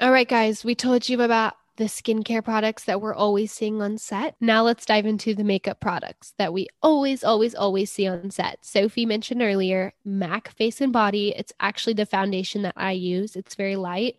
All 0.00 0.10
right, 0.10 0.28
guys, 0.28 0.64
we 0.64 0.74
told 0.74 1.08
you 1.08 1.20
about 1.20 1.54
the 1.76 1.84
skincare 1.84 2.44
products 2.44 2.84
that 2.84 3.00
we're 3.00 3.14
always 3.14 3.52
seeing 3.52 3.80
on 3.80 3.96
set. 3.96 4.34
Now 4.40 4.62
let's 4.62 4.84
dive 4.84 5.06
into 5.06 5.34
the 5.34 5.44
makeup 5.44 5.80
products 5.80 6.34
that 6.38 6.52
we 6.52 6.68
always, 6.82 7.24
always, 7.24 7.54
always 7.54 7.90
see 7.90 8.06
on 8.06 8.30
set. 8.30 8.58
Sophie 8.62 9.06
mentioned 9.06 9.40
earlier 9.40 9.92
MAC 10.04 10.50
Face 10.50 10.80
and 10.80 10.92
Body. 10.92 11.34
It's 11.36 11.52
actually 11.60 11.94
the 11.94 12.04
foundation 12.04 12.62
that 12.62 12.74
I 12.76 12.92
use, 12.92 13.36
it's 13.36 13.54
very 13.54 13.76
light 13.76 14.16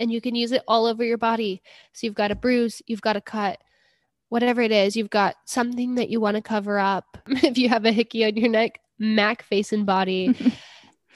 and 0.00 0.12
you 0.12 0.20
can 0.20 0.34
use 0.34 0.52
it 0.52 0.62
all 0.66 0.86
over 0.86 1.04
your 1.04 1.18
body. 1.18 1.62
So 1.92 2.06
you've 2.06 2.14
got 2.14 2.30
a 2.30 2.36
bruise, 2.36 2.82
you've 2.86 3.00
got 3.00 3.16
a 3.16 3.20
cut. 3.20 3.58
Whatever 4.28 4.60
it 4.60 4.72
is, 4.72 4.96
you've 4.96 5.10
got 5.10 5.36
something 5.44 5.94
that 5.94 6.08
you 6.08 6.20
want 6.20 6.36
to 6.36 6.42
cover 6.42 6.78
up. 6.78 7.18
if 7.28 7.56
you 7.58 7.68
have 7.68 7.84
a 7.84 7.92
hickey 7.92 8.24
on 8.24 8.36
your 8.36 8.48
neck, 8.50 8.80
MAC 8.98 9.42
Face 9.42 9.72
and 9.72 9.86
Body 9.86 10.34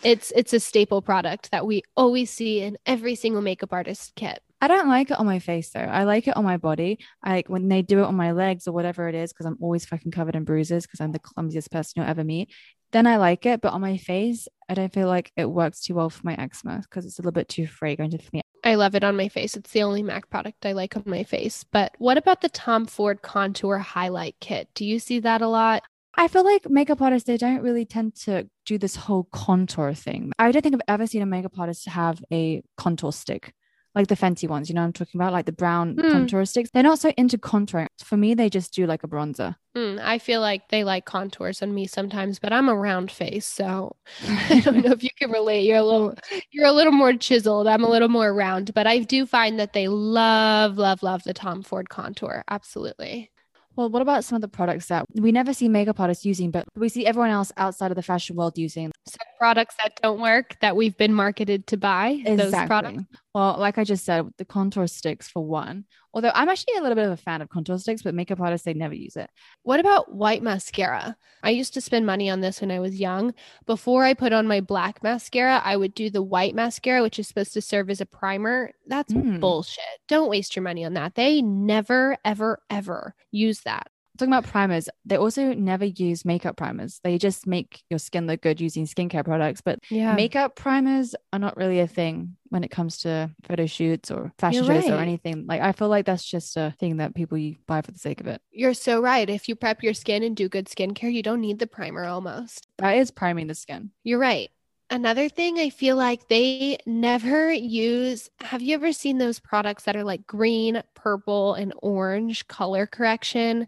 it's 0.02 0.32
it's 0.34 0.52
a 0.52 0.60
staple 0.60 1.02
product 1.02 1.50
that 1.50 1.66
we 1.66 1.82
always 1.96 2.30
see 2.30 2.60
in 2.60 2.78
every 2.86 3.14
single 3.14 3.42
makeup 3.42 3.72
artist 3.72 4.12
kit. 4.16 4.40
I 4.62 4.68
don't 4.68 4.88
like 4.88 5.10
it 5.10 5.18
on 5.18 5.26
my 5.26 5.38
face 5.38 5.70
though. 5.70 5.80
I 5.80 6.04
like 6.04 6.28
it 6.28 6.36
on 6.36 6.44
my 6.44 6.58
body. 6.58 6.98
I 7.22 7.32
like 7.32 7.48
when 7.48 7.68
they 7.68 7.82
do 7.82 8.00
it 8.00 8.04
on 8.04 8.14
my 8.14 8.32
legs 8.32 8.68
or 8.68 8.72
whatever 8.72 9.08
it 9.08 9.14
is, 9.14 9.32
because 9.32 9.46
I'm 9.46 9.56
always 9.60 9.86
fucking 9.86 10.12
covered 10.12 10.36
in 10.36 10.44
bruises 10.44 10.86
because 10.86 11.00
I'm 11.00 11.12
the 11.12 11.18
clumsiest 11.18 11.70
person 11.70 11.94
you'll 11.96 12.10
ever 12.10 12.24
meet. 12.24 12.50
Then 12.92 13.06
I 13.06 13.16
like 13.16 13.46
it, 13.46 13.60
but 13.60 13.72
on 13.72 13.80
my 13.80 13.96
face, 13.96 14.48
I 14.68 14.74
don't 14.74 14.92
feel 14.92 15.06
like 15.06 15.32
it 15.36 15.46
works 15.46 15.80
too 15.80 15.94
well 15.94 16.10
for 16.10 16.22
my 16.24 16.34
eczema 16.34 16.80
because 16.82 17.06
it's 17.06 17.18
a 17.18 17.22
little 17.22 17.32
bit 17.32 17.48
too 17.48 17.66
fragrant 17.66 18.20
for 18.20 18.30
me. 18.32 18.42
I 18.62 18.74
love 18.74 18.94
it 18.94 19.04
on 19.04 19.16
my 19.16 19.28
face. 19.28 19.56
It's 19.56 19.70
the 19.70 19.82
only 19.82 20.02
MAC 20.02 20.28
product 20.28 20.66
I 20.66 20.72
like 20.72 20.96
on 20.96 21.04
my 21.06 21.22
face. 21.22 21.64
But 21.64 21.94
what 21.98 22.18
about 22.18 22.42
the 22.42 22.48
Tom 22.50 22.86
Ford 22.86 23.22
Contour 23.22 23.78
Highlight 23.78 24.36
Kit? 24.40 24.68
Do 24.74 24.84
you 24.84 24.98
see 24.98 25.20
that 25.20 25.40
a 25.40 25.48
lot? 25.48 25.82
I 26.16 26.29
feel 26.29 26.44
like 26.44 26.68
makeup 26.68 27.01
artists, 27.01 27.27
they 27.27 27.37
don't 27.37 27.62
really 27.62 27.85
tend 27.85 28.14
to 28.25 28.49
do 28.66 28.79
this 28.79 28.96
whole 28.96 29.29
contour 29.33 29.94
thing. 29.94 30.33
I 30.38 30.51
don't 30.53 30.62
think 30.62 30.75
I've 30.75 30.94
ever 30.94 31.07
seen 31.07 31.23
a 31.23 31.27
makeup 31.27 31.59
artist 31.59 31.87
have 31.88 32.23
a 32.33 32.62
contour 32.77 33.12
stick, 33.12 33.55
like 33.94 34.09
the 34.09 34.16
Fenty 34.16 34.49
ones, 34.49 34.68
you 34.68 34.75
know 34.75 34.83
what 34.83 34.87
I'm 34.88 34.92
talking 34.92 35.20
about? 35.20 35.33
Like 35.33 35.46
the 35.46 35.53
brown 35.53 35.96
Hmm. 35.99 36.11
contour 36.11 36.44
sticks. 36.44 36.70
They're 36.73 36.83
not 36.83 36.99
so 36.99 37.12
into 37.16 37.38
contouring. 37.38 37.87
For 38.05 38.16
me, 38.16 38.35
they 38.35 38.51
just 38.51 38.75
do 38.75 38.87
like 38.87 39.03
a 39.05 39.09
bronzer. 39.09 39.57
Mm, 39.77 40.01
I 40.03 40.18
feel 40.18 40.40
like 40.40 40.68
they 40.68 40.83
like 40.83 41.05
contours 41.05 41.62
on 41.62 41.73
me 41.73 41.87
sometimes, 41.87 42.40
but 42.40 42.53
I'm 42.53 42.68
a 42.68 42.75
round 42.75 43.11
face, 43.12 43.46
so 43.46 43.94
I 44.29 44.61
don't 44.64 44.85
know 44.85 44.90
if 44.92 45.05
you 45.05 45.11
can 45.16 45.31
relate. 45.31 45.64
You're 45.64 45.79
a 45.79 45.83
little 45.85 46.14
you're 46.51 46.66
a 46.66 46.73
little 46.73 46.92
more 46.92 47.12
chiseled. 47.14 47.68
I'm 47.68 47.85
a 47.85 47.88
little 47.88 48.09
more 48.09 48.35
round, 48.35 48.75
but 48.75 48.88
I 48.88 48.99
do 48.99 49.27
find 49.27 49.61
that 49.61 49.73
they 49.73 49.87
love, 49.87 50.77
love, 50.77 51.03
love 51.05 51.23
the 51.23 51.35
Tom 51.35 51.62
Ford 51.62 51.88
contour. 51.88 52.42
Absolutely. 52.51 53.31
Well, 53.76 53.88
what 53.88 54.02
about 54.02 54.24
some 54.24 54.37
of 54.37 54.42
the 54.42 54.48
products 54.48 54.87
that 54.87 55.06
we 55.14 55.33
never 55.33 55.54
see 55.54 55.68
makeup 55.68 56.00
artists 56.00 56.26
using, 56.26 56.50
but 56.50 56.66
we 56.76 56.88
see 56.88 57.06
everyone 57.06 57.30
else 57.30 57.52
outside 57.56 57.90
of 57.90 57.96
the 57.96 58.02
fashion 58.02 58.37
world 58.37 58.59
using? 58.59 58.90
So 59.06 59.16
products 59.38 59.76
that 59.83 59.98
don't 60.02 60.20
work 60.20 60.56
that 60.61 60.76
we've 60.76 60.96
been 60.96 61.14
marketed 61.14 61.66
to 61.68 61.76
buy. 61.76 62.22
Those 62.26 62.52
products. 62.66 63.04
Well, 63.34 63.56
like 63.58 63.78
I 63.78 63.84
just 63.84 64.04
said, 64.04 64.28
the 64.38 64.44
contour 64.44 64.88
sticks 64.88 65.28
for 65.28 65.44
one. 65.44 65.84
Although 66.12 66.32
I'm 66.34 66.48
actually 66.48 66.74
a 66.78 66.82
little 66.82 66.96
bit 66.96 67.06
of 67.06 67.12
a 67.12 67.16
fan 67.16 67.40
of 67.40 67.48
contour 67.48 67.78
sticks, 67.78 68.02
but 68.02 68.14
makeup 68.14 68.40
artists 68.40 68.64
they 68.64 68.74
never 68.74 68.94
use 68.94 69.16
it. 69.16 69.30
What 69.62 69.78
about 69.78 70.12
white 70.12 70.42
mascara? 70.42 71.16
I 71.44 71.50
used 71.50 71.72
to 71.74 71.80
spend 71.80 72.04
money 72.06 72.28
on 72.28 72.40
this 72.40 72.60
when 72.60 72.72
I 72.72 72.80
was 72.80 72.98
young. 72.98 73.32
Before 73.66 74.04
I 74.04 74.14
put 74.14 74.32
on 74.32 74.48
my 74.48 74.60
black 74.60 75.04
mascara, 75.04 75.62
I 75.64 75.76
would 75.76 75.94
do 75.94 76.10
the 76.10 76.22
white 76.22 76.56
mascara, 76.56 77.02
which 77.02 77.20
is 77.20 77.28
supposed 77.28 77.52
to 77.52 77.62
serve 77.62 77.88
as 77.88 78.00
a 78.00 78.06
primer. 78.06 78.72
That's 78.88 79.12
Mm. 79.12 79.38
bullshit. 79.38 79.84
Don't 80.08 80.28
waste 80.28 80.56
your 80.56 80.64
money 80.64 80.84
on 80.84 80.94
that. 80.94 81.14
They 81.14 81.40
never, 81.40 82.16
ever, 82.24 82.60
ever 82.68 83.14
use 83.30 83.60
that. 83.60 83.86
Talking 84.20 84.35
about 84.35 84.50
primers, 84.50 84.87
they 85.06 85.16
also 85.16 85.54
never 85.54 85.87
use 85.87 86.26
makeup 86.26 86.54
primers. 86.59 87.00
They 87.02 87.16
just 87.16 87.46
make 87.46 87.83
your 87.88 87.98
skin 87.98 88.26
look 88.26 88.42
good 88.42 88.61
using 88.61 88.85
skincare 88.85 89.24
products. 89.24 89.62
But 89.62 89.78
Yeah. 89.88 90.14
makeup 90.14 90.56
primers 90.56 91.14
are 91.33 91.38
not 91.38 91.56
really 91.56 91.80
a 91.80 91.87
thing 91.87 92.37
when 92.50 92.62
it 92.62 92.70
comes 92.70 92.98
to 92.98 93.30
photo 93.48 93.64
shoots 93.64 94.11
or 94.11 94.30
fashion 94.38 94.66
You're 94.66 94.83
shows 94.83 94.90
or 94.90 95.00
anything. 95.00 95.46
Like 95.46 95.62
I 95.62 95.72
feel 95.72 95.88
like 95.88 96.04
that's 96.04 96.22
just 96.22 96.59
a 96.59 96.74
thing 96.78 96.98
that 96.98 97.14
people 97.14 97.38
buy 97.66 97.80
for 97.80 97.92
the 97.92 97.98
sake 97.98 98.20
of 98.20 98.26
it. 98.26 98.42
You're 98.50 98.74
so 98.74 99.00
right. 99.00 99.30
If 99.30 99.48
you 99.48 99.56
prep 99.56 99.83
your 99.83 99.94
skin 99.94 100.22
and 100.22 100.37
do 100.37 100.50
good 100.50 100.66
skincare, 100.66 101.11
you 101.11 101.22
don't 101.22 101.40
need 101.40 101.59
the 101.59 101.66
primer 101.66 102.04
almost. 102.04 102.66
That 102.76 102.98
is 102.98 103.11
priming 103.11 103.46
the 103.46 103.54
skin. 103.54 103.90
You're 104.04 104.18
right. 104.18 104.50
Another 104.90 105.30
thing 105.30 105.59
I 105.59 105.70
feel 105.70 105.96
like 105.96 106.28
they 106.28 106.76
never 106.85 107.50
use. 107.50 108.28
Have 108.40 108.61
you 108.61 108.74
ever 108.74 108.92
seen 108.92 109.16
those 109.16 109.40
products 109.40 109.85
that 109.85 109.96
are 109.96 110.04
like 110.04 110.26
green, 110.26 110.83
purple, 110.94 111.54
and 111.54 111.72
orange 111.80 112.48
color 112.48 112.87
correction? 112.87 113.66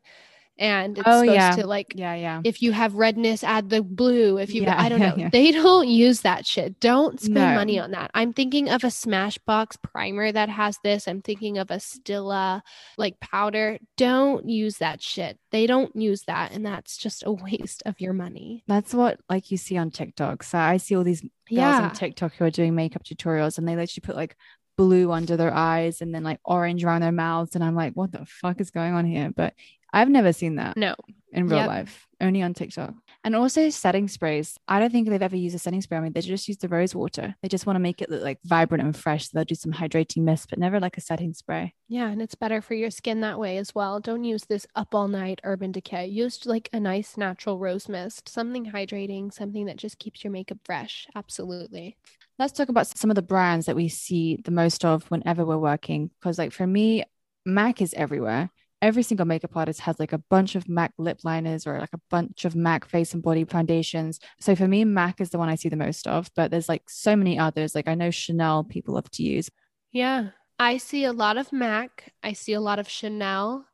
And 0.62 0.96
it's 0.96 1.07
Oh, 1.09 1.22
supposed 1.22 1.35
yeah. 1.35 1.57
to 1.57 1.66
like 1.66 1.92
Yeah, 1.96 2.14
yeah. 2.14 2.40
if 2.44 2.62
you 2.62 2.70
have 2.70 2.94
redness, 2.94 3.42
add 3.42 3.68
the 3.68 3.83
blue. 3.83 4.38
If 4.38 4.55
you, 4.55 4.62
Yeah, 4.62 4.77
I 4.79 4.88
don't 4.88 5.01
yeah, 5.01 5.16
know, 5.16 5.29
they 5.33 5.51
don't 5.51 5.88
use 5.88 6.20
that 6.20 6.46
shit. 6.46 6.79
Don't 6.79 7.20
spend 7.20 7.35
No. 7.51 7.55
money 7.57 7.81
on 7.81 7.90
that. 7.90 8.12
I'm 8.14 8.33
thinking 8.33 8.68
of 8.68 8.85
a 8.85 8.87
Smashbox 8.87 9.83
primer 9.83 10.31
that 10.31 10.48
has 10.48 10.79
this. 10.85 11.09
I'm 11.09 11.20
thinking 11.20 11.59
of 11.59 11.72
a 11.72 11.79
Stila 11.79 12.61
like 12.96 13.18
powder. 13.18 13.79
Don't 13.96 14.48
use 14.48 14.79
that 14.79 15.03
shit. 15.03 15.37
They 15.51 15.66
don't 15.66 15.94
use 15.96 16.22
that, 16.29 16.53
and 16.53 16.64
that's 16.64 16.96
just 16.96 17.25
a 17.27 17.33
waste 17.33 17.83
of 17.85 18.01
your 18.01 18.12
money. 18.12 18.62
That's 18.68 18.94
what 18.94 19.18
like 19.29 19.51
you 19.51 19.57
see 19.57 19.77
on 19.77 19.90
TikTok. 19.90 20.44
So 20.44 20.59
I 20.59 20.77
see 20.77 20.94
all 20.94 21.03
these 21.03 21.22
girls 21.22 21.31
Yeah, 21.51 21.83
on 21.88 21.92
TikTok 21.92 22.35
who 22.35 22.44
are 22.44 22.51
doing 22.51 22.77
makeup 22.77 23.03
tutorials 23.05 23.59
and 23.59 23.66
they 23.66 23.75
literally 23.75 24.03
put 24.03 24.14
like 24.14 24.37
blue 24.79 25.11
under 25.12 25.37
their 25.37 25.53
eyes 25.53 26.01
and 26.01 26.14
then 26.14 26.22
like 26.22 26.38
orange 26.44 26.85
around 26.85 27.03
their 27.03 27.12
mouths. 27.12 27.55
And 27.57 27.64
I'm 27.64 27.75
like, 27.75 27.94
what 27.94 28.12
the 28.12 28.25
fuck 28.27 28.61
is 28.61 28.70
going 28.70 28.94
on 28.94 29.05
here? 29.05 29.31
But 29.35 29.55
I've 29.93 30.09
never 30.09 30.33
seen 30.33 30.57
that 30.57 30.77
no, 30.77 30.95
in 31.33 31.47
real 31.49 31.59
Yep. 31.59 31.69
life, 31.69 32.07
only 32.21 32.43
on 32.43 32.55
TikTok. 32.55 32.95
And 33.25 33.37
also 33.37 33.71
setting 33.71 34.09
sprays. 34.09 34.59
I 34.67 34.81
don't 34.81 34.91
think 34.91 35.09
they've 35.09 35.23
ever 35.23 35.37
used 35.37 35.55
a 35.55 35.59
setting 35.61 35.81
spray. 35.81 35.99
I 35.99 36.01
mean, 36.01 36.13
they 36.13 36.23
just 36.23 36.49
use 36.49 36.57
the 36.57 36.67
rose 36.67 36.93
water. 36.93 37.37
They 37.41 37.49
just 37.49 37.67
want 37.67 37.77
to 37.77 37.81
make 37.81 38.03
it 38.03 38.11
look 38.11 38.23
like 38.23 38.39
vibrant 38.45 38.83
and 38.83 38.97
fresh. 38.97 39.27
So 39.27 39.31
they'll 39.35 39.45
do 39.45 39.55
some 39.55 39.73
hydrating 39.73 40.23
mist, 40.25 40.51
but 40.51 40.59
never 40.59 40.81
like 40.81 40.97
a 40.97 41.01
setting 41.01 41.33
spray. 41.33 41.73
yeah, 41.89 42.09
and 42.09 42.21
it's 42.21 42.35
better 42.35 42.61
for 42.61 42.75
your 42.75 42.91
skin 42.91 43.21
that 43.21 43.39
way 43.39 43.59
as 43.59 43.75
well. 43.77 44.01
Don't 44.01 44.25
use 44.25 44.45
this 44.47 44.67
up 44.75 44.93
all 44.95 45.07
night 45.07 45.41
Urban 45.45 45.71
Decay. 45.71 46.07
Use 46.09 46.47
like 46.47 46.69
a 46.73 46.81
nice 46.81 47.17
natural 47.17 47.59
rose 47.59 47.89
mist, 47.89 48.29
something 48.29 48.67
hydrating, 48.73 49.33
something 49.33 49.67
that 49.67 49.77
just 49.77 50.01
keeps 50.01 50.25
your 50.25 50.33
makeup 50.33 50.59
fresh. 50.65 51.07
Absolutely. 51.15 51.97
Let's 52.41 52.53
talk 52.55 52.71
about 52.71 52.87
some 52.89 53.11
of 53.11 53.15
the 53.15 53.23
brands 53.23 53.67
that 53.67 53.77
we 53.77 53.89
see 53.89 54.37
the 54.45 54.51
most 54.51 54.85
of 54.85 55.05
whenever 55.13 55.45
we're 55.45 55.59
working. 55.59 56.11
Because, 56.19 56.39
like, 56.39 56.53
for 56.53 56.67
me, 56.67 57.05
MAC 57.47 57.81
is 57.83 57.95
everywhere. 57.95 58.51
Every 58.83 59.03
single 59.05 59.27
makeup 59.27 59.57
artist 59.57 59.81
has 59.83 59.99
like 60.01 60.12
a 60.12 60.18
bunch 60.18 60.55
of 60.57 60.68
MAC 60.68 60.92
lip 60.99 61.21
liners 61.23 61.66
or 61.66 61.79
like 61.79 61.92
a 61.95 62.01
bunch 62.11 62.45
of 62.45 62.55
MAC 62.57 62.85
face 62.85 63.14
and 63.14 63.23
body 63.23 63.45
foundations. 63.45 64.18
So 64.40 64.55
for 64.57 64.66
me, 64.68 64.85
MAC 64.85 65.21
is 65.21 65.31
the 65.31 65.38
one 65.38 65.49
I 65.49 65.55
see 65.55 65.68
the 65.71 65.77
most 65.77 66.07
of, 66.09 66.31
but 66.35 66.51
there's 66.51 66.68
like 66.68 66.90
so 66.90 67.14
many 67.16 67.38
others. 67.38 67.75
Like 67.75 67.87
I 67.88 67.95
know 67.95 68.11
Chanel 68.11 68.64
people 68.64 68.95
love 68.95 69.09
to 69.12 69.23
use. 69.23 69.49
Yeah. 69.92 70.31
I 70.59 70.77
see 70.79 71.05
a 71.05 71.12
lot 71.12 71.37
of 71.38 71.53
MAC. 71.53 72.12
I 72.23 72.33
see 72.35 72.53
a 72.53 72.61
lot 72.61 72.79
of 72.79 72.88
Chanel. 72.88 73.66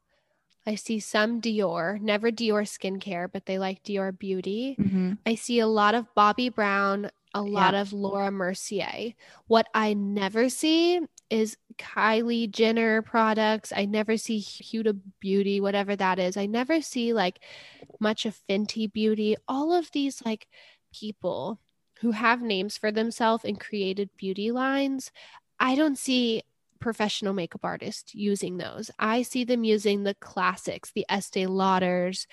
I 0.67 0.75
see 0.75 1.01
some 1.01 1.41
Dior, 1.41 1.99
never 1.99 2.31
Dior 2.31 2.63
skincare, 2.65 3.29
but 3.33 3.47
they 3.47 3.59
like 3.59 3.83
Dior 3.83 4.17
beauty. 4.17 4.77
Mm-hmm. 4.79 5.13
I 5.25 5.35
see 5.35 5.61
a 5.61 5.67
lot 5.67 5.95
of 5.95 6.07
Bobbi 6.15 6.55
Brown, 6.55 7.11
a 7.33 7.41
lot 7.41 7.73
Yeah. 7.73 7.81
of 7.81 7.95
Laura 7.95 8.31
Mercier. 8.31 9.15
What 9.47 9.67
I 9.75 9.95
never 9.95 10.51
see 10.51 11.01
is 11.31 11.57
Kylie 11.79 12.51
Jenner 12.51 13.03
products. 13.03 13.73
I 13.75 13.85
never 13.85 14.17
see 14.17 14.41
Huda 14.41 14.99
Beauty, 15.21 15.61
whatever 15.61 15.97
that 15.97 16.19
is. 16.19 16.37
I 16.37 16.47
never 16.47 16.83
see 16.83 17.13
like 17.13 17.41
much 18.01 18.27
of 18.27 18.39
Fenty 18.49 18.93
Beauty. 18.93 19.37
All 19.47 19.73
of 19.73 19.91
these 19.93 20.23
like 20.25 20.49
people 20.93 21.61
who 22.01 22.13
have 22.13 22.43
names 22.43 22.77
for 22.77 22.93
themselves 22.93 23.45
and 23.45 23.59
created 23.59 24.11
beauty 24.17 24.51
lines. 24.51 25.11
I 25.59 25.75
don't 25.75 25.99
see 25.99 26.43
professional 26.81 27.35
makeup 27.35 27.65
artists 27.65 28.15
using 28.15 28.57
those. 28.57 28.91
I 28.99 29.23
see 29.23 29.45
them 29.45 29.65
using 29.65 30.03
the 30.03 30.15
classics, 30.15 30.93
the 30.93 31.07
Estee 31.09 31.47
Lauders. 31.47 32.27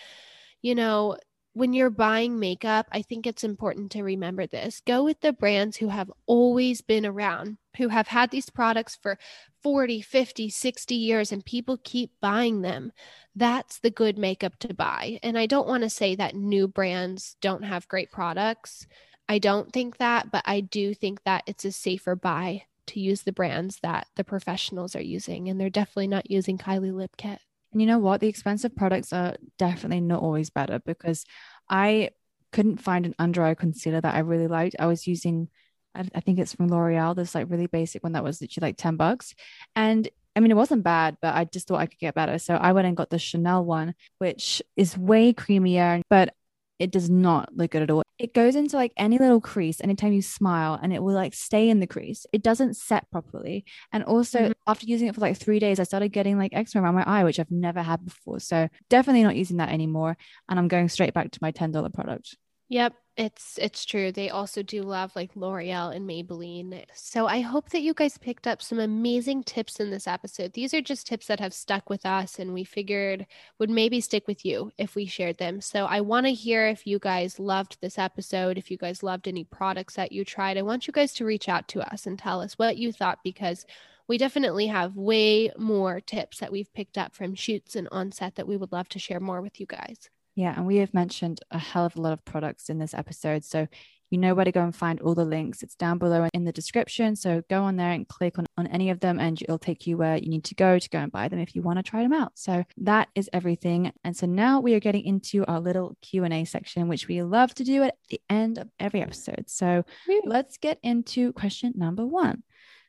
You 0.61 0.75
know, 0.75 1.17
when 1.55 1.71
you're 1.71 1.89
buying 1.89 2.37
makeup, 2.37 2.85
I 2.91 3.01
think 3.01 3.25
it's 3.25 3.45
important 3.45 3.89
to 3.93 4.03
remember 4.03 4.45
this. 4.45 4.81
Go 4.85 5.05
with 5.05 5.21
the 5.21 5.31
brands 5.31 5.77
who 5.77 5.87
have 5.87 6.11
always 6.25 6.81
been 6.81 7.05
around, 7.05 7.57
who 7.77 7.87
have 7.87 8.09
had 8.09 8.29
these 8.29 8.49
products 8.49 8.99
for 9.01 9.17
40, 9.63 10.01
50, 10.01 10.49
60 10.49 10.95
years, 10.95 11.31
and 11.31 11.45
people 11.45 11.79
keep 11.81 12.11
buying 12.19 12.61
them. 12.61 12.91
That's 13.37 13.79
the 13.79 13.89
good 13.89 14.17
makeup 14.17 14.59
to 14.59 14.73
buy. 14.73 15.17
And 15.23 15.37
I 15.37 15.45
don't 15.45 15.67
want 15.67 15.83
to 15.83 15.89
say 15.89 16.13
that 16.15 16.35
new 16.35 16.67
brands 16.67 17.37
don't 17.39 17.63
have 17.63 17.87
great 17.87 18.11
products. 18.11 18.85
I 19.29 19.39
don't 19.39 19.71
think 19.71 19.95
that, 19.97 20.31
but 20.31 20.43
I 20.45 20.59
do 20.59 20.93
think 20.93 21.23
that 21.23 21.43
it's 21.47 21.63
a 21.63 21.71
safer 21.71 22.17
buy 22.17 22.63
to 22.87 22.99
use 22.99 23.21
the 23.21 23.31
brands 23.31 23.79
that 23.81 24.07
the 24.17 24.25
professionals 24.25 24.93
are 24.93 25.01
using. 25.01 25.47
And 25.47 25.57
they're 25.59 25.69
definitely 25.69 26.07
not 26.07 26.29
using 26.29 26.57
Kylie 26.57 26.93
Lip 26.93 27.15
Kit. 27.15 27.39
And 27.75 27.81
you 27.81 27.87
know 27.87 27.99
what? 27.99 28.21
The 28.21 28.29
expensive 28.29 28.73
products 28.73 29.11
are 29.11 29.35
definitely 29.57 29.99
not 29.99 30.23
always 30.23 30.49
better 30.49 30.79
because 30.79 31.25
I 31.69 32.11
couldn't 32.53 32.77
find 32.77 33.05
an 33.05 33.13
under 33.19 33.43
eye 33.43 33.53
concealer 33.53 33.99
that 33.99 34.15
I 34.15 34.19
really 34.19 34.47
liked. 34.47 34.77
I 34.79 34.85
was 34.85 35.05
using, 35.05 35.49
I, 35.93 36.21
think 36.21 36.39
it's 36.39 36.55
from 36.55 36.69
L'Oreal, 36.69 37.17
this 37.17 37.35
like 37.35 37.49
really 37.49 37.67
basic 37.67 38.01
one 38.01 38.13
that 38.13 38.23
was 38.23 38.39
literally 38.39 38.69
like 38.69 38.77
10 38.77 38.95
bucks. 38.95 39.35
And 39.75 40.07
I 40.37 40.39
mean, 40.39 40.51
it 40.51 40.55
wasn't 40.55 40.85
bad, 40.85 41.17
but 41.21 41.35
I 41.35 41.43
just 41.43 41.67
thought 41.67 41.81
I 41.81 41.87
could 41.87 41.99
get 41.99 42.15
better. 42.15 42.39
So 42.39 42.55
I 42.55 42.71
went 42.71 42.87
and 42.87 42.95
got 42.95 43.09
the 43.09 43.19
Chanel 43.19 43.65
one, 43.65 43.93
which 44.19 44.61
is 44.77 44.97
way 44.97 45.33
creamier, 45.33 46.01
but 46.09 46.33
it 46.79 46.91
does 46.91 47.09
not 47.09 47.55
look 47.55 47.71
good 47.71 47.81
at 47.83 47.91
all. 47.91 48.03
It 48.17 48.33
goes 48.33 48.55
into 48.55 48.75
like 48.77 48.93
any 48.97 49.17
little 49.17 49.41
crease 49.41 49.81
anytime 49.81 50.13
you 50.13 50.21
smile 50.21 50.79
and 50.81 50.93
it 50.93 51.03
will 51.03 51.13
like 51.13 51.33
stay 51.33 51.69
in 51.69 51.79
the 51.81 51.87
crease. 51.87 52.25
It 52.31 52.43
doesn't 52.43 52.75
set 52.77 53.09
properly. 53.11 53.65
And 53.91 54.03
also, 54.03 54.39
Mhm. 54.39 54.53
after 54.67 54.85
using 54.85 55.07
it 55.09 55.15
for 55.15 55.21
like 55.21 55.37
three 55.37 55.59
days, 55.59 55.79
I 55.79 55.83
started 55.83 56.09
getting 56.13 56.37
like 56.37 56.53
eczema 56.53 56.83
around 56.85 56.95
my 56.95 57.03
eye, 57.05 57.23
which 57.25 57.39
I've 57.39 57.51
never 57.51 57.81
had 57.81 58.05
before. 58.05 58.39
So 58.39 58.69
definitely 58.89 59.23
not 59.23 59.35
using 59.35 59.57
that 59.57 59.69
anymore. 59.69 60.17
And 60.49 60.57
I'm 60.59 60.67
going 60.69 60.87
straight 60.89 61.13
back 61.13 61.31
to 61.31 61.39
my 61.41 61.51
$10 61.51 61.89
product. 61.93 62.37
Yep, 62.69 62.93
it's 63.15 63.59
it's 63.61 63.85
true. 63.85 64.11
They 64.11 64.29
also 64.29 64.63
do 64.63 64.81
love 64.81 65.15
like 65.15 65.35
L'Oreal 65.35 65.95
and 65.95 66.07
Maybelline. 66.09 66.83
So 66.95 67.27
I 67.27 67.41
hope 67.41 67.69
that 67.69 67.81
you 67.83 67.93
guys 67.93 68.17
picked 68.17 68.47
up 68.47 68.61
some 68.61 68.79
amazing 68.79 69.43
tips 69.43 69.79
in 69.79 69.91
this 69.91 70.07
episode. 70.07 70.53
These 70.53 70.73
are 70.73 70.81
just 70.81 71.05
tips 71.05 71.27
that 71.27 71.39
have 71.39 71.53
stuck 71.53 71.89
with 71.91 72.05
us 72.05 72.39
and 72.39 72.53
we 72.53 72.63
figured 72.63 73.27
would 73.59 73.69
maybe 73.69 74.01
stick 74.01 74.27
with 74.27 74.43
you 74.45 74.71
if 74.79 74.95
we 74.95 75.05
shared 75.05 75.37
them. 75.37 75.61
So 75.61 75.85
I 75.85 76.01
want 76.01 76.25
to 76.25 76.33
hear 76.33 76.65
if 76.67 76.87
you 76.87 76.97
guys 76.97 77.39
loved 77.39 77.77
this 77.81 77.99
episode, 77.99 78.57
if 78.57 78.71
you 78.71 78.77
guys 78.77 79.03
loved 79.03 79.27
any 79.27 79.43
products 79.43 79.93
that 79.95 80.11
you 80.11 80.25
tried. 80.25 80.57
I 80.57 80.63
want 80.63 80.87
you 80.87 80.93
guys 80.93 81.13
to 81.13 81.25
reach 81.25 81.47
out 81.47 81.67
to 81.69 81.81
us 81.93 82.07
and 82.07 82.17
tell 82.17 82.41
us 82.41 82.57
what 82.57 82.77
you 82.77 82.91
thought 82.91 83.19
because 83.23 83.65
we 84.07 84.17
definitely 84.17 84.67
have 84.67 84.95
way 84.95 85.51
more 85.57 86.01
tips 86.01 86.39
that 86.39 86.51
we've 86.51 86.73
picked 86.73 86.97
up 86.97 87.13
from 87.15 87.35
shoots 87.35 87.75
and 87.75 87.87
on 87.91 88.11
set 88.11 88.35
that 88.35 88.47
we 88.47 88.57
would 88.57 88.71
love 88.71 88.89
to 88.89 88.99
share 88.99 89.19
more 89.19 89.41
with 89.41 89.59
you 89.59 89.67
guys. 89.67 90.09
Yeah, 90.35 90.53
and 90.55 90.65
we 90.65 90.77
have 90.77 90.93
mentioned 90.93 91.39
a 91.51 91.57
hell 91.57 91.85
of 91.85 91.95
a 91.95 92.01
lot 92.01 92.13
of 92.13 92.23
products 92.25 92.69
in 92.69 92.77
this 92.77 92.93
episode. 92.93 93.45
So 93.45 93.67
you 94.11 94.19
know 94.19 94.35
where 94.35 94.45
to 94.45 94.51
go 94.51 94.61
and 94.61 94.75
find 94.75 95.01
all 95.01 95.15
the 95.15 95.25
links. 95.25 95.63
It's 95.63 95.75
down 95.75 95.97
below 95.97 96.27
in 96.33 96.45
the 96.45 96.51
description. 96.51 97.15
So 97.15 97.41
go 97.49 97.63
on 97.63 97.75
there 97.75 97.91
and 97.91 98.07
click 98.07 98.37
on, 98.37 98.45
on 98.57 98.67
any 98.67 98.89
of 98.89 98.99
them 98.99 99.19
and 99.19 99.41
it'll 99.41 99.57
take 99.57 99.87
you 99.87 99.97
where 99.97 100.17
you 100.17 100.29
need 100.29 100.43
to 100.45 100.55
go 100.55 100.77
to 100.77 100.89
go 100.89 100.99
and 100.99 101.11
buy 101.11 101.27
them 101.27 101.39
if 101.39 101.55
you 101.55 101.61
want 101.61 101.79
to 101.79 101.83
try 101.83 102.03
them 102.03 102.13
out. 102.13 102.33
So 102.35 102.63
that 102.77 103.09
is 103.15 103.29
everything. 103.33 103.91
And 104.03 104.15
so 104.15 104.27
now 104.27 104.59
we 104.59 104.75
are 104.75 104.79
getting 104.79 105.03
into 105.05 105.45
our 105.47 105.59
little 105.59 105.97
Q&A 106.01 106.45
section, 106.45 106.87
which 106.87 107.07
we 107.07 107.23
love 107.23 107.53
to 107.55 107.63
do 107.63 107.83
at 107.83 107.95
the 108.09 108.21
end 108.29 108.57
of 108.57 108.69
every 108.79 109.01
episode. 109.01 109.45
So 109.47 109.83
let's 110.25 110.57
get 110.57 110.79
into 110.83 111.33
question 111.33 111.73
number 111.75 112.05
one. 112.05 112.43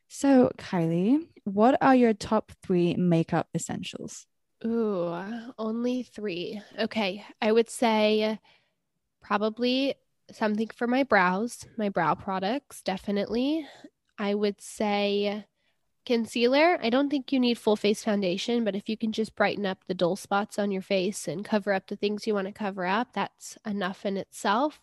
So 0.09 0.51
Kylie, 0.57 1.27
what 1.43 1.77
are 1.81 1.95
your 1.95 2.13
top 2.13 2.51
three 2.63 2.95
makeup 2.95 3.47
essentials? 3.55 4.25
Ooh, 4.65 5.15
only 5.57 6.03
three. 6.03 6.61
Okay. 6.79 7.23
I 7.41 7.51
would 7.51 7.69
say 7.69 8.39
probably 9.21 9.95
something 10.31 10.69
for 10.75 10.87
my 10.87 11.03
brows, 11.03 11.65
my 11.77 11.89
brow 11.89 12.15
products, 12.15 12.81
definitely. 12.81 13.67
I 14.17 14.33
would 14.33 14.59
say 14.61 15.45
concealer. 16.05 16.79
I 16.81 16.89
don't 16.89 17.09
think 17.09 17.31
you 17.31 17.39
need 17.39 17.57
full 17.57 17.75
face 17.75 18.03
foundation, 18.03 18.63
but 18.63 18.75
if 18.75 18.89
you 18.89 18.97
can 18.97 19.11
just 19.11 19.35
brighten 19.35 19.65
up 19.65 19.79
the 19.87 19.93
dull 19.93 20.15
spots 20.15 20.57
on 20.57 20.71
your 20.71 20.81
face 20.81 21.27
and 21.27 21.45
cover 21.45 21.73
up 21.73 21.87
the 21.87 21.95
things 21.95 22.25
you 22.25 22.33
want 22.33 22.47
to 22.47 22.53
cover 22.53 22.85
up, 22.85 23.09
that's 23.13 23.57
enough 23.65 24.05
in 24.05 24.17
itself. 24.17 24.79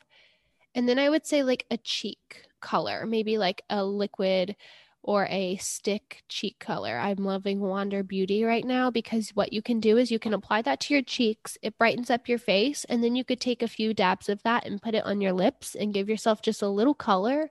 And 0.74 0.88
then 0.88 0.98
I 0.98 1.08
would 1.08 1.26
say 1.26 1.42
like 1.42 1.66
a 1.70 1.78
cheek 1.78 2.46
color, 2.60 3.06
maybe 3.06 3.38
like 3.38 3.62
a 3.70 3.84
liquid 3.84 4.56
or 5.04 5.26
a 5.28 5.56
stick 5.56 6.22
cheek 6.30 6.58
color. 6.58 6.98
I'm 6.98 7.18
loving 7.18 7.60
Wander 7.60 8.02
Beauty 8.02 8.42
right 8.42 8.64
now 8.64 8.90
because 8.90 9.28
what 9.34 9.52
you 9.52 9.60
can 9.60 9.78
do 9.78 9.98
is 9.98 10.10
you 10.10 10.18
can 10.18 10.32
apply 10.32 10.62
that 10.62 10.80
to 10.80 10.94
your 10.94 11.02
cheeks, 11.02 11.58
it 11.60 11.76
brightens 11.76 12.10
up 12.10 12.26
your 12.26 12.38
face, 12.38 12.84
and 12.86 13.04
then 13.04 13.14
you 13.14 13.22
could 13.22 13.40
take 13.40 13.62
a 13.62 13.68
few 13.68 13.92
dabs 13.92 14.30
of 14.30 14.42
that 14.44 14.66
and 14.66 14.80
put 14.80 14.94
it 14.94 15.04
on 15.04 15.20
your 15.20 15.34
lips 15.34 15.74
and 15.74 15.92
give 15.92 16.08
yourself 16.08 16.40
just 16.40 16.62
a 16.62 16.68
little 16.68 16.94
color. 16.94 17.50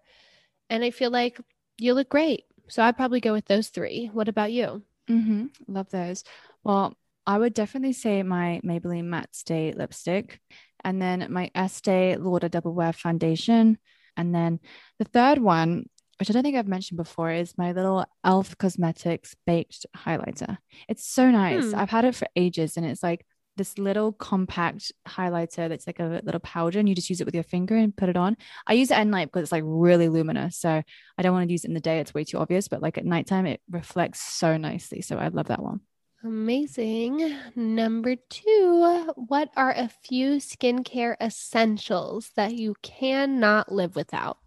And 0.71 0.83
I 0.83 0.89
feel 0.89 1.11
like 1.11 1.39
you 1.77 1.93
look 1.93 2.09
great. 2.09 2.45
So 2.69 2.81
I'd 2.81 2.97
probably 2.97 3.19
go 3.19 3.33
with 3.33 3.45
those 3.45 3.67
three. 3.67 4.09
What 4.11 4.27
about 4.27 4.51
you? 4.51 4.81
Mm-hmm. 5.07 5.45
Love 5.67 5.91
those. 5.91 6.23
Well, 6.63 6.97
I 7.27 7.37
would 7.37 7.53
definitely 7.53 7.93
say 7.93 8.23
my 8.23 8.61
Maybelline 8.65 9.05
Matte 9.05 9.35
Stay 9.35 9.73
lipstick, 9.73 10.39
and 10.83 10.99
then 10.99 11.27
my 11.29 11.51
Estee 11.53 12.15
Lauder 12.15 12.49
Double 12.49 12.73
Wear 12.73 12.93
foundation, 12.93 13.77
and 14.17 14.33
then 14.33 14.59
the 14.97 15.05
third 15.05 15.37
one, 15.37 15.85
which 16.19 16.29
I 16.29 16.33
don't 16.33 16.43
think 16.43 16.55
I've 16.57 16.67
mentioned 16.67 16.97
before, 16.97 17.31
is 17.31 17.57
my 17.57 17.71
little 17.71 18.05
Elf 18.23 18.57
Cosmetics 18.57 19.35
baked 19.45 19.85
highlighter. 19.95 20.57
It's 20.87 21.05
so 21.05 21.29
nice. 21.31 21.71
Hmm. 21.71 21.79
I've 21.79 21.89
had 21.89 22.05
it 22.05 22.15
for 22.15 22.27
ages, 22.35 22.77
and 22.77 22.85
it's 22.85 23.03
like 23.03 23.25
this 23.55 23.77
little 23.77 24.11
compact 24.11 24.91
highlighter 25.07 25.69
that's 25.69 25.85
like 25.85 25.99
a 25.99 26.21
little 26.23 26.39
powder, 26.39 26.79
and 26.79 26.89
you 26.89 26.95
just 26.95 27.09
use 27.09 27.21
it 27.21 27.25
with 27.25 27.35
your 27.35 27.43
finger 27.43 27.75
and 27.75 27.95
put 27.95 28.09
it 28.09 28.17
on. 28.17 28.37
I 28.65 28.73
use 28.73 28.91
it 28.91 28.97
at 28.97 29.07
night 29.07 29.25
because 29.25 29.43
it's 29.43 29.51
like 29.51 29.63
really 29.65 30.09
luminous, 30.09 30.57
so 30.57 30.81
I 31.17 31.21
don't 31.21 31.33
want 31.33 31.47
to 31.47 31.51
use 31.51 31.63
it 31.63 31.69
in 31.69 31.73
the 31.73 31.79
day; 31.79 31.99
it's 31.99 32.13
way 32.13 32.23
too 32.23 32.37
obvious. 32.37 32.67
But 32.67 32.81
like 32.81 32.97
at 32.97 33.05
nighttime, 33.05 33.45
it 33.45 33.61
reflects 33.69 34.21
so 34.21 34.57
nicely. 34.57 35.01
So 35.01 35.17
I 35.17 35.27
love 35.27 35.47
that 35.47 35.61
one. 35.61 35.81
Amazing. 36.23 37.35
Number 37.53 38.15
two, 38.15 39.11
what 39.15 39.49
are 39.57 39.73
a 39.75 39.89
few 39.89 40.37
skincare 40.37 41.15
essentials 41.19 42.31
that 42.37 42.53
you 42.55 42.75
cannot 42.81 43.69
live 43.69 43.97
without? 43.97 44.37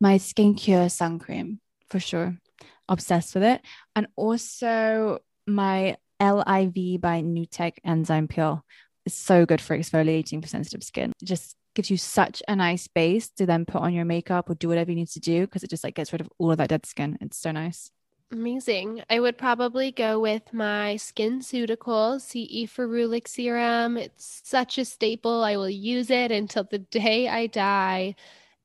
My 0.00 0.16
SkinKure 0.18 0.90
sun 0.90 1.18
cream 1.18 1.60
for 1.88 2.00
sure 2.00 2.36
obsessed 2.88 3.34
with 3.34 3.42
it 3.42 3.62
and 3.94 4.06
also 4.16 5.18
my 5.46 5.96
liv 6.20 7.00
by 7.00 7.22
nutec 7.22 7.74
enzyme 7.84 8.28
peel 8.28 8.64
is 9.04 9.14
so 9.14 9.44
good 9.44 9.60
for 9.60 9.76
exfoliating 9.76 10.40
for 10.40 10.48
sensitive 10.48 10.82
skin 10.82 11.12
it 11.20 11.26
just 11.26 11.56
gives 11.74 11.90
you 11.90 11.96
such 11.96 12.42
a 12.48 12.56
nice 12.56 12.88
base 12.88 13.28
to 13.28 13.44
then 13.44 13.64
put 13.66 13.82
on 13.82 13.92
your 13.92 14.04
makeup 14.04 14.48
or 14.48 14.54
do 14.54 14.68
whatever 14.68 14.90
you 14.90 14.96
need 14.96 15.08
to 15.08 15.20
do 15.20 15.42
because 15.46 15.62
it 15.62 15.70
just 15.70 15.84
like 15.84 15.94
gets 15.94 16.12
rid 16.12 16.20
of 16.20 16.28
all 16.38 16.50
of 16.50 16.58
that 16.58 16.68
dead 16.68 16.86
skin 16.86 17.18
it's 17.20 17.38
so 17.38 17.50
nice 17.50 17.90
Amazing. 18.32 19.04
I 19.08 19.20
would 19.20 19.38
probably 19.38 19.92
go 19.92 20.18
with 20.18 20.52
my 20.52 20.96
Skin 20.96 21.38
SkinCeuticals 21.38 22.22
CE 22.22 22.68
Ferulic 22.68 23.28
Serum. 23.28 23.96
It's 23.96 24.42
such 24.42 24.78
a 24.78 24.84
staple. 24.84 25.44
I 25.44 25.56
will 25.56 25.70
use 25.70 26.10
it 26.10 26.32
until 26.32 26.64
the 26.64 26.80
day 26.80 27.28
I 27.28 27.46
die. 27.46 28.16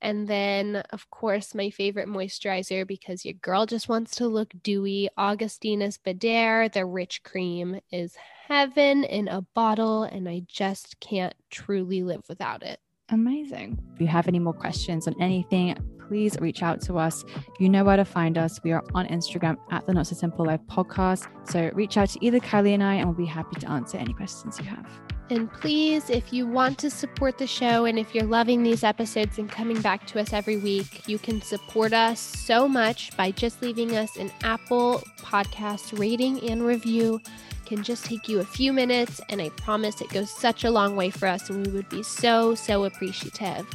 And 0.01 0.27
then, 0.27 0.83
of 0.91 1.09
course, 1.11 1.53
my 1.53 1.69
favorite 1.69 2.07
moisturizer 2.07 2.87
because 2.87 3.23
your 3.23 3.35
girl 3.35 3.65
just 3.65 3.87
wants 3.87 4.15
to 4.15 4.27
look 4.27 4.53
dewy. 4.63 5.09
Augustinus 5.17 5.97
Bader, 5.97 6.69
the 6.73 6.85
rich 6.85 7.23
cream, 7.23 7.79
is 7.91 8.15
heaven 8.47 9.03
in 9.03 9.27
a 9.27 9.41
bottle, 9.41 10.03
and 10.03 10.27
I 10.27 10.43
just 10.47 10.99
can't 10.99 11.35
truly 11.49 12.01
live 12.03 12.23
without 12.27 12.63
it. 12.63 12.79
amazing 13.09 13.77
if 13.93 14.01
you 14.01 14.07
have 14.07 14.27
any 14.27 14.39
more 14.39 14.53
questions 14.53 15.07
on 15.07 15.15
anything 15.21 15.75
please 16.07 16.37
reach 16.39 16.63
out 16.63 16.79
to 16.81 16.97
us 16.97 17.23
you 17.59 17.67
know 17.69 17.83
where 17.83 17.97
to 17.97 18.05
find 18.05 18.37
us 18.37 18.59
we 18.63 18.71
are 18.71 18.83
on 18.93 19.05
instagram 19.07 19.57
at 19.69 19.85
the 19.85 19.93
not 19.93 20.07
so 20.07 20.15
simple 20.15 20.45
life 20.45 20.61
podcast 20.67 21.27
so 21.43 21.69
reach 21.73 21.97
out 21.97 22.09
to 22.09 22.17
either 22.25 22.39
kylie 22.39 22.73
and 22.73 22.83
i 22.83 22.95
and 22.95 23.05
we'll 23.05 23.15
be 23.15 23.25
happy 23.25 23.59
to 23.59 23.69
answer 23.69 23.97
any 23.97 24.13
questions 24.13 24.57
you 24.59 24.65
have 24.65 24.87
And 25.31 25.49
please, 25.49 26.09
if 26.09 26.33
you 26.33 26.45
want 26.45 26.77
to 26.79 26.89
support 26.89 27.37
the 27.37 27.47
show 27.47 27.85
and 27.85 27.97
if 27.97 28.13
you're 28.13 28.25
loving 28.25 28.63
these 28.63 28.83
episodes 28.83 29.39
and 29.39 29.49
coming 29.49 29.79
back 29.79 30.05
to 30.07 30.19
us 30.19 30.33
every 30.33 30.57
week, 30.57 31.07
you 31.07 31.17
can 31.17 31.41
support 31.41 31.93
us 31.93 32.19
so 32.19 32.67
much 32.67 33.15
by 33.15 33.31
just 33.31 33.61
leaving 33.61 33.95
us 33.95 34.17
an 34.17 34.29
Apple 34.43 35.01
Podcast 35.19 35.97
rating 35.97 36.49
and 36.49 36.65
review. 36.65 37.21
can 37.65 37.81
just 37.81 38.03
take 38.03 38.27
you 38.27 38.41
a 38.41 38.43
few 38.43 38.73
minutes, 38.73 39.21
and 39.29 39.41
I 39.41 39.47
promise 39.51 40.01
it 40.01 40.09
goes 40.09 40.29
such 40.29 40.65
a 40.65 40.69
long 40.69 40.97
way 40.97 41.09
for 41.09 41.29
us, 41.29 41.49
and 41.49 41.65
we 41.65 41.71
would 41.71 41.87
be 41.87 42.03
so, 42.03 42.53
so 42.53 42.83
appreciative. 42.83 43.65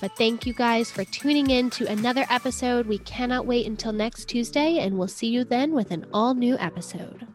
But 0.00 0.16
thank 0.16 0.46
you 0.46 0.52
guys 0.52 0.90
for 0.90 1.04
tuning 1.04 1.50
in 1.50 1.70
to 1.70 1.88
another 1.88 2.26
episode. 2.28 2.86
We 2.88 2.98
cannot 2.98 3.46
wait 3.46 3.66
until 3.66 3.92
next 3.92 4.24
Tuesday, 4.24 4.78
and 4.78 4.98
we'll 4.98 5.06
see 5.06 5.28
you 5.28 5.44
then 5.44 5.74
with 5.74 5.92
an 5.92 6.06
all 6.12 6.34
new 6.34 6.58
episode. 6.58 7.28